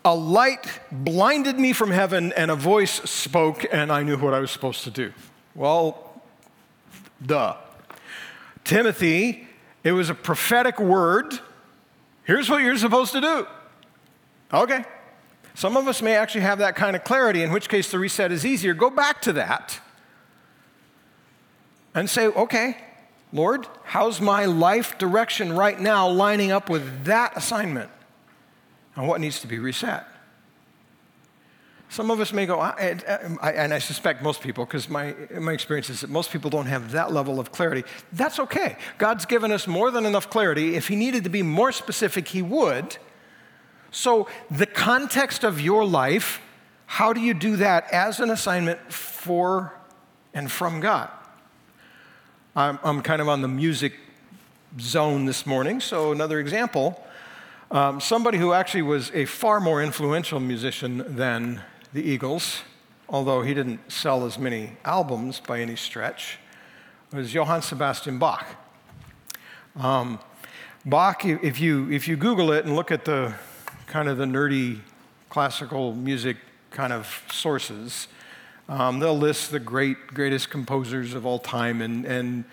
a 0.05 0.15
light 0.15 0.81
blinded 0.91 1.59
me 1.59 1.73
from 1.73 1.91
heaven 1.91 2.33
and 2.33 2.51
a 2.51 2.57
voice 2.57 2.93
spoke 3.09 3.65
and 3.73 3.93
I 3.93 4.03
knew 4.03 4.17
what 4.17 4.35
I 4.35 4.41
was 4.41 4.51
supposed 4.51 4.85
to 4.85 4.91
do. 4.91 5.13
Well, 5.55 6.21
duh. 7.25 7.57
Timothy, 8.65 9.47
it 9.85 9.93
was 9.93 10.11
a 10.11 10.15
prophetic 10.15 10.79
word. 10.81 11.39
Here's 12.25 12.49
what 12.49 12.63
you're 12.63 12.77
supposed 12.77 13.13
to 13.13 13.21
do. 13.21 13.47
Okay. 14.53 14.85
Some 15.55 15.77
of 15.77 15.87
us 15.89 16.01
may 16.01 16.17
actually 16.17 16.43
have 16.43 16.59
that 16.59 16.77
kind 16.77 16.97
of 16.97 17.05
clarity, 17.05 17.43
in 17.43 17.53
which 17.53 17.69
case 17.69 17.91
the 17.91 17.99
reset 17.99 18.33
is 18.33 18.47
easier. 18.47 18.75
Go 18.75 18.91
back 18.91 19.21
to 19.23 19.33
that. 19.35 19.81
and 21.95 22.09
say, 22.09 22.27
okay, 22.27 22.77
Lord, 23.33 23.67
how's 23.85 24.21
my 24.21 24.47
life 24.47 24.99
direction 24.99 25.53
right 25.53 25.79
now 25.79 26.09
lining 26.09 26.51
up 26.51 26.71
with 26.71 27.05
that 27.05 27.37
assignment? 27.37 27.91
And 28.97 29.09
what 29.09 29.21
needs 29.21 29.41
to 29.41 29.47
be 29.47 29.59
reset? 29.59 30.07
Some 31.93 32.11
of 32.11 32.21
us 32.21 32.33
may 32.33 32.47
go, 32.47 32.59
uh, 32.59 32.73
and 32.79 33.75
I 33.75 33.79
suspect 33.79 34.23
most 34.23 34.41
people, 34.41 34.65
because 34.65 34.89
my, 34.89 35.15
my 35.39 35.53
experience 35.53 35.91
is 35.91 36.01
that 36.01 36.09
most 36.09 36.33
people 36.33 36.49
don't 36.49 36.65
have 36.65 36.93
that 36.93 37.13
level 37.13 37.39
of 37.39 37.53
clarity. 37.53 37.85
That's 38.15 38.39
okay. 38.39 38.77
God's 38.97 39.27
given 39.27 39.53
us 39.53 39.67
more 39.67 39.91
than 39.91 40.07
enough 40.07 40.31
clarity. 40.31 40.75
If 40.75 40.89
He 40.89 40.97
needed 40.97 41.25
to 41.25 41.31
be 41.31 41.43
more 41.43 41.71
specific, 41.71 42.29
He 42.29 42.41
would. 42.41 42.97
So, 43.91 44.27
the 44.51 44.65
context 44.65 45.45
of 45.45 45.61
your 45.61 45.85
life, 45.85 46.41
how 46.87 47.13
do 47.13 47.21
you 47.21 47.35
do 47.35 47.57
that 47.57 47.93
as 47.93 48.21
an 48.21 48.31
assignment 48.31 48.91
for 48.91 49.75
and 50.33 50.51
from 50.51 50.81
God? 50.81 51.11
I'm, 52.57 52.79
I'm 52.83 53.03
kind 53.03 53.21
of 53.21 53.29
on 53.29 53.43
the 53.43 53.49
music 53.49 53.93
zone 54.81 55.27
this 55.27 55.45
morning, 55.45 55.79
so 55.81 56.11
another 56.11 56.41
example. 56.41 57.05
Um, 57.73 58.01
somebody 58.03 58.37
who 58.37 58.53
actually 58.53 58.83
was 58.83 59.11
a 59.15 59.25
far 59.25 59.59
more 59.59 59.83
influential 59.83 60.39
musician 60.39 61.17
than 61.17 61.63
the 61.95 62.03
Eagles, 62.03 62.61
although 63.09 63.41
he 63.41 63.55
didn't 63.55 63.91
sell 63.91 64.27
as 64.27 64.39
many 64.39 64.73
albums 64.85 65.41
by 65.41 65.59
any 65.61 65.77
stretch, 65.77 66.37
was 67.15 67.33
Johann 67.33 67.63
Sebastian 67.63 68.19
Bach. 68.19 68.45
Um, 69.75 70.19
Bach, 70.85 71.25
if 71.25 71.61
you, 71.61 71.91
if 71.91 72.07
you 72.07 72.15
Google 72.15 72.53
it 72.53 72.67
and 72.67 72.77
look 72.77 72.91
at 72.91 73.07
the 73.07 73.33
kind 73.87 74.07
of 74.07 74.19
the 74.19 74.27
nerdy 74.27 74.81
classical 75.31 75.95
music 75.95 76.37
kind 76.73 76.93
of 76.93 77.25
sources, 77.31 78.07
um, 78.69 78.99
they'll 78.99 79.17
list 79.17 79.51
the 79.51 79.59
great, 79.59 80.09
greatest 80.09 80.51
composers 80.51 81.15
of 81.15 81.25
all 81.25 81.39
time, 81.39 81.81
and, 81.81 82.05
and 82.05 82.45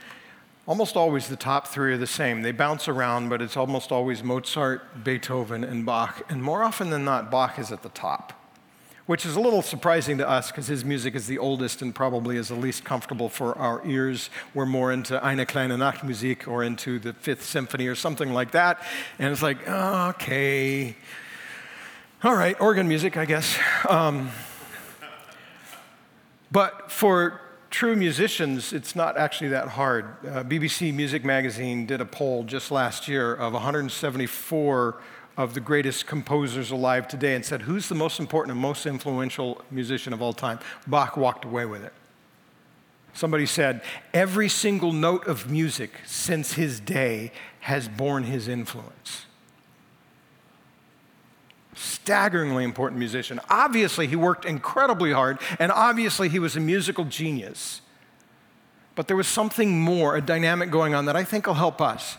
almost 0.70 0.96
always 0.96 1.28
the 1.28 1.36
top 1.36 1.68
three 1.68 1.94
are 1.94 1.98
the 1.98 2.08
same. 2.08 2.44
They 2.44 2.52
bounce 2.52 2.88
around, 2.88 3.28
but 3.28 3.42
it's 3.42 3.58
almost 3.58 3.92
always 3.92 4.24
Mozart, 4.24 5.04
Beethoven, 5.04 5.64
and 5.64 5.84
Bach. 5.84 6.22
And 6.30 6.44
more 6.44 6.64
often 6.64 6.92
than 6.92 7.04
not, 7.04 7.32
Bach 7.32 7.58
is 7.58 7.72
at 7.72 7.82
the 7.82 7.90
top 7.90 8.34
which 9.08 9.26
is 9.26 9.36
a 9.36 9.40
little 9.40 9.64
surprising 9.64 10.20
to 10.20 10.30
us 10.30 10.52
because 10.52 10.68
his 10.68 10.86
music 10.86 11.16
is 11.16 11.26
the 11.26 11.40
oldest 11.40 11.82
and 11.82 11.96
probably 11.96 12.38
is 12.38 12.50
the 12.50 12.54
least 12.54 12.84
comfortable 12.84 13.28
for 13.28 13.58
our 13.58 13.84
ears. 13.84 14.30
We're 14.54 14.68
more 14.68 14.92
into 14.92 15.20
Eine 15.26 15.48
kleine 15.48 15.72
Nachtmusik 15.72 16.48
or 16.48 16.64
into 16.64 17.00
the 17.00 17.14
Fifth 17.14 17.44
Symphony 17.44 17.88
or 17.88 17.96
something 17.96 18.32
like 18.34 18.52
that. 18.52 18.80
And 19.18 19.32
it's 19.32 19.42
like, 19.42 19.68
okay, 19.68 20.96
all 22.24 22.36
right, 22.36 22.56
organ 22.62 22.88
music, 22.88 23.18
I 23.18 23.26
guess. 23.26 23.58
Um, 23.90 24.30
but 26.52 26.92
for 26.92 27.42
true 27.70 27.96
musicians, 27.96 28.74
it's 28.74 28.96
not 28.96 29.18
actually 29.18 29.50
that 29.50 29.70
hard. 29.70 30.06
Uh, 30.26 30.44
BBC 30.44 30.94
Music 30.94 31.24
Magazine 31.24 31.86
did 31.86 32.02
a 32.02 32.06
poll 32.06 32.44
just 32.44 32.72
last 32.72 33.08
year 33.08 33.34
of 33.34 33.54
174 33.54 34.98
of 35.38 35.54
the 35.54 35.60
greatest 35.60 36.06
composers 36.06 36.72
alive 36.72 37.08
today 37.08 37.36
and 37.36 37.46
said, 37.46 37.62
Who's 37.62 37.88
the 37.88 37.96
most 37.96 38.20
important 38.20 38.52
and 38.52 38.62
most 38.62 38.86
influential 38.86 39.62
musician 39.72 40.14
of 40.14 40.22
all 40.22 40.34
time? 40.34 40.60
Bach 40.88 41.16
walked 41.16 41.46
away 41.46 41.66
with 41.66 41.84
it. 41.84 41.94
Somebody 43.14 43.46
said, 43.46 43.82
Every 44.14 44.50
single 44.50 44.92
note 44.92 45.28
of 45.28 45.50
music 45.50 45.92
since 46.06 46.54
his 46.54 46.80
day 46.80 47.32
has 47.62 47.88
borne 47.88 48.24
his 48.24 48.48
influence. 48.48 49.26
Staggeringly 51.80 52.66
important 52.66 53.00
musician. 53.00 53.40
Obviously, 53.50 54.06
he 54.06 54.18
worked 54.18 54.44
incredibly 54.44 55.14
hard, 55.14 55.40
and 55.60 55.72
obviously, 55.72 56.28
he 56.28 56.38
was 56.38 56.58
a 56.58 56.60
musical 56.60 57.06
genius. 57.06 57.80
But 58.96 59.08
there 59.08 59.16
was 59.16 59.30
something 59.30 59.80
more, 59.80 60.18
a 60.18 60.22
dynamic 60.22 60.72
going 60.72 60.94
on 60.94 61.06
that 61.06 61.16
I 61.16 61.24
think 61.24 61.48
will 61.48 61.54
help 61.54 61.80
us. 61.80 62.18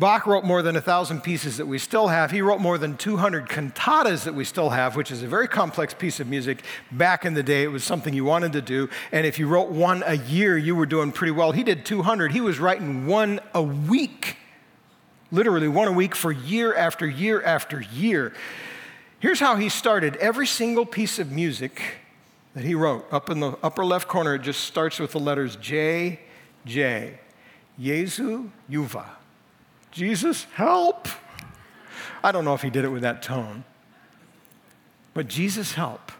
Bach 0.00 0.26
wrote 0.26 0.42
more 0.42 0.60
than 0.60 0.74
a 0.74 0.80
thousand 0.80 1.20
pieces 1.20 1.56
that 1.58 1.66
we 1.66 1.78
still 1.78 2.08
have. 2.08 2.32
He 2.32 2.42
wrote 2.42 2.60
more 2.60 2.78
than 2.78 2.96
200 2.96 3.48
cantatas 3.48 4.24
that 4.24 4.34
we 4.34 4.44
still 4.44 4.70
have, 4.70 4.96
which 4.96 5.12
is 5.12 5.22
a 5.22 5.28
very 5.28 5.46
complex 5.46 5.94
piece 5.94 6.18
of 6.18 6.26
music. 6.26 6.64
Back 6.90 7.24
in 7.24 7.34
the 7.34 7.44
day, 7.44 7.62
it 7.62 7.68
was 7.68 7.84
something 7.84 8.12
you 8.12 8.24
wanted 8.24 8.52
to 8.54 8.60
do. 8.60 8.90
And 9.12 9.24
if 9.24 9.38
you 9.38 9.46
wrote 9.46 9.70
one 9.70 10.02
a 10.04 10.14
year, 10.14 10.58
you 10.58 10.74
were 10.74 10.84
doing 10.84 11.12
pretty 11.12 11.30
well. 11.30 11.52
He 11.52 11.62
did 11.62 11.86
200. 11.86 12.32
He 12.32 12.40
was 12.40 12.58
writing 12.58 13.06
one 13.06 13.38
a 13.54 13.62
week, 13.62 14.36
literally 15.30 15.68
one 15.68 15.86
a 15.86 15.92
week 15.92 16.16
for 16.16 16.32
year 16.32 16.74
after 16.74 17.06
year 17.06 17.40
after 17.40 17.80
year. 17.80 18.34
Here's 19.18 19.40
how 19.40 19.56
he 19.56 19.68
started 19.68 20.16
every 20.16 20.46
single 20.46 20.84
piece 20.84 21.18
of 21.18 21.32
music 21.32 21.80
that 22.54 22.64
he 22.64 22.74
wrote. 22.74 23.06
Up 23.10 23.30
in 23.30 23.40
the 23.40 23.56
upper 23.62 23.84
left 23.84 24.08
corner, 24.08 24.34
it 24.34 24.42
just 24.42 24.64
starts 24.64 24.98
with 24.98 25.12
the 25.12 25.20
letters 25.20 25.56
J, 25.56 26.20
J. 26.64 27.18
Jesu 27.80 28.50
Juva. 28.70 29.06
Jesus, 29.90 30.44
help. 30.54 31.08
I 32.22 32.32
don't 32.32 32.44
know 32.44 32.54
if 32.54 32.62
he 32.62 32.70
did 32.70 32.84
it 32.84 32.88
with 32.88 33.02
that 33.02 33.22
tone, 33.22 33.64
but 35.14 35.28
Jesus, 35.28 35.72
help. 35.72 36.12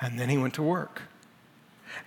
And 0.00 0.18
then 0.18 0.28
he 0.28 0.38
went 0.38 0.54
to 0.54 0.62
work. 0.62 1.02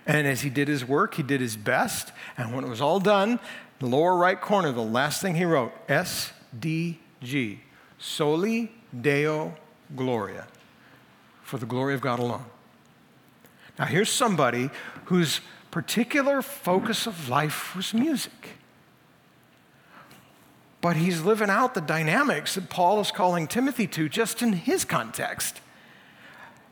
And 0.06 0.26
as 0.26 0.42
he 0.42 0.50
did 0.50 0.68
his 0.68 0.84
work, 0.84 1.14
he 1.14 1.22
did 1.22 1.40
his 1.40 1.56
best. 1.56 2.12
And 2.38 2.54
when 2.54 2.64
it 2.64 2.68
was 2.68 2.80
all 2.80 3.00
done, 3.00 3.40
the 3.80 3.86
lower 3.86 4.16
right 4.16 4.40
corner, 4.40 4.72
the 4.72 4.82
last 4.82 5.20
thing 5.20 5.34
he 5.34 5.44
wrote 5.44 5.72
S 5.88 6.32
D 6.58 7.00
G, 7.22 7.60
Soli 7.98 8.72
Deo 8.98 9.54
Gloria, 9.94 10.46
for 11.42 11.58
the 11.58 11.66
glory 11.66 11.94
of 11.94 12.00
God 12.00 12.18
alone. 12.18 12.44
Now, 13.78 13.86
here's 13.86 14.10
somebody 14.10 14.70
whose 15.06 15.40
particular 15.70 16.42
focus 16.42 17.06
of 17.06 17.28
life 17.28 17.74
was 17.76 17.94
music 17.94 18.56
but 20.80 20.96
he's 20.96 21.22
living 21.22 21.50
out 21.50 21.74
the 21.74 21.80
dynamics 21.80 22.54
that 22.54 22.70
Paul 22.70 23.00
is 23.00 23.10
calling 23.10 23.46
Timothy 23.46 23.86
to 23.88 24.08
just 24.08 24.42
in 24.42 24.54
his 24.54 24.84
context. 24.84 25.60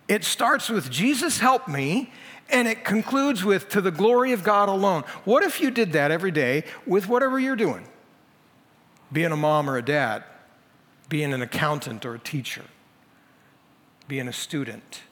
It 0.07 0.25
starts 0.25 0.71
with 0.71 0.91
Jesus 0.91 1.39
help 1.39 1.69
me, 1.69 2.11
and 2.49 2.66
it 2.66 2.85
concludes 2.85 3.45
with 3.45 3.69
to 3.71 3.83
the 3.83 3.91
glory 3.91 4.33
of 4.33 4.43
God 4.43 4.71
alone. 4.71 5.05
What 5.25 5.43
if 5.43 5.61
you 5.61 5.71
did 5.71 5.93
that 5.93 6.11
every 6.11 6.31
day 6.31 6.64
with 6.87 7.07
whatever 7.07 7.39
you're 7.39 7.57
doing? 7.57 7.87
Being 9.12 9.33
a 9.33 9.37
mom 9.37 9.69
or 9.69 9.77
a 9.77 9.83
dad, 9.83 10.25
being 11.09 11.32
an 11.32 11.42
accountant 11.42 12.04
or 12.04 12.14
a 12.14 12.18
teacher, 12.18 12.64
being 14.06 14.28
a 14.28 14.32
student, 14.32 15.02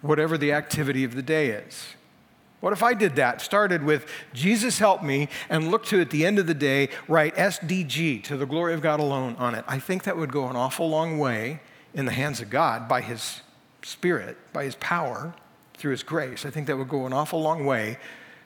whatever 0.00 0.36
the 0.36 0.52
activity 0.52 1.04
of 1.04 1.14
the 1.14 1.22
day 1.22 1.50
is. 1.50 1.88
What 2.60 2.72
if 2.72 2.82
I 2.82 2.94
did 2.94 3.16
that? 3.16 3.40
Started 3.40 3.82
with 3.82 4.06
Jesus 4.32 4.78
help 4.78 5.02
me 5.02 5.28
and 5.50 5.70
looked 5.70 5.88
to 5.88 6.00
at 6.00 6.10
the 6.10 6.24
end 6.24 6.38
of 6.38 6.46
the 6.46 6.54
day 6.54 6.90
write 7.08 7.34
SDG 7.34 8.22
to 8.24 8.36
the 8.36 8.46
glory 8.46 8.72
of 8.72 8.80
God 8.80 9.00
alone 9.00 9.34
on 9.36 9.56
it. 9.56 9.64
I 9.66 9.80
think 9.80 10.04
that 10.04 10.16
would 10.16 10.30
go 10.30 10.48
an 10.48 10.54
awful 10.54 10.88
long 10.88 11.18
way 11.18 11.60
in 11.92 12.06
the 12.06 12.12
hands 12.12 12.40
of 12.40 12.50
God 12.50 12.88
by 12.88 13.00
his 13.00 13.42
spirit, 13.82 14.38
by 14.52 14.64
his 14.64 14.76
power, 14.76 15.34
through 15.74 15.90
his 15.90 16.04
grace. 16.04 16.46
I 16.46 16.50
think 16.50 16.68
that 16.68 16.78
would 16.78 16.88
go 16.88 17.04
an 17.04 17.12
awful 17.12 17.42
long 17.42 17.66
way 17.66 17.98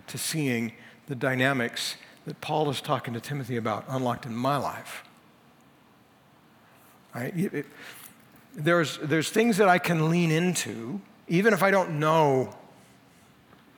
to 0.07 0.17
seeing 0.17 0.73
the 1.09 1.15
dynamics 1.15 1.97
that 2.27 2.41
Paul 2.41 2.69
is 2.71 2.81
talking 2.81 3.15
to 3.15 3.21
Timothy 3.21 3.57
about 3.57 3.85
unlocked 3.89 4.27
in 4.27 4.37
my 4.37 4.57
life. 4.57 5.03
Right? 7.15 7.35
It, 7.37 7.67
there's, 8.55 8.99
there's 8.99 9.31
things 9.31 9.57
that 9.57 9.69
I 9.69 9.79
can 9.79 10.11
lean 10.11 10.31
into, 10.31 11.01
even 11.29 11.55
if 11.55 11.63
I 11.63 11.71
don't 11.71 11.99
know 11.99 12.55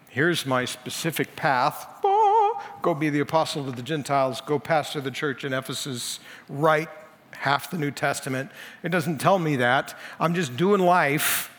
Here's 0.09 0.47
my 0.47 0.65
specific 0.65 1.37
path. 1.37 1.87
Ah, 2.05 2.79
go 2.83 2.95
be 2.95 3.11
the 3.11 3.21
apostle 3.21 3.65
to 3.67 3.71
the 3.71 3.83
Gentiles, 3.83 4.41
go 4.41 4.59
pastor 4.59 5.01
the 5.01 5.11
church 5.11 5.45
in 5.45 5.53
Ephesus, 5.53 6.19
write 6.49 6.89
half 7.33 7.71
the 7.71 7.79
New 7.79 7.91
Testament. 7.91 8.51
It 8.83 8.89
doesn't 8.89 9.19
tell 9.19 9.39
me 9.39 9.57
that. 9.57 9.97
I'm 10.19 10.35
just 10.35 10.57
doing 10.57 10.81
life. 10.81 11.55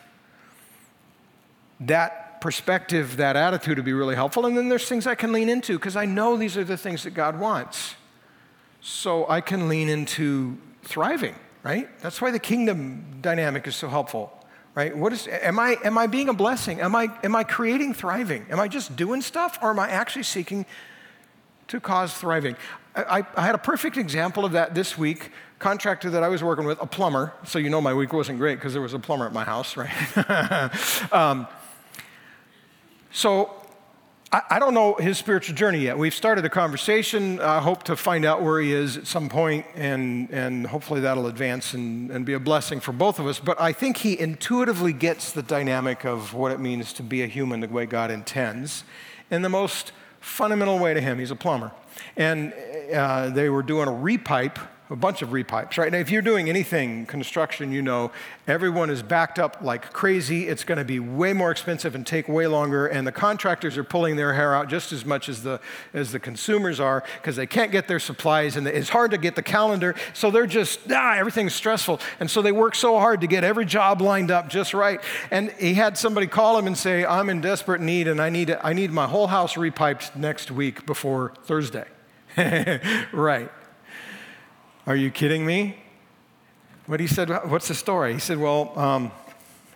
That 1.79 2.28
perspective, 2.41 3.17
that 3.17 3.35
attitude 3.35 3.77
would 3.77 3.85
be 3.85 3.93
really 3.93 4.15
helpful. 4.15 4.45
And 4.45 4.57
then 4.57 4.69
there's 4.69 4.87
things 4.87 5.07
I 5.07 5.15
can 5.15 5.31
lean 5.31 5.49
into 5.49 5.77
because 5.77 5.95
I 5.95 6.05
know 6.05 6.37
these 6.37 6.57
are 6.57 6.63
the 6.63 6.77
things 6.77 7.03
that 7.03 7.11
God 7.11 7.39
wants. 7.39 7.95
So 8.81 9.29
I 9.29 9.41
can 9.41 9.67
lean 9.67 9.89
into 9.89 10.57
thriving, 10.83 11.35
right? 11.63 11.89
That's 12.01 12.21
why 12.21 12.31
the 12.31 12.39
kingdom 12.39 13.19
dynamic 13.21 13.67
is 13.67 13.75
so 13.75 13.89
helpful 13.89 14.33
right? 14.75 14.95
What 14.95 15.11
is, 15.11 15.27
am, 15.27 15.59
I, 15.59 15.75
am 15.83 15.97
I 15.97 16.07
being 16.07 16.29
a 16.29 16.33
blessing? 16.33 16.79
Am 16.79 16.95
I, 16.95 17.09
am 17.21 17.35
I 17.35 17.43
creating 17.43 17.93
thriving? 17.93 18.45
Am 18.49 18.61
I 18.61 18.69
just 18.69 18.95
doing 18.95 19.21
stuff 19.21 19.59
or 19.61 19.71
am 19.71 19.79
I 19.79 19.89
actually 19.89 20.23
seeking 20.23 20.65
to 21.67 21.81
cause 21.81 22.13
thriving? 22.13 22.55
I, 22.95 23.25
I 23.35 23.45
had 23.45 23.55
a 23.55 23.59
perfect 23.59 23.97
example 23.97 24.45
of 24.45 24.53
that 24.53 24.75
this 24.75 24.97
week. 24.97 25.31
Contractor 25.59 26.09
that 26.11 26.23
I 26.23 26.29
was 26.29 26.41
working 26.41 26.65
with, 26.65 26.81
a 26.81 26.85
plumber, 26.85 27.33
so 27.43 27.59
you 27.59 27.69
know 27.69 27.81
my 27.81 27.93
week 27.93 28.13
wasn't 28.13 28.39
great 28.39 28.55
because 28.55 28.71
there 28.71 28.81
was 28.81 28.93
a 28.93 28.99
plumber 28.99 29.25
at 29.25 29.33
my 29.33 29.43
house, 29.43 29.75
right? 29.75 29.91
um, 31.13 31.45
so 33.11 33.51
I, 34.31 34.41
I 34.51 34.59
don't 34.59 34.73
know 34.73 34.95
his 34.95 35.17
spiritual 35.17 35.55
journey 35.55 35.79
yet. 35.79 35.97
We've 35.97 36.13
started 36.13 36.45
a 36.45 36.49
conversation. 36.49 37.39
I 37.39 37.59
hope 37.59 37.83
to 37.83 37.95
find 37.95 38.25
out 38.25 38.41
where 38.41 38.59
he 38.59 38.73
is 38.73 38.97
at 38.97 39.07
some 39.07 39.29
point, 39.29 39.65
and, 39.75 40.29
and 40.29 40.67
hopefully 40.67 41.01
that'll 41.01 41.27
advance 41.27 41.73
and, 41.73 42.11
and 42.11 42.25
be 42.25 42.33
a 42.33 42.39
blessing 42.39 42.79
for 42.79 42.91
both 42.91 43.19
of 43.19 43.27
us. 43.27 43.39
But 43.39 43.59
I 43.59 43.73
think 43.73 43.97
he 43.97 44.19
intuitively 44.19 44.93
gets 44.93 45.31
the 45.31 45.43
dynamic 45.43 46.05
of 46.05 46.33
what 46.33 46.51
it 46.51 46.59
means 46.59 46.93
to 46.93 47.03
be 47.03 47.23
a 47.23 47.27
human 47.27 47.59
the 47.59 47.67
way 47.67 47.85
God 47.85 48.11
intends 48.11 48.83
in 49.31 49.41
the 49.41 49.49
most 49.49 49.91
fundamental 50.19 50.79
way 50.79 50.93
to 50.93 51.01
him. 51.01 51.19
He's 51.19 51.31
a 51.31 51.35
plumber. 51.35 51.71
And 52.15 52.53
uh, 52.93 53.29
they 53.29 53.49
were 53.49 53.63
doing 53.63 53.87
a 53.87 53.91
repipe 53.91 54.59
a 54.89 54.95
bunch 54.95 55.21
of 55.21 55.29
repipes, 55.29 55.77
right? 55.77 55.91
Now, 55.91 55.99
if 55.99 56.09
you're 56.09 56.23
doing 56.23 56.49
anything 56.49 57.05
construction, 57.05 57.71
you 57.71 57.81
know 57.81 58.11
everyone 58.47 58.89
is 58.89 59.03
backed 59.03 59.37
up 59.37 59.57
like 59.61 59.93
crazy. 59.93 60.47
It's 60.47 60.63
going 60.63 60.79
to 60.79 60.83
be 60.83 60.99
way 60.99 61.31
more 61.33 61.51
expensive 61.51 61.93
and 61.93 62.05
take 62.05 62.27
way 62.27 62.47
longer, 62.47 62.87
and 62.87 63.05
the 63.05 63.11
contractors 63.11 63.77
are 63.77 63.83
pulling 63.83 64.15
their 64.15 64.33
hair 64.33 64.55
out 64.55 64.67
just 64.67 64.91
as 64.91 65.05
much 65.05 65.29
as 65.29 65.43
the 65.43 65.59
as 65.93 66.11
the 66.11 66.19
consumers 66.19 66.79
are 66.79 67.03
because 67.17 67.35
they 67.35 67.45
can't 67.45 67.71
get 67.71 67.87
their 67.87 67.99
supplies, 67.99 68.55
and 68.55 68.67
it's 68.67 68.89
hard 68.89 69.11
to 69.11 69.17
get 69.17 69.35
the 69.35 69.43
calendar. 69.43 69.93
So 70.13 70.31
they're 70.31 70.47
just 70.47 70.79
ah, 70.91 71.15
everything's 71.15 71.53
stressful, 71.53 71.99
and 72.19 72.29
so 72.29 72.41
they 72.41 72.51
work 72.51 72.73
so 72.73 72.97
hard 72.97 73.21
to 73.21 73.27
get 73.27 73.43
every 73.43 73.65
job 73.65 74.01
lined 74.01 74.31
up 74.31 74.49
just 74.49 74.73
right. 74.73 74.99
And 75.29 75.51
he 75.51 75.75
had 75.75 75.97
somebody 75.97 76.25
call 76.25 76.57
him 76.57 76.65
and 76.65 76.77
say, 76.77 77.05
"I'm 77.05 77.29
in 77.29 77.41
desperate 77.41 77.81
need, 77.81 78.07
and 78.07 78.19
I 78.19 78.29
need 78.29 78.57
I 78.63 78.73
need 78.73 78.91
my 78.91 79.05
whole 79.05 79.27
house 79.27 79.53
repiped 79.53 80.15
next 80.15 80.49
week 80.49 80.87
before 80.87 81.33
Thursday." 81.43 81.85
right. 83.11 83.51
Are 84.89 84.95
you 84.95 85.11
kidding 85.11 85.45
me? 85.45 85.75
But 86.87 86.99
he 86.99 87.05
said, 87.05 87.29
What's 87.47 87.67
the 87.67 87.75
story? 87.75 88.11
He 88.11 88.19
said, 88.19 88.39
Well, 88.39 88.73
um, 88.75 89.11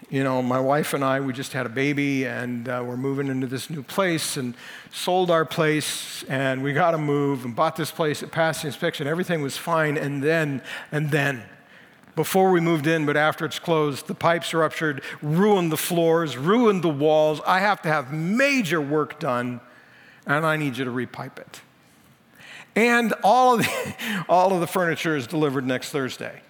you 0.09 0.23
know, 0.23 0.41
my 0.41 0.59
wife 0.59 0.95
and 0.95 1.03
I, 1.03 1.19
we 1.19 1.33
just 1.33 1.53
had 1.53 1.67
a 1.67 1.69
baby 1.69 2.25
and 2.25 2.67
uh, 2.67 2.83
we're 2.83 2.97
moving 2.97 3.27
into 3.27 3.45
this 3.45 3.69
new 3.69 3.83
place 3.83 4.37
and 4.37 4.55
sold 4.91 5.29
our 5.29 5.45
place 5.45 6.23
and 6.23 6.63
we 6.63 6.73
got 6.73 6.91
to 6.91 6.97
move 6.97 7.45
and 7.45 7.55
bought 7.55 7.75
this 7.75 7.91
place. 7.91 8.23
It 8.23 8.31
passed 8.31 8.63
the 8.63 8.69
inspection. 8.69 9.05
Everything 9.05 9.43
was 9.43 9.55
fine. 9.55 9.97
And 9.97 10.23
then, 10.23 10.63
and 10.91 11.11
then, 11.11 11.43
before 12.15 12.49
we 12.49 12.59
moved 12.59 12.87
in, 12.87 13.05
but 13.05 13.15
after 13.15 13.45
it's 13.45 13.59
closed, 13.59 14.07
the 14.07 14.15
pipes 14.15 14.51
ruptured, 14.51 15.03
ruined 15.21 15.71
the 15.71 15.77
floors, 15.77 16.37
ruined 16.37 16.83
the 16.83 16.89
walls. 16.89 17.39
I 17.45 17.59
have 17.59 17.83
to 17.83 17.87
have 17.87 18.11
major 18.11 18.81
work 18.81 19.19
done 19.19 19.61
and 20.25 20.43
I 20.43 20.57
need 20.57 20.75
you 20.75 20.85
to 20.85 20.91
repipe 20.91 21.37
it. 21.37 21.61
And 22.75 23.13
all 23.23 23.55
of, 23.55 23.61
the, 23.61 24.25
all 24.29 24.53
of 24.53 24.59
the 24.59 24.67
furniture 24.67 25.15
is 25.15 25.27
delivered 25.27 25.65
next 25.65 25.89
Thursday. 25.89 26.41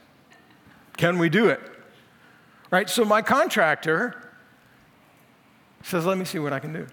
Can 0.98 1.18
we 1.18 1.30
do 1.30 1.50
it? 1.50 1.60
Right? 2.72 2.90
So 2.90 3.04
my 3.04 3.22
contractor 3.22 4.32
says, 5.84 6.06
Let 6.06 6.18
me 6.18 6.26
see 6.26 6.40
what 6.40 6.54
I 6.54 6.60
can 6.60 6.74
do. 6.74 6.88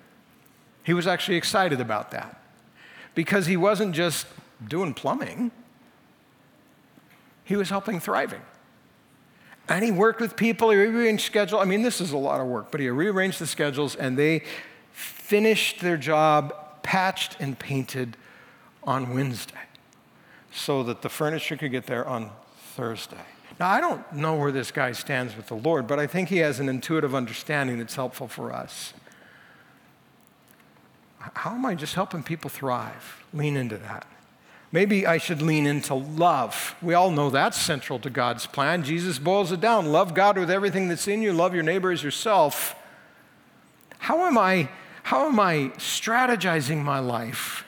He 0.83 0.95
was 0.95 1.07
actually 1.07 1.37
excited 1.37 1.81
about 1.81 2.11
that 2.11 2.41
because 3.15 3.47
he 3.47 3.57
wasn't 3.57 3.95
just 3.95 4.27
doing 4.67 4.95
plumbing, 4.95 5.51
he 7.45 7.57
was 7.57 7.71
helping 7.71 8.01
thriving. 8.01 8.43
And 9.69 9.85
he 9.85 9.93
worked 9.93 10.21
with 10.21 10.35
people, 10.35 10.71
he 10.71 10.77
rearranged 10.77 11.25
schedule. 11.25 11.61
I 11.61 11.65
mean, 11.65 11.83
this 11.83 12.01
is 12.01 12.11
a 12.11 12.19
lot 12.19 12.41
of 12.41 12.49
work, 12.49 12.73
but 12.73 12.81
he 12.81 12.91
rearranged 12.91 13.39
the 13.39 13.47
schedules 13.47 13.95
and 13.95 14.19
they 14.19 14.43
finished 14.93 15.81
their 15.81 15.97
job, 15.97 16.83
patched 16.83 17.37
and 17.39 17.57
painted 17.57 18.17
on 18.85 19.15
Wednesday 19.15 19.55
so 20.53 20.83
that 20.83 21.03
the 21.03 21.09
furniture 21.09 21.57
could 21.57 21.71
get 21.71 21.87
there 21.87 22.07
on 22.07 22.31
Thursday. 22.75 23.17
Now, 23.59 23.69
I 23.69 23.81
don't 23.81 24.13
know 24.13 24.37
where 24.37 24.53
this 24.53 24.71
guy 24.71 24.93
stands 24.93 25.37
with 25.37 25.49
the 25.49 25.55
Lord, 25.55 25.87
but 25.87 25.99
I 25.99 26.07
think 26.07 26.29
he 26.29 26.39
has 26.39 26.61
an 26.61 26.69
intuitive 26.69 27.15
understanding 27.15 27.79
that's 27.79 27.95
helpful 27.95 28.27
for 28.27 28.53
us. 28.53 28.95
How 31.19 31.51
am 31.51 31.67
I 31.67 31.75
just 31.75 31.95
helping 31.95 32.23
people 32.23 32.49
thrive? 32.49 33.23
Lean 33.35 33.57
into 33.57 33.77
that. 33.77 34.07
Maybe 34.73 35.07
I 35.07 35.19
should 35.19 35.43
lean 35.43 35.67
into 35.67 35.95
love. 35.95 36.77
We 36.81 36.95
all 36.95 37.11
know 37.11 37.29
that's 37.29 37.61
central 37.61 37.99
to 37.99 38.09
God's 38.09 38.47
plan. 38.47 38.85
Jesus 38.85 39.19
boils 39.19 39.53
it 39.53 39.61
down 39.61 39.93
love 39.93 40.15
God 40.15 40.39
with 40.39 40.51
everything 40.51 40.89
that's 40.89 41.09
in 41.09 41.21
you, 41.21 41.33
love 41.33 41.55
your 41.55 41.65
neighbor 41.65 41.91
as 41.91 42.03
yourself. 42.03 42.75
How 43.99 44.25
am 44.27 44.39
I, 44.39 44.71
how 45.03 45.27
am 45.27 45.39
I 45.39 45.73
strategizing 45.77 46.83
my 46.83 47.01
life 47.01 47.65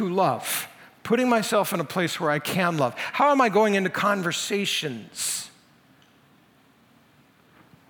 to 0.00 0.08
love, 0.08 0.66
putting 1.02 1.28
myself 1.28 1.74
in 1.74 1.80
a 1.80 1.84
place 1.84 2.18
where 2.18 2.30
I 2.30 2.38
can 2.38 2.78
love. 2.78 2.94
How 2.96 3.30
am 3.32 3.40
I 3.42 3.50
going 3.50 3.74
into 3.74 3.90
conversations 3.90 5.50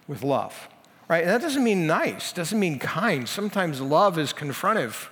with 0.09 0.25
love? 0.25 0.69
Right? 1.09 1.23
And 1.23 1.31
that 1.31 1.41
doesn't 1.41 1.63
mean 1.63 1.87
nice, 1.87 2.33
doesn't 2.33 2.59
mean 2.59 2.81
kind. 2.81 3.29
Sometimes 3.29 3.81
love 3.81 4.19
is 4.19 4.33
confrontive. 4.33 5.09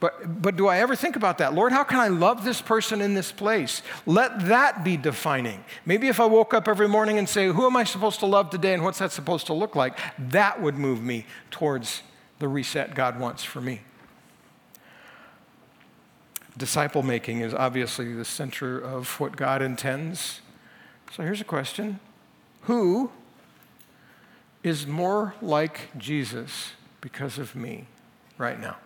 But, 0.00 0.42
but 0.42 0.56
do 0.56 0.66
I 0.66 0.78
ever 0.78 0.96
think 0.96 1.14
about 1.14 1.38
that? 1.38 1.54
Lord, 1.54 1.70
how 1.70 1.84
can 1.84 2.00
I 2.00 2.08
love 2.08 2.44
this 2.44 2.60
person 2.60 3.00
in 3.00 3.14
this 3.14 3.30
place? 3.30 3.82
Let 4.04 4.46
that 4.46 4.82
be 4.82 4.96
defining. 4.96 5.62
Maybe 5.86 6.08
if 6.08 6.18
I 6.18 6.26
woke 6.26 6.52
up 6.52 6.66
every 6.66 6.88
morning 6.88 7.18
and 7.18 7.28
say, 7.28 7.46
Who 7.46 7.64
am 7.64 7.76
I 7.76 7.84
supposed 7.84 8.18
to 8.20 8.26
love 8.26 8.50
today 8.50 8.74
and 8.74 8.82
what's 8.82 8.98
that 8.98 9.12
supposed 9.12 9.46
to 9.46 9.52
look 9.52 9.76
like? 9.76 9.96
That 10.18 10.60
would 10.60 10.74
move 10.74 11.00
me 11.00 11.26
towards 11.52 12.02
the 12.40 12.48
reset 12.48 12.96
God 12.96 13.20
wants 13.20 13.44
for 13.44 13.60
me. 13.60 13.82
Disciple 16.56 17.02
making 17.02 17.40
is 17.40 17.54
obviously 17.54 18.12
the 18.12 18.24
center 18.24 18.78
of 18.78 19.18
what 19.18 19.36
God 19.36 19.62
intends. 19.62 20.42
So 21.10 21.22
here's 21.22 21.40
a 21.40 21.44
question 21.44 21.98
Who 22.62 23.10
is 24.62 24.86
more 24.86 25.34
like 25.40 25.96
Jesus 25.96 26.72
because 27.00 27.38
of 27.38 27.56
me 27.56 27.86
right 28.36 28.60
now? 28.60 28.76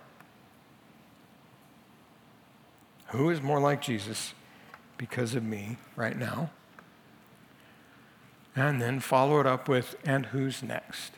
Who 3.09 3.31
is 3.31 3.43
more 3.43 3.61
like 3.61 3.83
Jesus 3.83 4.35
because 4.97 5.35
of 5.35 5.43
me 5.43 5.77
right 5.97 6.17
now? 6.17 6.51
And 8.55 8.81
then 8.81 9.01
follow 9.01 9.39
it 9.41 9.47
up 9.47 9.69
with, 9.69 9.97
and 10.05 10.27
who's 10.27 10.63
next? 10.63 11.13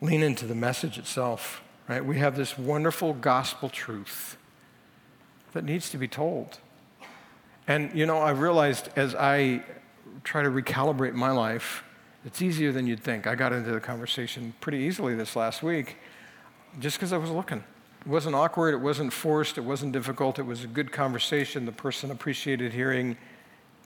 Lean 0.00 0.22
into 0.22 0.44
the 0.44 0.56
message 0.56 0.98
itself 0.98 1.62
right? 1.88 2.04
We 2.04 2.18
have 2.18 2.36
this 2.36 2.58
wonderful 2.58 3.14
gospel 3.14 3.68
truth 3.68 4.36
that 5.52 5.64
needs 5.64 5.90
to 5.90 5.98
be 5.98 6.08
told. 6.08 6.58
And, 7.66 7.90
you 7.94 8.06
know, 8.06 8.18
I 8.18 8.30
realized 8.30 8.88
as 8.96 9.14
I 9.14 9.62
try 10.22 10.42
to 10.42 10.50
recalibrate 10.50 11.14
my 11.14 11.30
life, 11.30 11.84
it's 12.24 12.42
easier 12.42 12.72
than 12.72 12.86
you'd 12.86 13.00
think. 13.00 13.26
I 13.26 13.34
got 13.34 13.52
into 13.52 13.70
the 13.70 13.80
conversation 13.80 14.54
pretty 14.60 14.78
easily 14.78 15.14
this 15.14 15.36
last 15.36 15.62
week 15.62 15.96
just 16.80 16.96
because 16.96 17.12
I 17.12 17.18
was 17.18 17.30
looking. 17.30 17.62
It 18.00 18.08
wasn't 18.08 18.34
awkward, 18.34 18.74
it 18.74 18.78
wasn't 18.78 19.12
forced, 19.12 19.56
it 19.56 19.62
wasn't 19.62 19.92
difficult, 19.92 20.38
it 20.38 20.42
was 20.42 20.64
a 20.64 20.66
good 20.66 20.92
conversation. 20.92 21.64
The 21.64 21.72
person 21.72 22.10
appreciated 22.10 22.72
hearing. 22.72 23.16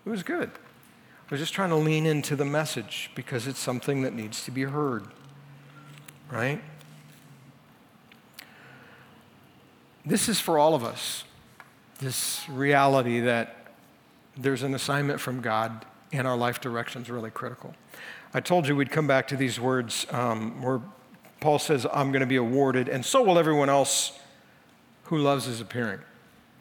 It 0.05 0.11
was 0.11 0.23
good. 0.23 0.51
I 0.51 1.35
was 1.35 1.41
just 1.41 1.53
trying 1.53 1.69
to 1.71 1.77
lean 1.77 2.07
into 2.07 2.35
the 2.35 2.45
message 2.45 3.11
because 3.15 3.47
it's 3.47 3.59
something 3.59 4.03
that 4.03 4.15
needs 4.15 4.45
to 4.45 4.51
be 4.51 4.63
heard, 4.63 5.05
right? 6.31 6.63
This 10.09 10.31
is 10.31 10.41
for 10.41 10.59
all 10.59 10.75
of 10.75 10.85
us. 10.85 11.25
This 11.99 12.49
reality 12.49 13.21
that 13.21 13.57
there's 14.39 14.63
an 14.63 14.75
assignment 14.75 15.21
from 15.21 15.43
God 15.43 15.85
and 16.13 16.27
our 16.27 16.37
life 16.37 16.63
direction 16.63 17.03
is 17.03 17.11
really 17.11 17.31
critical. 17.31 17.75
I 18.33 18.41
told 18.41 18.67
you 18.67 18.75
we'd 18.75 18.91
come 18.91 19.07
back 19.07 19.29
to 19.29 19.37
these 19.37 19.61
words 19.61 20.07
um, 20.11 20.63
where 20.63 20.81
Paul 21.41 21.59
says, 21.59 21.87
I'm 21.93 22.11
going 22.11 22.21
to 22.21 22.27
be 22.27 22.37
awarded, 22.37 22.89
and 22.89 23.05
so 23.05 23.23
will 23.23 23.39
everyone 23.39 23.69
else 23.69 24.19
who 25.05 25.19
loves 25.19 25.45
his 25.45 25.61
appearing. 25.61 26.01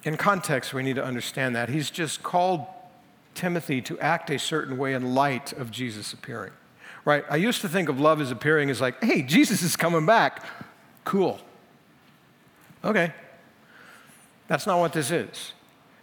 In 0.03 0.17
context, 0.17 0.73
we 0.73 0.83
need 0.83 0.97
to 0.97 1.03
understand 1.03 1.55
that. 1.55 1.69
He's 1.69 1.89
just 1.89 2.23
called 2.23 2.65
Timothy 3.33 3.81
to 3.83 3.97
act 3.99 4.29
a 4.29 4.37
certain 4.37 4.77
way 4.77 4.93
in 4.93 5.15
light 5.15 5.53
of 5.53 5.71
Jesus 5.71 6.11
appearing. 6.11 6.51
Right? 7.05 7.23
I 7.29 7.37
used 7.37 7.61
to 7.61 7.69
think 7.69 7.87
of 7.87 7.97
love 7.97 8.19
as 8.19 8.29
appearing 8.29 8.69
as 8.69 8.81
like, 8.81 9.01
hey, 9.01 9.21
Jesus 9.21 9.61
is 9.61 9.77
coming 9.77 10.05
back. 10.05 10.43
Cool. 11.05 11.39
Okay, 12.83 13.13
that's 14.47 14.65
not 14.65 14.79
what 14.79 14.93
this 14.93 15.11
is. 15.11 15.53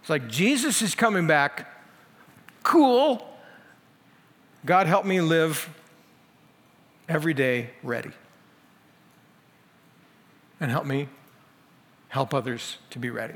It's 0.01 0.09
like 0.09 0.27
Jesus 0.27 0.81
is 0.81 0.95
coming 0.95 1.27
back. 1.27 1.67
Cool. 2.63 3.27
God, 4.65 4.87
help 4.87 5.05
me 5.05 5.21
live 5.21 5.69
every 7.09 7.33
day 7.33 7.71
ready. 7.83 8.11
And 10.59 10.71
help 10.71 10.85
me 10.85 11.09
help 12.09 12.33
others 12.33 12.77
to 12.91 12.99
be 12.99 13.09
ready. 13.09 13.35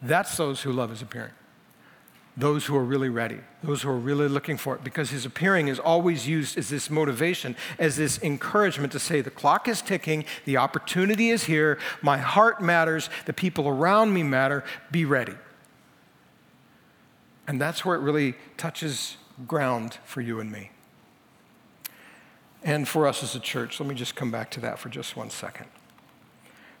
That's 0.00 0.36
those 0.36 0.62
who 0.62 0.72
love 0.72 0.90
his 0.90 1.02
appearing 1.02 1.32
those 2.36 2.64
who 2.64 2.74
are 2.74 2.84
really 2.84 3.10
ready, 3.10 3.38
those 3.62 3.82
who 3.82 3.90
are 3.90 3.98
really 3.98 4.26
looking 4.28 4.56
for 4.56 4.74
it, 4.74 4.82
because 4.82 5.10
his 5.10 5.26
appearing 5.26 5.68
is 5.68 5.78
always 5.78 6.26
used 6.26 6.56
as 6.56 6.70
this 6.70 6.88
motivation, 6.88 7.54
as 7.78 7.96
this 7.96 8.18
encouragement 8.22 8.90
to 8.92 8.98
say, 8.98 9.20
the 9.20 9.30
clock 9.30 9.68
is 9.68 9.82
ticking, 9.82 10.24
the 10.46 10.56
opportunity 10.56 11.28
is 11.28 11.44
here, 11.44 11.78
my 12.00 12.16
heart 12.16 12.62
matters, 12.62 13.10
the 13.26 13.32
people 13.34 13.68
around 13.68 14.14
me 14.14 14.22
matter, 14.22 14.64
be 14.90 15.04
ready. 15.04 15.34
And 17.46 17.60
that's 17.60 17.84
where 17.84 17.96
it 17.96 18.00
really 18.00 18.34
touches 18.56 19.18
ground 19.46 19.98
for 20.04 20.22
you 20.22 20.40
and 20.40 20.50
me. 20.50 20.70
and 22.64 22.86
for 22.88 23.06
us 23.06 23.22
as 23.22 23.34
a 23.34 23.40
church. 23.40 23.80
Let 23.80 23.88
me 23.88 23.94
just 23.94 24.14
come 24.14 24.30
back 24.30 24.50
to 24.52 24.60
that 24.60 24.78
for 24.78 24.88
just 24.88 25.16
one 25.16 25.30
second. 25.30 25.66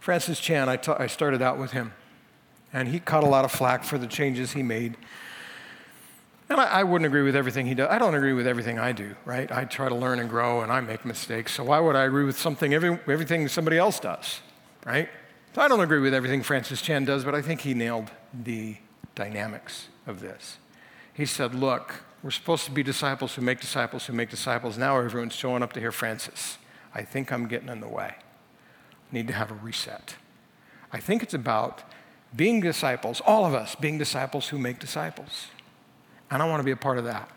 Francis 0.00 0.40
Chan, 0.40 0.68
I, 0.68 1.06
started 1.06 1.42
out 1.42 1.58
with 1.58 1.72
him, 1.72 1.92
and 2.72 2.88
he 2.88 2.98
caught 2.98 3.24
a 3.24 3.28
lot 3.28 3.44
of 3.44 3.52
flack 3.52 3.84
for 3.84 3.98
the 3.98 4.06
changes 4.06 4.52
he 4.52 4.62
made. 4.62 4.96
And 6.48 6.60
I, 6.60 6.64
I, 6.64 6.82
wouldn't 6.82 7.06
agree 7.06 7.22
with 7.22 7.36
everything 7.36 7.66
he 7.66 7.74
does. 7.74 7.88
I 7.90 7.98
don't 7.98 8.14
agree 8.14 8.32
with 8.32 8.46
everything 8.46 8.78
I 8.78 8.92
do, 8.92 9.14
right? 9.24 9.50
I 9.50 9.64
try 9.64 9.88
to 9.88 9.94
learn 9.94 10.18
and 10.18 10.28
grow, 10.28 10.60
and 10.60 10.70
I 10.70 10.80
make 10.80 11.04
mistakes. 11.04 11.54
So 11.54 11.64
why 11.64 11.80
would 11.80 11.96
I 11.96 12.04
agree 12.04 12.24
with 12.24 12.38
something, 12.38 12.74
every, 12.74 12.98
everything 13.08 13.48
somebody 13.48 13.78
else 13.78 14.00
does, 14.00 14.40
right? 14.84 15.08
So 15.54 15.62
I 15.62 15.68
don't 15.68 15.80
agree 15.80 16.00
with 16.00 16.14
everything 16.14 16.42
Francis 16.42 16.82
Chan 16.82 17.04
does, 17.04 17.24
but 17.24 17.34
I 17.34 17.42
think 17.42 17.60
he 17.60 17.74
nailed 17.74 18.10
the 18.32 18.76
dynamics 19.14 19.88
of 20.06 20.20
this. 20.20 20.58
He 21.14 21.26
said, 21.26 21.54
look, 21.54 22.02
we're 22.22 22.30
supposed 22.30 22.64
to 22.66 22.70
be 22.70 22.82
disciples 22.82 23.34
who 23.34 23.42
make 23.42 23.60
disciples 23.60 24.06
who 24.06 24.12
make 24.12 24.30
disciples. 24.30 24.78
Now 24.78 24.98
everyone's 24.98 25.34
showing 25.34 25.62
up 25.62 25.72
to 25.74 25.80
hear 25.80 25.92
Francis. 25.92 26.58
I 26.94 27.02
think 27.02 27.32
I'm 27.32 27.48
getting 27.48 27.68
in 27.68 27.80
the 27.80 27.88
way. 27.88 28.14
Need 29.10 29.26
to 29.28 29.34
have 29.34 29.50
a 29.50 29.54
reset. 29.54 30.16
I 30.92 31.00
think 31.00 31.22
it's 31.22 31.34
about 31.34 31.82
being 32.34 32.60
disciples, 32.60 33.20
all 33.26 33.44
of 33.44 33.54
us 33.54 33.74
being 33.74 33.98
disciples 33.98 34.48
who 34.48 34.58
make 34.58 34.78
disciples. 34.78 35.48
I 36.40 36.46
want 36.46 36.60
to 36.60 36.64
be 36.64 36.70
a 36.70 36.76
part 36.76 36.98
of 36.98 37.04
that. 37.04 37.28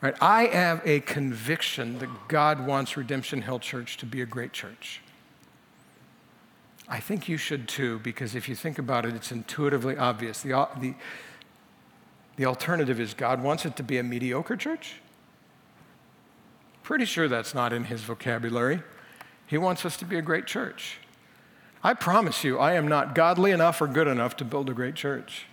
Right? 0.00 0.14
I 0.20 0.46
have 0.46 0.82
a 0.84 1.00
conviction 1.00 1.98
that 1.98 2.08
God 2.28 2.66
wants 2.66 2.96
Redemption 2.96 3.42
Hill 3.42 3.58
Church 3.58 3.96
to 3.98 4.06
be 4.06 4.20
a 4.22 4.26
great 4.26 4.52
church. 4.52 5.00
I 6.88 7.00
think 7.00 7.28
you 7.28 7.36
should 7.36 7.68
too, 7.68 7.98
because 8.00 8.34
if 8.34 8.48
you 8.48 8.54
think 8.54 8.78
about 8.78 9.04
it, 9.04 9.14
it's 9.14 9.32
intuitively 9.32 9.96
obvious. 9.96 10.42
The, 10.42 10.68
the, 10.80 10.94
the 12.36 12.46
alternative 12.46 13.00
is 13.00 13.14
God 13.14 13.42
wants 13.42 13.64
it 13.64 13.76
to 13.76 13.82
be 13.82 13.98
a 13.98 14.02
mediocre 14.02 14.56
church? 14.56 14.96
Pretty 16.82 17.04
sure 17.04 17.26
that's 17.26 17.54
not 17.54 17.72
in 17.72 17.84
his 17.84 18.02
vocabulary. 18.02 18.82
He 19.46 19.58
wants 19.58 19.84
us 19.84 19.96
to 19.96 20.04
be 20.04 20.16
a 20.16 20.22
great 20.22 20.46
church. 20.46 20.98
I 21.82 21.94
promise 21.94 22.44
you, 22.44 22.58
I 22.58 22.74
am 22.74 22.86
not 22.86 23.14
godly 23.14 23.50
enough 23.50 23.80
or 23.80 23.86
good 23.86 24.06
enough 24.06 24.36
to 24.36 24.44
build 24.44 24.70
a 24.70 24.74
great 24.74 24.94
church. 24.94 25.46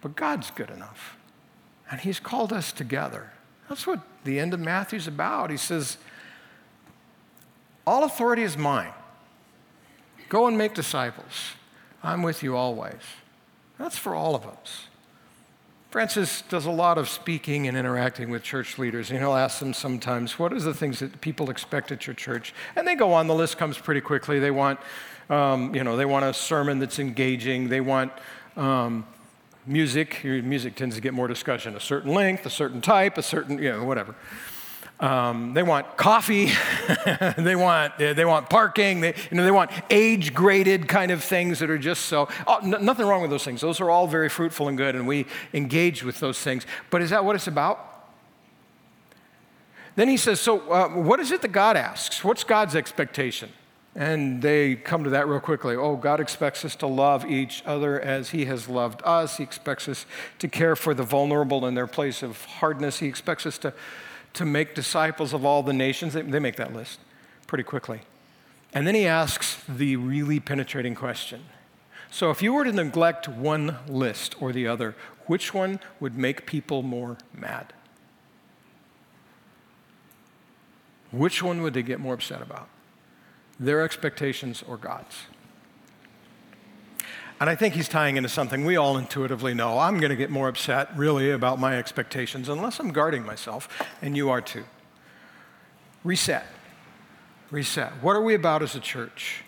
But 0.00 0.16
God's 0.16 0.50
good 0.50 0.70
enough. 0.70 1.16
And 1.90 2.00
He's 2.00 2.20
called 2.20 2.52
us 2.52 2.72
together. 2.72 3.32
That's 3.68 3.86
what 3.86 4.00
the 4.24 4.38
end 4.38 4.54
of 4.54 4.60
Matthew's 4.60 5.06
about. 5.06 5.50
He 5.50 5.56
says, 5.56 5.98
All 7.86 8.04
authority 8.04 8.42
is 8.42 8.56
mine. 8.56 8.92
Go 10.28 10.46
and 10.46 10.58
make 10.58 10.74
disciples. 10.74 11.52
I'm 12.02 12.22
with 12.22 12.42
you 12.42 12.56
always. 12.56 13.00
That's 13.78 13.98
for 13.98 14.14
all 14.14 14.34
of 14.34 14.46
us. 14.46 14.88
Francis 15.90 16.42
does 16.42 16.66
a 16.66 16.70
lot 16.70 16.98
of 16.98 17.08
speaking 17.08 17.66
and 17.66 17.74
interacting 17.74 18.28
with 18.28 18.42
church 18.42 18.76
leaders, 18.76 19.10
and 19.10 19.18
he'll 19.18 19.34
ask 19.34 19.58
them 19.58 19.72
sometimes, 19.72 20.38
What 20.38 20.52
are 20.52 20.60
the 20.60 20.74
things 20.74 20.98
that 20.98 21.20
people 21.20 21.48
expect 21.48 21.90
at 21.90 22.06
your 22.06 22.14
church? 22.14 22.52
And 22.76 22.86
they 22.86 22.94
go 22.94 23.14
on, 23.14 23.26
the 23.26 23.34
list 23.34 23.56
comes 23.56 23.78
pretty 23.78 24.02
quickly. 24.02 24.38
They 24.38 24.50
want, 24.50 24.80
um, 25.30 25.74
you 25.74 25.82
know, 25.84 25.96
they 25.96 26.04
want 26.04 26.26
a 26.26 26.34
sermon 26.34 26.78
that's 26.78 26.98
engaging, 26.98 27.70
they 27.70 27.80
want 27.80 28.12
um, 28.56 29.06
music. 29.68 30.22
your 30.22 30.42
music 30.42 30.74
tends 30.74 30.94
to 30.96 31.00
get 31.00 31.14
more 31.14 31.28
discussion, 31.28 31.76
a 31.76 31.80
certain 31.80 32.12
length, 32.12 32.46
a 32.46 32.50
certain 32.50 32.80
type, 32.80 33.18
a 33.18 33.22
certain, 33.22 33.58
you 33.58 33.70
know, 33.70 33.84
whatever. 33.84 34.14
Um, 35.00 35.54
they 35.54 35.62
want 35.62 35.96
coffee. 35.96 36.50
they 37.38 37.54
want 37.54 37.98
they 37.98 38.24
want 38.24 38.50
parking. 38.50 39.00
They, 39.00 39.14
you 39.30 39.36
know, 39.36 39.44
they 39.44 39.52
want 39.52 39.70
age 39.90 40.34
graded 40.34 40.88
kind 40.88 41.12
of 41.12 41.22
things 41.22 41.60
that 41.60 41.70
are 41.70 41.78
just 41.78 42.06
so. 42.06 42.28
Oh, 42.46 42.58
n- 42.58 42.84
nothing 42.84 43.06
wrong 43.06 43.22
with 43.22 43.30
those 43.30 43.44
things. 43.44 43.60
Those 43.60 43.80
are 43.80 43.90
all 43.90 44.08
very 44.08 44.28
fruitful 44.28 44.66
and 44.66 44.76
good, 44.76 44.96
and 44.96 45.06
we 45.06 45.26
engage 45.54 46.02
with 46.02 46.18
those 46.18 46.40
things. 46.40 46.66
But 46.90 47.02
is 47.02 47.10
that 47.10 47.24
what 47.24 47.36
it's 47.36 47.46
about? 47.46 47.84
Then 49.98 50.08
he 50.08 50.16
says, 50.16 50.40
so 50.40 50.60
uh, 50.70 50.88
what 50.90 51.18
is 51.18 51.32
it 51.32 51.42
that 51.42 51.48
God 51.48 51.76
asks? 51.76 52.22
What's 52.22 52.44
God's 52.44 52.76
expectation? 52.76 53.50
And 53.98 54.40
they 54.40 54.76
come 54.76 55.02
to 55.04 55.10
that 55.10 55.26
real 55.26 55.40
quickly. 55.40 55.74
Oh, 55.74 55.96
God 55.96 56.20
expects 56.20 56.64
us 56.64 56.76
to 56.76 56.86
love 56.86 57.26
each 57.26 57.62
other 57.66 58.00
as 58.00 58.30
He 58.30 58.46
has 58.46 58.68
loved 58.68 59.02
us. 59.04 59.36
He 59.36 59.42
expects 59.42 59.88
us 59.88 60.06
to 60.38 60.48
care 60.48 60.76
for 60.76 60.94
the 60.94 61.02
vulnerable 61.02 61.66
in 61.66 61.74
their 61.74 61.88
place 61.88 62.22
of 62.22 62.44
hardness. 62.44 63.00
He 63.00 63.08
expects 63.08 63.44
us 63.44 63.58
to 63.58 63.74
to 64.34 64.44
make 64.44 64.74
disciples 64.74 65.32
of 65.32 65.44
all 65.44 65.62
the 65.62 65.72
nations. 65.72 66.12
They, 66.12 66.22
they 66.22 66.38
make 66.38 66.56
that 66.56 66.72
list 66.72 67.00
pretty 67.46 67.64
quickly. 67.64 68.02
And 68.72 68.86
then 68.86 68.94
he 68.94 69.06
asks 69.06 69.62
the 69.68 69.96
really 69.96 70.40
penetrating 70.40 70.94
question. 70.94 71.44
So, 72.10 72.30
if 72.30 72.40
you 72.40 72.52
were 72.52 72.64
to 72.64 72.72
neglect 72.72 73.28
one 73.28 73.78
list 73.86 74.40
or 74.40 74.52
the 74.52 74.66
other, 74.66 74.94
which 75.26 75.52
one 75.52 75.80
would 76.00 76.16
make 76.16 76.46
people 76.46 76.82
more 76.82 77.18
mad? 77.34 77.72
Which 81.10 81.42
one 81.42 81.62
would 81.62 81.74
they 81.74 81.82
get 81.82 82.00
more 82.00 82.14
upset 82.14 82.40
about? 82.40 82.68
Their 83.60 83.82
expectations 83.82 84.62
or 84.66 84.76
God's? 84.76 85.16
And 87.40 87.48
I 87.48 87.54
think 87.54 87.74
he's 87.74 87.88
tying 87.88 88.16
into 88.16 88.28
something 88.28 88.64
we 88.64 88.76
all 88.76 88.98
intuitively 88.98 89.54
know. 89.54 89.78
I'm 89.78 90.00
going 90.00 90.10
to 90.10 90.16
get 90.16 90.30
more 90.30 90.48
upset, 90.48 90.96
really, 90.96 91.30
about 91.30 91.60
my 91.60 91.76
expectations 91.78 92.48
unless 92.48 92.80
I'm 92.80 92.90
guarding 92.90 93.24
myself, 93.24 93.68
and 94.02 94.16
you 94.16 94.28
are 94.30 94.40
too. 94.40 94.64
Reset. 96.02 96.44
Reset. 97.50 97.92
What 98.02 98.16
are 98.16 98.22
we 98.22 98.34
about 98.34 98.62
as 98.62 98.74
a 98.74 98.80
church? 98.80 99.44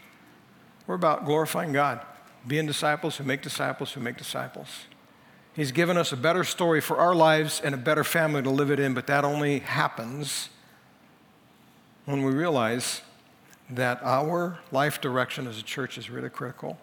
We're 0.87 0.95
about 0.95 1.25
glorifying 1.25 1.73
God, 1.73 2.01
being 2.47 2.67
disciples 2.67 3.17
who 3.17 3.25
make 3.25 3.43
disciples 3.43 3.93
who 3.93 4.01
make 4.01 4.17
disciples. 4.17 4.69
He's 5.53 5.73
given 5.73 5.97
us 5.97 6.13
a 6.13 6.17
better 6.17 6.45
story 6.45 6.81
for 6.81 6.99
our 6.99 7.15
lives 7.15 7.61
and 7.63 7.75
a 7.75 7.79
better 7.79 8.05
family 8.05 8.43
to 8.43 8.51
live 8.51 8.71
it 8.71 8.79
in, 8.79 8.95
but 8.95 9.09
that 9.09 9.25
only 9.25 9.59
happens 9.59 10.49
when 12.05 12.23
we 12.23 12.33
realize 12.33 13.03
that 13.71 14.01
our 14.03 14.59
life 14.73 15.01
direction 15.01 15.47
as 15.47 15.59
a 15.59 15.63
church 15.63 15.97
is 15.97 16.11
really 16.11 16.29
critical 16.29 16.79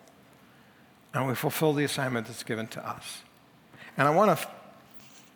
and 1.14 1.28
we 1.28 1.36
fulfill 1.36 1.74
the 1.74 1.84
assignment 1.84 2.28
that's 2.28 2.44
given 2.44 2.68
to 2.68 2.88
us. 2.88 3.24
And 3.98 4.08
I 4.08 4.12
want 4.12 4.38
to 4.38 4.48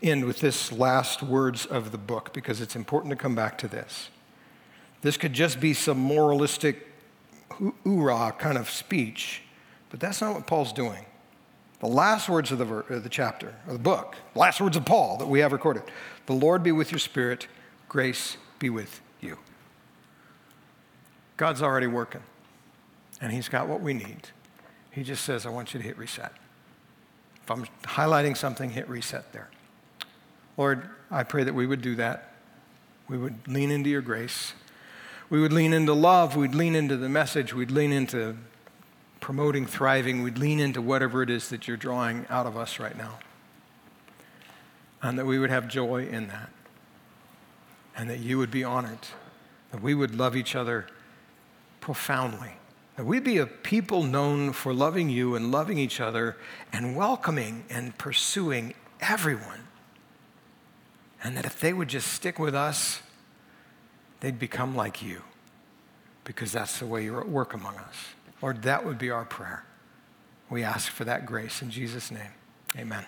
end 0.04 0.26
with 0.26 0.40
this 0.40 0.72
last 0.72 1.24
words 1.24 1.66
of 1.66 1.92
the 1.92 1.98
book 1.98 2.34
because 2.34 2.62
it's 2.62 2.76
important 2.76 3.10
to 3.12 3.16
come 3.16 3.36
back 3.36 3.58
to 3.60 3.68
this. 3.68 4.10
This 5.02 5.18
could 5.18 5.34
just 5.34 5.60
be 5.60 5.74
some 5.74 5.98
moralistic 5.98 6.88
hoorah 7.84 8.36
kind 8.38 8.58
of 8.58 8.70
speech, 8.70 9.42
but 9.90 10.00
that's 10.00 10.22
not 10.22 10.36
what 10.36 10.48
Paul's 10.48 10.74
doing. 10.74 11.06
The 11.80 11.88
last 11.88 12.30
words 12.30 12.52
of 12.52 12.60
the, 12.60 12.66
ver- 12.66 12.86
of 12.90 13.04
the 13.04 13.10
chapter, 13.10 13.56
of 13.66 13.74
the 13.74 13.80
book, 13.80 14.16
last 14.36 14.62
words 14.62 14.78
of 14.78 14.86
Paul 14.86 15.18
that 15.18 15.28
we 15.28 15.40
have 15.40 15.52
recorded 15.52 15.84
The 16.28 16.34
Lord 16.34 16.62
be 16.62 16.72
with 16.72 16.92
your 16.92 17.00
spirit, 17.00 17.48
grace 17.90 18.38
be 18.60 18.70
with 18.70 19.02
you. 19.04 19.11
God's 21.38 21.62
already 21.62 21.88
working, 21.88 22.22
and 23.20 23.32
He's 23.32 23.50
got 23.50 23.68
what 23.68 23.82
we 23.82 23.94
need. 23.94 24.30
He 24.92 25.04
just 25.04 25.24
says, 25.24 25.46
I 25.46 25.50
want 25.50 25.74
you 25.74 25.80
to 25.80 25.86
hit 25.86 25.98
reset. 25.98 26.34
If 27.44 27.50
I'm 27.50 27.66
highlighting 27.84 28.36
something, 28.38 28.70
hit 28.70 28.88
reset 28.90 29.32
there. 29.34 29.50
Lord, 30.58 30.90
I 31.10 31.24
pray 31.24 31.44
that 31.44 31.54
we 31.54 31.66
would 31.66 31.82
do 31.82 31.96
that. 31.96 32.34
We 33.08 33.18
would 33.18 33.48
lean 33.48 33.72
into 33.72 33.90
your 33.90 34.02
grace. 34.02 34.54
We 35.30 35.42
would 35.42 35.54
lean 35.54 35.74
into 35.74 35.94
love. 35.94 36.36
We'd 36.36 36.54
lean 36.54 36.76
into 36.76 36.98
the 36.98 37.10
message. 37.10 37.54
We'd 37.54 37.72
lean 37.72 37.92
into 37.92 38.38
promoting 39.22 39.66
thriving. 39.66 40.24
We'd 40.24 40.38
lean 40.38 40.60
into 40.60 40.82
whatever 40.82 41.24
it 41.24 41.30
is 41.30 41.50
that 41.50 41.68
you're 41.68 41.78
drawing 41.78 42.26
out 42.30 42.46
of 42.46 42.58
us 42.58 42.80
right 42.80 42.98
now. 42.98 43.20
And 45.02 45.18
that 45.18 45.26
we 45.26 45.40
would 45.40 45.50
have 45.50 45.68
joy 45.68 46.06
in 46.06 46.28
that. 46.28 46.50
And 47.96 48.10
that 48.10 48.20
you 48.20 48.38
would 48.38 48.52
be 48.52 48.64
honored. 48.64 49.08
That 49.72 49.82
we 49.82 49.96
would 49.96 50.16
love 50.16 50.36
each 50.36 50.56
other 50.56 50.88
profoundly 51.82 52.54
that 52.96 53.06
we 53.06 53.20
be 53.20 53.38
a 53.38 53.46
people 53.46 54.04
known 54.04 54.54
for 54.54 54.74
loving 54.74 55.10
you 55.10 55.36
and 55.36 55.52
loving 55.52 55.78
each 55.78 56.00
other 56.00 56.38
and 56.72 56.96
welcoming 56.96 57.64
and 57.70 57.98
pursuing 57.98 58.74
everyone. 59.00 59.68
And 61.24 61.36
that 61.36 61.46
if 61.46 61.60
they 61.60 61.74
would 61.74 61.88
just 61.88 62.14
stick 62.14 62.38
with 62.38 62.56
us, 62.56 63.02
they'd 64.20 64.40
become 64.40 64.76
like 64.76 65.02
you 65.02 65.24
because 66.24 66.52
that's 66.52 66.80
the 66.80 66.86
way 66.86 67.04
you're 67.04 67.22
at 67.22 67.30
work 67.30 67.54
among 67.54 67.76
us. 67.78 67.96
Lord, 68.42 68.64
that 68.64 68.86
would 68.86 68.98
be 68.98 69.10
our 69.10 69.26
prayer. 69.26 69.66
We 70.50 70.64
ask 70.64 70.92
for 70.92 71.06
that 71.06 71.26
grace 71.26 71.62
in 71.62 71.72
Jesus' 71.72 72.12
name. 72.12 72.32
Amen. 72.78 73.06